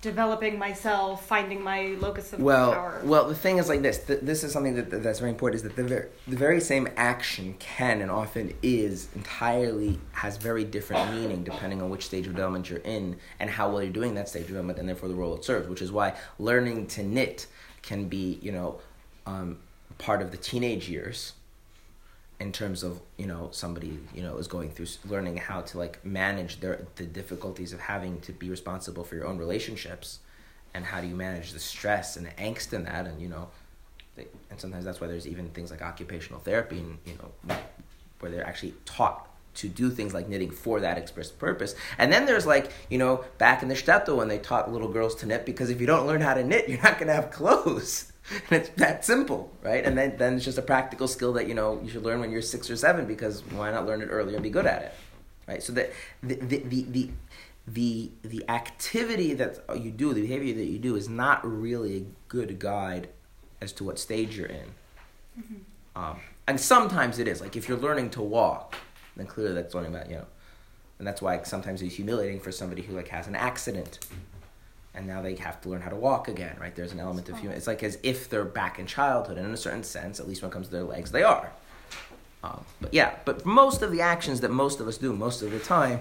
developing 0.00 0.58
myself, 0.58 1.26
finding 1.26 1.62
my 1.62 1.88
locus 2.00 2.32
of 2.32 2.40
Well, 2.40 2.72
power. 2.72 3.02
well, 3.04 3.28
the 3.28 3.34
thing 3.34 3.58
is 3.58 3.68
like 3.68 3.82
this. 3.82 4.02
Th- 4.02 4.20
this 4.22 4.42
is 4.42 4.50
something 4.50 4.74
that, 4.76 5.02
that's 5.02 5.18
very 5.18 5.30
important. 5.30 5.56
Is 5.56 5.62
that 5.64 5.76
the 5.76 5.84
very, 5.84 6.08
the 6.26 6.36
very 6.36 6.60
same 6.60 6.88
action 6.96 7.54
can 7.58 8.00
and 8.00 8.10
often 8.10 8.54
is 8.62 9.08
entirely 9.14 9.98
has 10.12 10.38
very 10.38 10.64
different 10.64 11.12
meaning 11.12 11.44
depending 11.44 11.82
on 11.82 11.90
which 11.90 12.06
stage 12.06 12.26
of 12.26 12.32
development 12.32 12.70
you're 12.70 12.78
in 12.78 13.16
and 13.40 13.50
how 13.50 13.68
well 13.70 13.82
you're 13.82 13.92
doing 13.92 14.14
that 14.14 14.28
stage 14.28 14.42
of 14.42 14.48
development, 14.48 14.78
and 14.78 14.88
therefore 14.88 15.08
the 15.10 15.14
role 15.14 15.34
it 15.34 15.44
serves. 15.44 15.68
Which 15.68 15.82
is 15.82 15.92
why 15.92 16.14
learning 16.38 16.86
to 16.88 17.02
knit 17.02 17.46
can 17.82 18.08
be, 18.08 18.38
you 18.40 18.52
know, 18.52 18.78
um, 19.26 19.58
part 19.98 20.22
of 20.22 20.30
the 20.30 20.38
teenage 20.38 20.88
years. 20.88 21.34
In 22.40 22.52
terms 22.52 22.82
of 22.82 23.00
you 23.18 23.26
know 23.26 23.50
somebody 23.52 23.98
you 24.14 24.22
know 24.22 24.38
is 24.38 24.48
going 24.48 24.70
through 24.70 24.86
learning 25.06 25.36
how 25.36 25.60
to 25.60 25.78
like 25.78 26.04
manage 26.04 26.60
their 26.60 26.86
the 26.96 27.04
difficulties 27.04 27.72
of 27.72 27.80
having 27.80 28.20
to 28.22 28.32
be 28.32 28.48
responsible 28.48 29.04
for 29.04 29.14
your 29.14 29.26
own 29.26 29.38
relationships, 29.38 30.20
and 30.74 30.86
how 30.86 31.00
do 31.00 31.06
you 31.06 31.14
manage 31.14 31.52
the 31.52 31.58
stress 31.58 32.16
and 32.16 32.26
the 32.26 32.30
angst 32.30 32.72
in 32.72 32.84
that 32.84 33.06
and 33.06 33.20
you 33.20 33.28
know 33.28 33.48
they, 34.16 34.26
and 34.50 34.58
sometimes 34.58 34.84
that's 34.84 35.00
why 35.00 35.06
there's 35.06 35.28
even 35.28 35.50
things 35.50 35.70
like 35.70 35.82
occupational 35.82 36.40
therapy 36.40 36.78
and 36.78 36.98
you 37.04 37.14
know 37.18 37.56
where 38.20 38.32
they're 38.32 38.46
actually 38.46 38.74
taught 38.84 39.30
to 39.54 39.68
do 39.68 39.90
things 39.90 40.14
like 40.14 40.28
knitting 40.28 40.50
for 40.50 40.80
that 40.80 40.96
express 40.96 41.30
purpose. 41.30 41.74
And 41.98 42.12
then 42.12 42.26
there's 42.26 42.46
like, 42.46 42.70
you 42.88 42.98
know, 42.98 43.24
back 43.38 43.62
in 43.62 43.68
the 43.68 43.74
shtetl 43.74 44.16
when 44.16 44.28
they 44.28 44.38
taught 44.38 44.72
little 44.72 44.88
girls 44.88 45.14
to 45.16 45.26
knit 45.26 45.44
because 45.44 45.70
if 45.70 45.80
you 45.80 45.86
don't 45.86 46.06
learn 46.06 46.20
how 46.20 46.34
to 46.34 46.44
knit, 46.44 46.68
you're 46.68 46.82
not 46.82 46.98
going 46.98 47.08
to 47.08 47.14
have 47.14 47.30
clothes. 47.30 48.09
And 48.50 48.60
it's 48.60 48.68
that 48.70 49.04
simple, 49.04 49.50
right? 49.62 49.84
And 49.84 49.96
then, 49.96 50.16
then 50.16 50.36
it's 50.36 50.44
just 50.44 50.58
a 50.58 50.62
practical 50.62 51.08
skill 51.08 51.32
that, 51.32 51.48
you 51.48 51.54
know, 51.54 51.80
you 51.82 51.90
should 51.90 52.04
learn 52.04 52.20
when 52.20 52.30
you're 52.30 52.42
six 52.42 52.70
or 52.70 52.76
seven 52.76 53.06
because 53.06 53.42
why 53.50 53.70
not 53.70 53.86
learn 53.86 54.02
it 54.02 54.06
earlier 54.06 54.36
and 54.36 54.42
be 54.42 54.50
good 54.50 54.66
at 54.66 54.82
it, 54.82 54.94
right? 55.48 55.62
So 55.62 55.72
that 55.72 55.92
the, 56.22 56.34
the, 56.36 56.58
the, 56.58 56.82
the 56.82 57.10
the 57.68 58.10
the 58.22 58.44
activity 58.48 59.34
that 59.34 59.58
you 59.76 59.90
do, 59.90 60.12
the 60.14 60.22
behavior 60.22 60.54
that 60.54 60.64
you 60.64 60.78
do, 60.78 60.96
is 60.96 61.08
not 61.08 61.40
really 61.44 61.96
a 61.98 62.04
good 62.28 62.58
guide 62.58 63.08
as 63.60 63.72
to 63.74 63.84
what 63.84 63.98
stage 63.98 64.36
you're 64.36 64.46
in. 64.46 64.74
Um, 65.94 66.20
and 66.46 66.58
sometimes 66.60 67.18
it 67.18 67.28
is. 67.28 67.40
Like 67.40 67.56
if 67.56 67.68
you're 67.68 67.78
learning 67.78 68.10
to 68.10 68.22
walk, 68.22 68.76
then 69.16 69.26
clearly 69.26 69.54
that's 69.54 69.74
learning 69.74 69.94
about 69.94 70.08
you 70.08 70.16
know, 70.16 70.26
and 70.98 71.06
that's 71.06 71.22
why 71.22 71.42
sometimes 71.42 71.82
it's 71.82 71.94
humiliating 71.94 72.40
for 72.40 72.50
somebody 72.50 72.82
who 72.82 72.94
like 72.94 73.08
has 73.08 73.26
an 73.26 73.36
accident, 73.36 73.98
and 74.94 75.06
now 75.06 75.22
they 75.22 75.36
have 75.36 75.60
to 75.62 75.68
learn 75.68 75.80
how 75.80 75.90
to 75.90 75.96
walk 75.96 76.28
again. 76.28 76.56
Right? 76.60 76.74
There's 76.74 76.92
an 76.92 77.00
element 77.00 77.28
of 77.28 77.38
human. 77.38 77.56
It's 77.56 77.66
like 77.66 77.82
as 77.82 77.98
if 78.02 78.28
they're 78.28 78.44
back 78.44 78.78
in 78.78 78.86
childhood, 78.86 79.36
and 79.36 79.46
in 79.46 79.52
a 79.52 79.56
certain 79.56 79.84
sense, 79.84 80.20
at 80.20 80.28
least 80.28 80.42
when 80.42 80.50
it 80.50 80.54
comes 80.54 80.66
to 80.66 80.72
their 80.72 80.84
legs, 80.84 81.10
they 81.10 81.22
are. 81.22 81.52
Um, 82.42 82.64
but 82.80 82.94
yeah, 82.94 83.16
but 83.24 83.44
most 83.44 83.82
of 83.82 83.92
the 83.92 84.00
actions 84.00 84.40
that 84.40 84.50
most 84.50 84.80
of 84.80 84.88
us 84.88 84.96
do 84.96 85.12
most 85.12 85.42
of 85.42 85.50
the 85.50 85.58
time, 85.58 86.00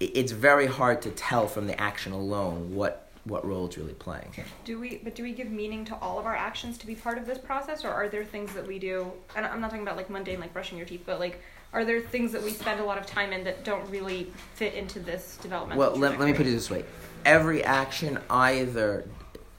it's 0.00 0.32
very 0.32 0.66
hard 0.66 1.02
to 1.02 1.10
tell 1.10 1.46
from 1.46 1.66
the 1.66 1.78
action 1.80 2.12
alone 2.12 2.74
what 2.74 3.02
what 3.24 3.44
role 3.44 3.66
it's 3.66 3.76
really 3.76 3.92
playing. 3.92 4.30
Do 4.64 4.78
we? 4.78 5.00
But 5.02 5.14
do 5.14 5.22
we 5.22 5.32
give 5.32 5.50
meaning 5.50 5.84
to 5.86 5.96
all 5.96 6.18
of 6.18 6.26
our 6.26 6.36
actions 6.36 6.78
to 6.78 6.86
be 6.86 6.94
part 6.94 7.18
of 7.18 7.26
this 7.26 7.38
process, 7.38 7.84
or 7.84 7.90
are 7.90 8.08
there 8.08 8.24
things 8.24 8.54
that 8.54 8.66
we 8.66 8.78
do? 8.78 9.12
And 9.34 9.44
I'm 9.44 9.60
not 9.60 9.70
talking 9.70 9.82
about 9.82 9.96
like 9.96 10.08
mundane, 10.08 10.40
like 10.40 10.52
brushing 10.52 10.78
your 10.78 10.86
teeth, 10.86 11.02
but 11.04 11.18
like, 11.18 11.42
are 11.72 11.84
there 11.84 12.00
things 12.00 12.32
that 12.32 12.42
we 12.42 12.50
spend 12.50 12.80
a 12.80 12.84
lot 12.84 12.98
of 12.98 13.06
time 13.06 13.32
in 13.32 13.44
that 13.44 13.64
don't 13.64 13.88
really 13.90 14.32
fit 14.54 14.74
into 14.74 15.00
this 15.00 15.38
development? 15.42 15.78
Well, 15.78 15.96
let, 15.96 16.18
let 16.18 16.26
me 16.26 16.34
put 16.34 16.46
it 16.46 16.50
this 16.50 16.70
way: 16.70 16.84
every 17.26 17.62
action 17.62 18.18
either 18.30 19.06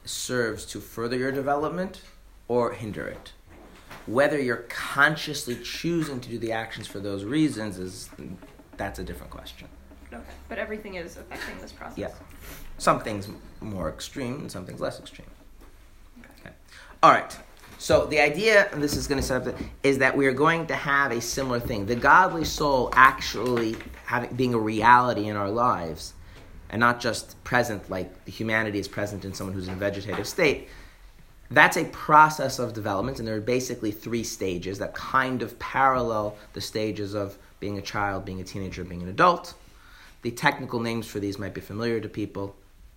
serves 0.04 0.64
to 0.64 0.80
further 0.80 1.16
your 1.16 1.30
development 1.30 2.00
or 2.48 2.72
hinder 2.72 3.06
it. 3.06 3.32
Whether 4.06 4.40
you're 4.40 4.64
consciously 4.70 5.54
choosing 5.62 6.18
to 6.20 6.30
do 6.30 6.38
the 6.38 6.50
actions 6.50 6.86
for 6.86 6.98
those 6.98 7.24
reasons 7.24 7.78
is 7.78 8.08
that's 8.78 8.98
a 8.98 9.04
different 9.04 9.30
question. 9.30 9.68
Okay, 10.10 10.22
but 10.48 10.58
everything 10.58 10.94
is 10.94 11.18
affecting 11.18 11.60
this 11.60 11.70
process. 11.70 11.98
Yeah. 11.98 12.10
Some 12.78 13.00
things 13.00 13.28
more 13.60 13.90
extreme 13.90 14.36
and 14.36 14.50
some 14.50 14.64
things 14.64 14.80
less 14.80 14.98
extreme. 14.98 15.28
Okay. 16.40 16.54
All 17.02 17.10
right. 17.10 17.36
So 17.76 18.06
the 18.06 18.18
idea, 18.18 18.68
and 18.72 18.82
this 18.82 18.96
is 18.96 19.06
going 19.06 19.20
to 19.20 19.26
set 19.26 19.36
up, 19.36 19.44
the, 19.44 19.64
is 19.82 19.98
that 19.98 20.16
we 20.16 20.26
are 20.26 20.32
going 20.32 20.66
to 20.68 20.74
have 20.74 21.12
a 21.12 21.20
similar 21.20 21.60
thing. 21.60 21.84
The 21.84 21.94
godly 21.94 22.44
soul 22.44 22.88
actually 22.94 23.76
having 24.06 24.34
being 24.34 24.54
a 24.54 24.58
reality 24.58 25.28
in 25.28 25.36
our 25.36 25.50
lives, 25.50 26.14
and 26.70 26.80
not 26.80 27.00
just 27.00 27.42
present 27.44 27.88
like 27.90 28.24
the 28.24 28.32
humanity 28.32 28.78
is 28.78 28.88
present 28.88 29.24
in 29.24 29.32
someone 29.32 29.54
who's 29.54 29.68
in 29.68 29.74
a 29.74 29.76
vegetative 29.76 30.26
state. 30.26 30.68
That's 31.50 31.78
a 31.78 31.84
process 31.86 32.58
of 32.58 32.74
development, 32.74 33.18
and 33.18 33.26
there 33.26 33.36
are 33.36 33.40
basically 33.40 33.90
three 33.90 34.22
stages 34.22 34.78
that 34.80 34.94
kind 34.94 35.40
of 35.40 35.58
parallel 35.58 36.36
the 36.52 36.60
stages 36.60 37.14
of 37.14 37.38
being 37.58 37.78
a 37.78 37.82
child, 37.82 38.24
being 38.24 38.40
a 38.40 38.44
teenager, 38.44 38.84
being 38.84 39.02
an 39.02 39.08
adult. 39.08 39.54
The 40.22 40.30
technical 40.30 40.80
names 40.80 41.06
for 41.06 41.20
these 41.20 41.38
might 41.38 41.54
be 41.54 41.60
familiar 41.60 42.00
to 42.00 42.08
people, 42.08 42.54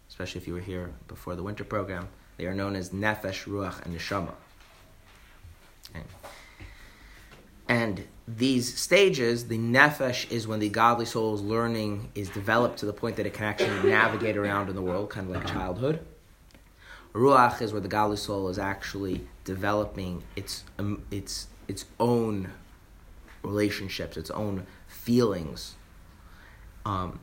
especially 0.09 0.41
if 0.41 0.47
you 0.47 0.53
were 0.53 0.59
here 0.59 0.91
before 1.07 1.35
the 1.35 1.43
winter 1.43 1.63
program. 1.63 2.09
They 2.37 2.45
are 2.45 2.53
known 2.53 2.75
as 2.75 2.89
nefesh, 2.89 3.45
ruach, 3.45 3.85
and 3.85 3.95
neshama. 3.95 4.33
And 7.71 8.03
these 8.27 8.77
stages, 8.77 9.47
the 9.47 9.57
nefesh 9.57 10.29
is 10.29 10.45
when 10.45 10.59
the 10.59 10.67
godly 10.67 11.05
soul's 11.05 11.41
learning 11.41 12.11
is 12.15 12.27
developed 12.27 12.79
to 12.79 12.85
the 12.85 12.91
point 12.91 13.15
that 13.15 13.25
it 13.25 13.33
can 13.33 13.45
actually 13.45 13.89
navigate 13.89 14.35
around 14.35 14.67
in 14.67 14.75
the 14.75 14.81
world, 14.81 15.09
kind 15.09 15.29
of 15.29 15.33
like 15.33 15.47
childhood. 15.47 16.05
Ruach 17.13 17.61
is 17.61 17.71
where 17.71 17.79
the 17.79 17.87
godly 17.87 18.17
soul 18.17 18.49
is 18.49 18.59
actually 18.59 19.25
developing 19.45 20.21
its 20.35 20.65
um, 20.79 21.03
its 21.11 21.47
its 21.69 21.85
own 21.97 22.49
relationships, 23.41 24.17
its 24.17 24.31
own 24.31 24.67
feelings. 24.89 25.75
Um, 26.85 27.21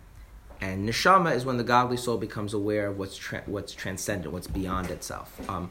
and 0.63 0.89
neshama 0.89 1.35
is 1.35 1.45
when 1.45 1.59
the 1.59 1.65
godly 1.65 1.99
soul 1.99 2.17
becomes 2.17 2.55
aware 2.55 2.87
of 2.87 2.99
what's 2.99 3.19
tra- 3.19 3.45
what's 3.45 3.75
transcendent, 3.75 4.33
what's 4.33 4.47
beyond 4.47 4.91
itself. 4.91 5.39
Um, 5.47 5.69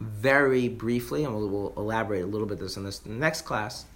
very 0.00 0.68
briefly, 0.68 1.22
and 1.22 1.34
we'll, 1.34 1.48
we'll 1.48 1.72
elaborate 1.76 2.22
a 2.22 2.26
little 2.26 2.48
bit 2.48 2.58
this 2.58 2.76
in 2.76 2.82
this 2.82 3.00
in 3.04 3.12
the 3.12 3.18
next 3.20 3.42
class. 3.42 3.86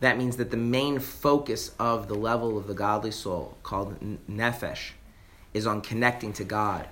That 0.00 0.18
means 0.18 0.36
that 0.36 0.50
the 0.50 0.56
main 0.56 0.98
focus 0.98 1.72
of 1.78 2.08
the 2.08 2.14
level 2.14 2.58
of 2.58 2.66
the 2.66 2.74
godly 2.74 3.10
soul, 3.10 3.56
called 3.62 3.96
nefesh, 4.28 4.90
is 5.54 5.66
on 5.66 5.80
connecting 5.80 6.32
to 6.34 6.44
God 6.44 6.86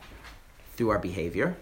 through 0.75 0.91
our 0.91 0.99
behavior, 0.99 1.57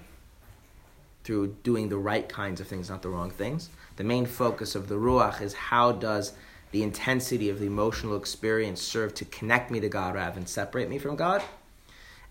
through 1.25 1.57
doing 1.63 1.89
the 1.89 1.97
right 1.97 2.29
kinds 2.29 2.61
of 2.61 2.69
things, 2.69 2.91
not 2.91 3.03
the 3.03 3.09
wrong 3.09 3.31
things. 3.31 3.71
The 3.97 4.05
main 4.05 4.27
focus 4.27 4.75
of 4.75 4.89
the 4.89 4.95
ruach 4.95 5.41
is 5.41 5.55
how 5.55 5.93
does 5.93 6.33
the 6.71 6.83
intensity 6.83 7.51
of 7.51 7.61
the 7.61 7.67
emotional 7.67 8.17
experience 8.17 8.81
serve 8.81 9.15
to 9.15 9.25
connect 9.27 9.71
me 9.71 9.79
to 9.81 9.89
God 9.89 10.15
rather 10.15 10.35
than 10.35 10.47
separate 10.47 10.89
me 10.89 10.99
from 10.99 11.17
God. 11.17 11.43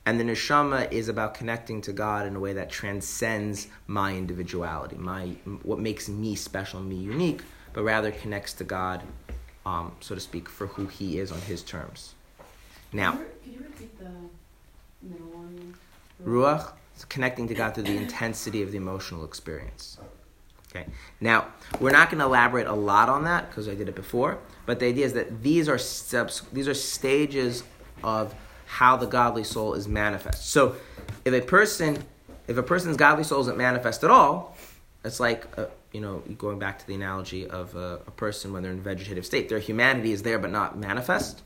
And 0.06 0.20
the 0.20 0.24
neshama 0.24 0.92
is 0.92 1.10
about 1.10 1.36
connecting 1.36 1.80
to 1.82 1.94
God 1.94 2.26
in 2.26 2.36
a 2.36 2.40
way 2.40 2.54
that 2.54 2.72
transcends 2.72 3.68
my 3.86 4.14
individuality, 4.16 4.96
my 4.98 5.36
what 5.62 5.78
makes 5.78 6.10
me 6.10 6.34
special, 6.34 6.82
me 6.82 6.96
unique, 6.96 7.44
but 7.74 7.84
rather 7.84 8.12
connects 8.12 8.54
to 8.54 8.64
God, 8.64 9.02
um, 9.66 9.94
so 10.00 10.16
to 10.16 10.22
speak, 10.22 10.50
for 10.50 10.68
who 10.68 10.88
He 10.88 11.20
is 11.20 11.32
on 11.32 11.42
His 11.42 11.64
terms. 11.64 12.14
Now, 12.94 13.14
Could 13.14 13.28
you, 13.46 13.52
you 13.54 13.60
repeat 13.60 13.98
the 14.00 14.12
middle 15.02 15.28
one? 15.28 15.76
Ruach 16.26 16.74
is 16.98 17.06
connecting 17.06 17.48
to 17.48 17.54
God 17.54 17.74
through 17.74 17.84
the 17.84 17.96
intensity 17.96 18.62
of 18.62 18.72
the 18.72 18.78
emotional 18.78 19.24
experience. 19.24 19.98
Okay. 20.74 20.86
Now, 21.20 21.48
we're 21.80 21.92
not 21.92 22.10
going 22.10 22.20
to 22.20 22.26
elaborate 22.26 22.68
a 22.68 22.74
lot 22.74 23.10
on 23.10 23.26
that 23.26 23.50
because 23.50 23.68
I 23.68 23.76
did 23.76 23.90
it 23.90 23.96
before, 23.96 24.38
but 24.66 24.80
the 24.80 24.86
idea 24.86 25.06
is 25.06 25.14
that 25.14 25.44
these 25.44 25.68
are 25.68 25.78
steps, 25.78 26.42
these 26.54 26.68
are 26.68 26.74
stages 26.74 27.64
of 28.04 28.34
how 28.66 28.96
the 28.96 29.06
godly 29.06 29.44
soul 29.44 29.74
is 29.74 29.88
manifest. 29.88 30.50
So, 30.50 30.76
if 31.26 31.34
a 31.34 31.42
person, 31.42 32.02
if 32.48 32.58
a 32.58 32.64
person's 32.64 32.96
godly 32.96 33.26
soul 33.26 33.42
isn't 33.42 33.58
manifest 33.58 34.04
at 34.04 34.12
all, 34.12 34.56
it's 35.04 35.20
like, 35.20 35.46
uh, 35.58 35.66
you 35.92 36.02
know, 36.02 36.24
going 36.38 36.60
back 36.60 36.80
to 36.80 36.88
the 36.88 36.96
analogy 36.96 37.48
of 37.48 37.76
a, 37.76 38.02
a 38.08 38.12
person 38.12 38.54
when 38.54 38.64
they're 38.64 38.72
in 38.72 38.80
a 38.80 38.82
vegetative 38.82 39.26
state. 39.26 39.50
Their 39.50 39.60
humanity 39.60 40.12
is 40.12 40.24
there 40.24 40.40
but 40.40 40.52
not 40.52 40.78
manifest. 40.78 41.42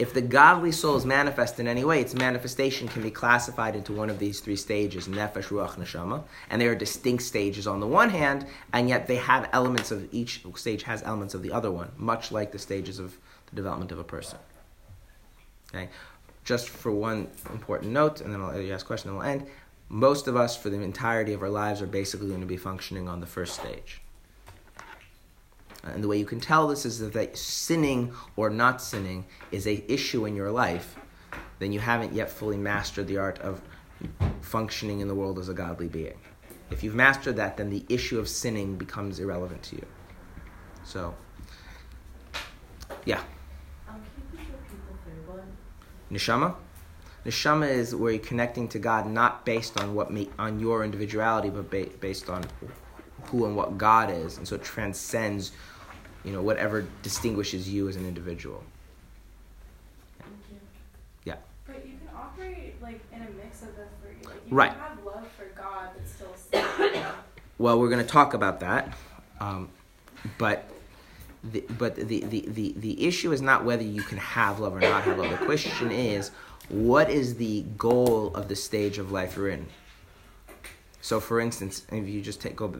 If 0.00 0.14
the 0.14 0.22
godly 0.22 0.72
soul 0.72 0.96
is 0.96 1.04
manifest 1.04 1.60
in 1.60 1.68
any 1.68 1.84
way, 1.84 2.00
its 2.00 2.14
manifestation 2.14 2.88
can 2.88 3.02
be 3.02 3.10
classified 3.10 3.76
into 3.76 3.92
one 3.92 4.08
of 4.08 4.18
these 4.18 4.40
three 4.40 4.56
stages, 4.56 5.08
nefesh, 5.08 5.48
ruach, 5.48 5.76
neshama, 5.76 6.22
and 6.48 6.58
they 6.58 6.68
are 6.68 6.74
distinct 6.74 7.22
stages 7.22 7.66
on 7.66 7.80
the 7.80 7.86
one 7.86 8.08
hand, 8.08 8.46
and 8.72 8.88
yet 8.88 9.06
they 9.06 9.16
have 9.16 9.50
elements 9.52 9.90
of 9.90 10.08
each 10.10 10.42
stage 10.54 10.84
has 10.84 11.02
elements 11.02 11.34
of 11.34 11.42
the 11.42 11.52
other 11.52 11.70
one, 11.70 11.92
much 11.98 12.32
like 12.32 12.50
the 12.50 12.58
stages 12.58 12.98
of 12.98 13.18
the 13.50 13.56
development 13.56 13.92
of 13.92 13.98
a 13.98 14.04
person. 14.04 14.38
Okay, 15.68 15.90
just 16.44 16.70
for 16.70 16.92
one 16.92 17.28
important 17.50 17.92
note, 17.92 18.22
and 18.22 18.32
then 18.32 18.40
I'll 18.40 18.72
ask 18.72 18.86
a 18.86 18.86
question, 18.86 19.10
and 19.10 19.18
we'll 19.18 19.28
end. 19.28 19.46
Most 19.92 20.28
of 20.28 20.36
us, 20.36 20.56
for 20.56 20.70
the 20.70 20.80
entirety 20.80 21.32
of 21.32 21.42
our 21.42 21.50
lives, 21.50 21.82
are 21.82 21.86
basically 21.86 22.28
going 22.28 22.40
to 22.40 22.46
be 22.46 22.56
functioning 22.56 23.08
on 23.08 23.18
the 23.18 23.26
first 23.26 23.54
stage. 23.54 24.00
And 25.82 26.04
the 26.04 26.06
way 26.06 26.16
you 26.16 26.24
can 26.24 26.38
tell 26.38 26.68
this 26.68 26.86
is 26.86 27.00
that 27.00 27.36
sinning 27.36 28.12
or 28.36 28.50
not 28.50 28.80
sinning 28.80 29.24
is 29.50 29.66
a 29.66 29.92
issue 29.92 30.26
in 30.26 30.36
your 30.36 30.52
life, 30.52 30.94
then 31.58 31.72
you 31.72 31.80
haven't 31.80 32.12
yet 32.12 32.30
fully 32.30 32.56
mastered 32.56 33.08
the 33.08 33.18
art 33.18 33.40
of 33.40 33.60
functioning 34.42 35.00
in 35.00 35.08
the 35.08 35.14
world 35.14 35.40
as 35.40 35.48
a 35.48 35.54
godly 35.54 35.88
being. 35.88 36.18
If 36.70 36.84
you've 36.84 36.94
mastered 36.94 37.34
that, 37.36 37.56
then 37.56 37.68
the 37.70 37.84
issue 37.88 38.20
of 38.20 38.28
sinning 38.28 38.76
becomes 38.76 39.18
irrelevant 39.18 39.64
to 39.64 39.76
you. 39.76 39.86
So, 40.84 41.14
yeah. 43.04 43.22
Um, 43.88 44.00
can 46.08 46.69
Neshama. 47.26 47.68
Is 47.68 47.94
where 47.94 48.12
you're 48.12 48.20
connecting 48.22 48.68
to 48.68 48.78
God 48.78 49.06
not 49.06 49.44
based 49.44 49.78
on 49.80 49.94
what 49.94 50.10
on 50.38 50.60
your 50.60 50.84
individuality, 50.84 51.50
but 51.50 51.70
ba- 51.70 51.88
based 52.00 52.28
on 52.30 52.44
who 53.24 53.44
and 53.46 53.54
what 53.56 53.76
God 53.78 54.10
is, 54.10 54.38
and 54.38 54.48
so 54.48 54.56
it 54.56 54.62
transcends, 54.62 55.52
you 56.24 56.32
know, 56.32 56.42
whatever 56.42 56.86
distinguishes 57.02 57.68
you 57.68 57.88
as 57.88 57.96
an 57.96 58.06
individual. 58.06 58.64
Yeah. 61.24 61.36
But 61.66 61.86
you 61.86 61.92
can 61.98 62.16
operate 62.16 62.80
like 62.82 63.00
in 63.12 63.20
a 63.22 63.30
mix 63.42 63.62
of 63.62 63.68
the 63.76 63.84
three. 64.02 64.16
Like 64.24 64.34
you 64.48 64.56
Right. 64.56 64.70
can 64.72 64.80
have 64.80 65.04
love 65.04 65.26
for 65.36 65.44
God 65.60 65.90
but 65.94 66.08
still. 66.08 67.04
Well, 67.58 67.78
we're 67.78 67.90
going 67.90 68.02
to 68.04 68.10
talk 68.10 68.32
about 68.32 68.60
that, 68.60 68.94
um, 69.38 69.68
but 70.38 70.70
the, 71.44 71.62
but 71.78 71.94
the, 71.96 72.20
the, 72.24 72.46
the, 72.48 72.74
the 72.76 73.06
issue 73.06 73.32
is 73.32 73.42
not 73.42 73.64
whether 73.66 73.82
you 73.82 74.02
can 74.02 74.16
have 74.16 74.60
love 74.60 74.74
or 74.74 74.80
not 74.80 75.02
have 75.04 75.18
love. 75.18 75.30
The 75.30 75.44
question 75.44 75.90
is, 75.90 76.30
what 76.70 77.10
is 77.10 77.36
the 77.36 77.62
goal 77.76 78.34
of 78.34 78.48
the 78.48 78.56
stage 78.56 78.98
of 78.98 79.10
life 79.10 79.36
you're 79.36 79.48
in? 79.48 79.66
So, 81.02 81.18
for 81.18 81.40
instance, 81.40 81.86
if 81.90 82.08
you 82.08 82.20
just 82.20 82.40
take 82.40 82.56
go 82.56 82.72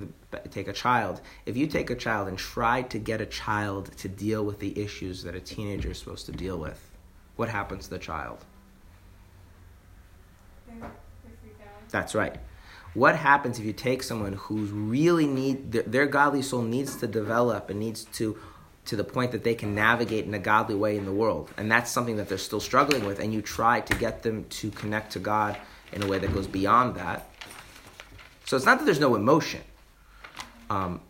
take 0.50 0.68
a 0.68 0.72
child, 0.72 1.20
if 1.46 1.56
you 1.56 1.66
take 1.66 1.90
a 1.90 1.94
child 1.94 2.28
and 2.28 2.36
try 2.36 2.82
to 2.82 2.98
get 2.98 3.20
a 3.20 3.26
child 3.26 3.96
to 3.96 4.08
deal 4.08 4.44
with 4.44 4.58
the 4.58 4.78
issues 4.78 5.22
that 5.22 5.34
a 5.34 5.40
teenager 5.40 5.90
is 5.90 5.98
supposed 5.98 6.26
to 6.26 6.32
deal 6.32 6.58
with, 6.58 6.90
what 7.36 7.48
happens 7.48 7.84
to 7.84 7.90
the 7.90 7.98
child? 7.98 8.44
That's 11.88 12.14
right. 12.14 12.36
What 12.94 13.16
happens 13.16 13.58
if 13.58 13.64
you 13.64 13.72
take 13.72 14.02
someone 14.02 14.34
who's 14.34 14.70
really 14.70 15.26
need 15.26 15.72
their, 15.72 15.82
their 15.82 16.06
godly 16.06 16.42
soul 16.42 16.62
needs 16.62 16.96
to 16.96 17.06
develop 17.06 17.70
and 17.70 17.80
needs 17.80 18.04
to 18.04 18.38
to 18.90 18.96
the 18.96 19.04
point 19.04 19.30
that 19.30 19.44
they 19.44 19.54
can 19.54 19.72
navigate 19.72 20.24
in 20.24 20.34
a 20.34 20.38
godly 20.40 20.74
way 20.74 20.96
in 20.96 21.04
the 21.04 21.12
world, 21.12 21.48
and 21.56 21.70
that's 21.70 21.92
something 21.92 22.16
that 22.16 22.28
they're 22.28 22.36
still 22.36 22.58
struggling 22.58 23.04
with, 23.04 23.20
and 23.20 23.32
you 23.32 23.40
try 23.40 23.78
to 23.78 23.94
get 23.94 24.24
them 24.24 24.44
to 24.50 24.68
connect 24.72 25.12
to 25.12 25.20
God 25.20 25.56
in 25.92 26.02
a 26.02 26.08
way 26.08 26.18
that 26.18 26.34
goes 26.34 26.48
beyond 26.48 26.96
that. 26.96 27.30
So 28.46 28.56
it's 28.56 28.66
not 28.66 28.80
that 28.80 28.86
there's 28.86 28.98
no 28.98 29.14
emotion, 29.14 29.60
um, 30.70 31.00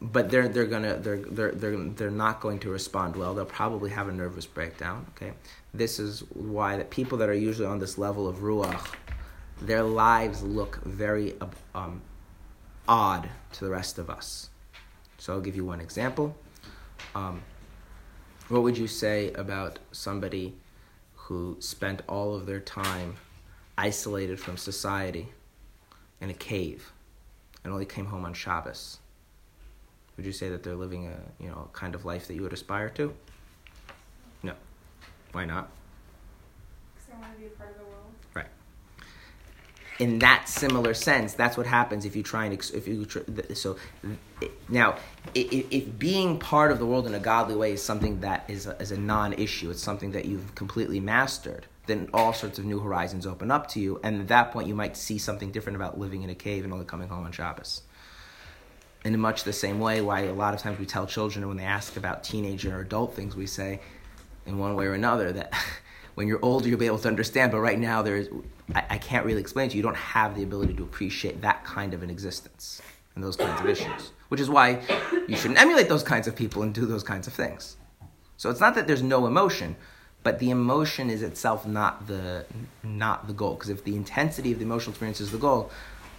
but 0.00 0.30
they're 0.30 0.48
they're 0.48 0.64
gonna 0.64 0.96
they're 0.96 1.18
they're 1.18 1.52
they're 1.52 1.76
they're 1.76 2.10
not 2.10 2.40
going 2.40 2.58
to 2.60 2.70
respond 2.70 3.16
well. 3.16 3.34
They'll 3.34 3.44
probably 3.44 3.90
have 3.90 4.08
a 4.08 4.12
nervous 4.12 4.46
breakdown. 4.46 5.04
Okay, 5.14 5.34
this 5.74 5.98
is 5.98 6.20
why 6.32 6.78
that 6.78 6.88
people 6.88 7.18
that 7.18 7.28
are 7.28 7.34
usually 7.34 7.68
on 7.68 7.80
this 7.80 7.98
level 7.98 8.28
of 8.28 8.36
ruach, 8.36 8.94
their 9.60 9.82
lives 9.82 10.42
look 10.42 10.82
very 10.84 11.34
um, 11.74 12.00
odd 12.88 13.28
to 13.52 13.64
the 13.66 13.70
rest 13.70 13.98
of 13.98 14.08
us. 14.08 14.48
So 15.18 15.34
I'll 15.34 15.42
give 15.42 15.54
you 15.54 15.66
one 15.66 15.82
example. 15.82 16.34
Um, 17.14 17.42
what 18.48 18.62
would 18.62 18.78
you 18.78 18.86
say 18.86 19.32
about 19.32 19.78
somebody 19.92 20.54
who 21.14 21.56
spent 21.60 22.02
all 22.08 22.34
of 22.34 22.46
their 22.46 22.60
time 22.60 23.16
isolated 23.78 24.38
from 24.40 24.56
society 24.56 25.28
in 26.20 26.30
a 26.30 26.34
cave 26.34 26.92
and 27.64 27.72
only 27.72 27.86
came 27.86 28.06
home 28.06 28.24
on 28.24 28.34
Shabbos? 28.34 28.98
Would 30.16 30.26
you 30.26 30.32
say 30.32 30.48
that 30.50 30.62
they're 30.62 30.74
living 30.74 31.06
a 31.06 31.42
you 31.42 31.48
know 31.48 31.68
kind 31.72 31.94
of 31.94 32.04
life 32.04 32.26
that 32.28 32.34
you 32.34 32.42
would 32.42 32.52
aspire 32.52 32.90
to? 32.90 33.14
No. 34.42 34.52
Why 35.32 35.44
not? 35.44 35.70
Because 36.94 37.14
I 37.14 37.20
want 37.20 37.34
to 37.34 37.40
be 37.40 37.46
a 37.46 37.50
part 37.50 37.70
of 37.70 37.78
the 37.78 37.84
world. 37.84 38.12
Right. 38.34 38.46
In 39.98 40.18
that 40.18 40.48
similar 40.48 40.92
sense, 40.94 41.34
that's 41.34 41.56
what 41.56 41.66
happens 41.66 42.04
if 42.04 42.14
you 42.16 42.22
try 42.22 42.44
and 42.44 42.52
ex- 42.52 42.70
if 42.70 42.86
you 42.86 43.06
tr- 43.06 43.20
th- 43.20 43.56
so 43.56 43.76
now 44.68 44.96
if, 45.34 45.98
being 45.98 46.38
part 46.38 46.72
of 46.72 46.78
the 46.78 46.86
world 46.86 47.06
in 47.06 47.14
a 47.14 47.18
godly 47.18 47.54
way 47.54 47.72
is 47.72 47.82
something 47.82 48.20
that 48.20 48.44
is 48.48 48.66
a, 48.66 48.76
is 48.80 48.90
a 48.90 48.98
non-issue, 48.98 49.70
it's 49.70 49.82
something 49.82 50.12
that 50.12 50.24
you've 50.24 50.54
completely 50.54 51.00
mastered. 51.00 51.66
Then 51.86 52.08
all 52.14 52.32
sorts 52.32 52.58
of 52.58 52.64
new 52.64 52.78
horizons 52.78 53.26
open 53.26 53.50
up 53.50 53.68
to 53.70 53.80
you, 53.80 54.00
and 54.02 54.20
at 54.20 54.28
that 54.28 54.52
point, 54.52 54.68
you 54.68 54.74
might 54.74 54.96
see 54.96 55.18
something 55.18 55.50
different 55.50 55.76
about 55.76 55.98
living 55.98 56.22
in 56.22 56.30
a 56.30 56.34
cave 56.34 56.64
and 56.64 56.72
only 56.72 56.84
coming 56.84 57.08
home 57.08 57.24
on 57.24 57.32
Shabbos. 57.32 57.82
In 59.04 59.18
much 59.18 59.44
the 59.44 59.52
same 59.52 59.80
way, 59.80 60.00
why 60.00 60.20
a 60.20 60.32
lot 60.32 60.54
of 60.54 60.60
times 60.60 60.78
we 60.78 60.86
tell 60.86 61.06
children 61.06 61.48
when 61.48 61.56
they 61.56 61.64
ask 61.64 61.96
about 61.96 62.22
teenager 62.22 62.76
or 62.76 62.80
adult 62.80 63.14
things, 63.14 63.34
we 63.34 63.46
say, 63.46 63.80
in 64.46 64.58
one 64.58 64.74
way 64.74 64.86
or 64.86 64.92
another, 64.92 65.32
that 65.32 65.54
when 66.14 66.28
you're 66.28 66.38
older 66.42 66.68
you'll 66.68 66.78
be 66.78 66.86
able 66.86 66.98
to 66.98 67.08
understand. 67.08 67.50
But 67.50 67.60
right 67.60 67.78
now, 67.78 68.02
there 68.02 68.16
is 68.16 68.28
I, 68.74 68.84
I 68.90 68.98
can't 68.98 69.24
really 69.24 69.40
explain 69.40 69.68
to 69.70 69.74
you. 69.74 69.78
You 69.78 69.82
don't 69.82 69.96
have 69.96 70.36
the 70.36 70.42
ability 70.42 70.74
to 70.74 70.82
appreciate 70.82 71.40
that 71.40 71.64
kind 71.64 71.94
of 71.94 72.02
an 72.02 72.10
existence 72.10 72.82
and 73.14 73.24
those 73.24 73.36
kinds 73.36 73.60
of 73.60 73.68
issues, 73.68 74.12
which 74.30 74.40
is 74.40 74.48
why 74.48 74.80
you 75.28 75.36
shouldn't 75.36 75.60
emulate 75.60 75.88
those 75.88 76.02
kinds 76.02 76.26
of 76.26 76.34
people 76.34 76.62
and 76.62 76.72
do 76.72 76.86
those 76.86 77.02
kinds 77.02 77.26
of 77.26 77.32
things. 77.32 77.76
So 78.36 78.48
it's 78.48 78.60
not 78.60 78.74
that 78.76 78.86
there's 78.86 79.02
no 79.02 79.26
emotion, 79.26 79.76
but 80.22 80.38
the 80.38 80.50
emotion 80.50 81.10
is 81.10 81.22
itself 81.22 81.66
not 81.66 82.06
the 82.06 82.46
not 82.82 83.26
the 83.26 83.32
goal. 83.32 83.54
Because 83.54 83.70
if 83.70 83.84
the 83.84 83.96
intensity 83.96 84.52
of 84.52 84.58
the 84.58 84.64
emotional 84.64 84.92
experience 84.92 85.20
is 85.20 85.30
the 85.32 85.38
goal, 85.38 85.70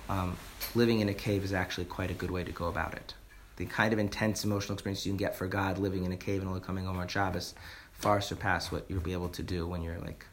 um, 0.09 0.37
living 0.75 0.99
in 0.99 1.09
a 1.09 1.13
cave 1.13 1.43
is 1.43 1.53
actually 1.53 1.85
quite 1.85 2.11
a 2.11 2.13
good 2.13 2.31
way 2.31 2.43
to 2.43 2.51
go 2.51 2.65
about 2.65 2.93
it. 2.93 3.13
The 3.55 3.65
kind 3.65 3.93
of 3.93 3.99
intense 3.99 4.43
emotional 4.43 4.73
experience 4.73 5.05
you 5.05 5.11
can 5.11 5.17
get 5.17 5.35
for 5.35 5.47
God 5.47 5.77
living 5.77 6.03
in 6.03 6.11
a 6.11 6.17
cave 6.17 6.41
and 6.41 6.49
only 6.49 6.61
coming 6.61 6.85
home 6.85 6.97
on 6.97 7.07
Shabbos 7.07 7.53
far 7.93 8.19
surpass 8.19 8.71
what 8.71 8.85
you'll 8.89 9.01
be 9.01 9.13
able 9.13 9.29
to 9.29 9.43
do 9.43 9.67
when 9.67 9.83
you're 9.83 9.99
like 9.99 10.25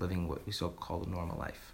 living 0.00 0.26
what 0.26 0.44
we 0.46 0.52
so 0.52 0.70
call 0.70 1.04
a 1.04 1.08
normal 1.08 1.38
life. 1.38 1.73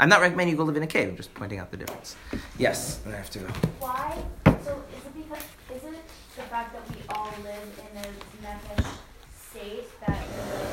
I'm 0.00 0.08
not 0.08 0.22
recommending 0.22 0.52
you 0.52 0.56
go 0.56 0.64
live 0.64 0.78
in 0.78 0.82
a 0.82 0.86
cave. 0.86 1.10
I'm 1.10 1.16
just 1.16 1.34
pointing 1.34 1.58
out 1.58 1.70
the 1.70 1.76
difference. 1.76 2.16
Yes, 2.58 3.00
I 3.06 3.10
have 3.10 3.28
to 3.30 3.40
go. 3.40 3.46
Why? 3.80 4.16
So 4.46 4.82
is 4.96 5.04
it 5.04 5.14
because 5.14 5.44
is 5.76 5.84
it 5.84 6.00
the 6.36 6.42
fact 6.44 6.72
that 6.72 6.88
we 6.88 7.02
all 7.10 7.30
live 7.44 7.80
in 7.92 7.98
a 7.98 8.06
nefesh 8.42 8.86
state 9.38 10.00
that 10.06 10.24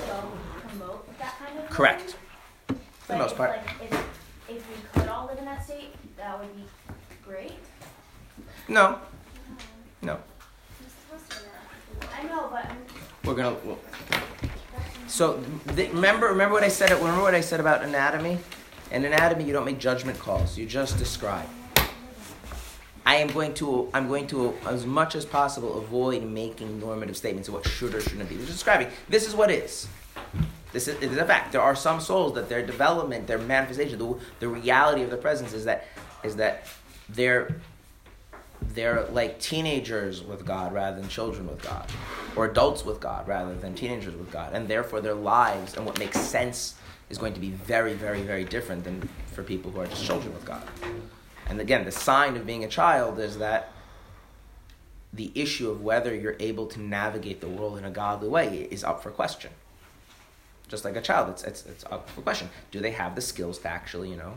will 0.08 0.32
promote 0.66 1.20
that 1.20 1.38
kind 1.40 1.60
of? 1.60 1.70
Correct. 1.70 2.16
living? 2.70 2.82
For 3.02 3.12
the 3.12 3.18
most 3.18 3.32
if, 3.32 3.38
part. 3.38 3.50
Like, 3.50 3.68
if 3.82 3.92
if 4.48 4.70
we 4.70 5.02
could 5.02 5.10
all 5.10 5.28
live 5.28 5.40
in 5.40 5.44
that 5.44 5.66
state, 5.66 5.94
that 6.16 6.40
would 6.40 6.56
be 6.56 6.64
great. 7.26 7.52
No, 8.70 8.98
mm-hmm. 8.98 10.06
no. 10.06 10.20
I 12.18 12.24
know, 12.24 12.48
but 12.50 12.66
I'm, 12.66 12.78
We're 13.26 13.36
gonna. 13.36 13.58
Well, 13.66 13.78
so 15.08 15.44
th- 15.76 15.92
remember, 15.92 16.28
remember 16.28 16.54
what 16.54 16.64
I 16.64 16.70
said. 16.70 16.92
Remember 16.92 17.22
what 17.22 17.36
I 17.36 17.42
said 17.42 17.60
about 17.60 17.84
anatomy. 17.84 18.40
In 18.92 19.04
anatomy, 19.04 19.44
you 19.44 19.54
don't 19.54 19.66
make 19.66 19.80
judgment 19.80 20.18
calls. 20.20 20.58
You 20.58 20.66
just 20.66 20.98
describe. 20.98 21.48
I 23.06 23.16
am 23.16 23.28
going 23.30 23.54
to, 23.56 23.90
I'm 23.94 24.08
going 24.08 24.28
to, 24.28 24.54
as 24.66 24.86
much 24.86 25.16
as 25.16 25.26
possible, 25.26 25.78
avoid 25.78 26.24
making 26.24 26.80
normative 26.80 27.16
statements 27.16 27.48
of 27.48 27.54
what 27.54 27.66
should 27.66 27.96
or 27.96 28.02
shouldn't 28.02 28.28
be. 28.30 28.36
Just 28.36 28.50
describing. 28.50 28.90
This 29.08 29.28
is 29.28 29.34
what 29.34 29.50
is. 29.50 29.88
This 30.74 30.88
is, 30.88 31.02
is 31.02 31.18
a 31.18 31.26
fact. 31.26 31.54
There 31.54 31.62
are 31.62 31.76
some 31.76 32.02
souls 32.02 32.34
that 32.36 32.50
their 32.50 32.66
development, 32.66 33.28
their 33.28 33.38
manifestation, 33.38 33.98
the, 33.98 34.16
the 34.40 34.50
reality 34.50 35.04
of 35.04 35.10
the 35.10 35.18
presence 35.18 35.54
is 35.54 35.66
that, 35.66 35.86
is 36.24 36.36
that 36.36 36.68
they're, 37.08 37.56
they're 38.62 39.06
like 39.06 39.40
teenagers 39.40 40.22
with 40.22 40.46
God 40.46 40.74
rather 40.74 41.00
than 41.00 41.10
children 41.10 41.48
with 41.48 41.62
God, 41.62 41.90
or 42.36 42.46
adults 42.46 42.84
with 42.84 43.00
God 43.00 43.28
rather 43.28 43.56
than 43.56 43.74
teenagers 43.74 44.16
with 44.16 44.32
God, 44.32 44.52
and 44.54 44.68
therefore 44.68 45.00
their 45.00 45.16
lives 45.16 45.76
and 45.76 45.86
what 45.86 45.98
makes 45.98 46.20
sense 46.20 46.76
is 47.10 47.18
going 47.18 47.34
to 47.34 47.40
be 47.40 47.52
very, 47.52 47.94
very, 47.94 48.22
very 48.22 48.44
different 48.44 48.84
than 48.84 49.08
for 49.32 49.44
people 49.44 49.72
who 49.72 49.80
are 49.80 49.88
just 49.88 50.04
children 50.04 50.34
with 50.34 50.46
God. 50.46 50.64
And 51.50 51.62
again, 51.62 51.86
the 51.86 51.92
sign 51.92 52.36
of 52.36 52.46
being 52.46 52.64
a 52.64 52.68
child 52.68 53.20
is 53.20 53.38
that 53.38 53.72
the 55.14 55.32
issue 55.34 55.70
of 55.70 55.82
whether 55.82 56.14
you're 56.14 56.36
able 56.40 56.68
to 56.68 56.82
navigate 56.82 57.40
the 57.40 57.48
world 57.48 57.78
in 57.78 57.86
a 57.86 57.90
godly 57.90 58.28
way 58.28 58.68
is 58.70 58.84
up 58.84 59.02
for 59.02 59.10
question. 59.10 59.52
Just 60.68 60.84
like 60.84 60.98
a 60.98 61.02
child, 61.02 61.30
it's, 61.30 61.44
it's, 61.44 61.66
it's 61.66 61.86
up 61.86 62.10
for 62.10 62.22
question. 62.22 62.50
Do 62.72 62.82
they 62.82 62.92
have 62.92 63.16
the 63.16 63.22
skills 63.22 63.58
to 63.60 63.70
actually, 63.70 64.10
you 64.10 64.18
know, 64.18 64.34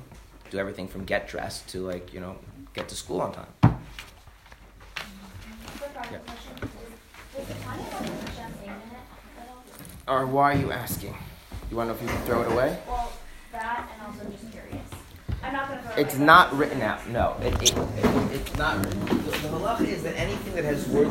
do 0.51 0.59
everything 0.59 0.87
from 0.87 1.05
get 1.05 1.27
dressed 1.27 1.69
to 1.71 1.81
like, 1.81 2.15
you 2.15 2.21
know, 2.21 2.37
get 2.73 2.89
to 2.89 2.95
school 2.95 3.21
on 3.21 3.33
time? 3.33 3.47
Yeah. 6.11 6.19
question 6.19 6.55
is, 6.63 7.47
does 7.47 7.63
Tanya 7.63 7.83
have 7.85 8.07
Hashem's 8.07 8.61
name 8.61 8.71
in 8.71 8.91
it 8.91 9.39
at 9.39 9.49
all? 10.09 10.17
Or 10.17 10.27
why 10.27 10.55
are 10.55 10.57
you 10.57 10.73
asking? 10.73 11.15
You 11.71 11.77
want 11.77 11.89
to 11.89 11.95
know 11.95 12.01
if 12.01 12.03
you 12.03 12.09
can 12.09 12.27
throw 12.27 12.43
it 12.43 12.51
away? 12.53 12.79
Well, 12.89 13.13
that 13.53 13.89
and 13.95 14.03
also 14.07 14.29
just 14.31 14.51
curious. 14.53 14.77
I'm 15.43 15.53
not 15.53 15.69
gonna 15.69 15.83
throw 15.83 15.93
it 15.93 15.99
It's 16.01 16.15
away, 16.17 16.19
but- 16.21 16.27
not 16.27 16.57
written 16.59 16.83
out. 16.83 17.09
No, 17.09 17.37
it, 17.41 17.55
it, 17.63 17.77
it, 17.79 18.33
it's 18.33 18.57
not 18.57 18.79
written. 18.85 19.01
The, 19.07 19.15
the 19.15 19.49
halacha 19.49 19.87
is 19.87 20.03
that 20.03 20.17
anything 20.19 20.55
that 20.57 20.65
has 20.65 20.87
words 20.89 21.09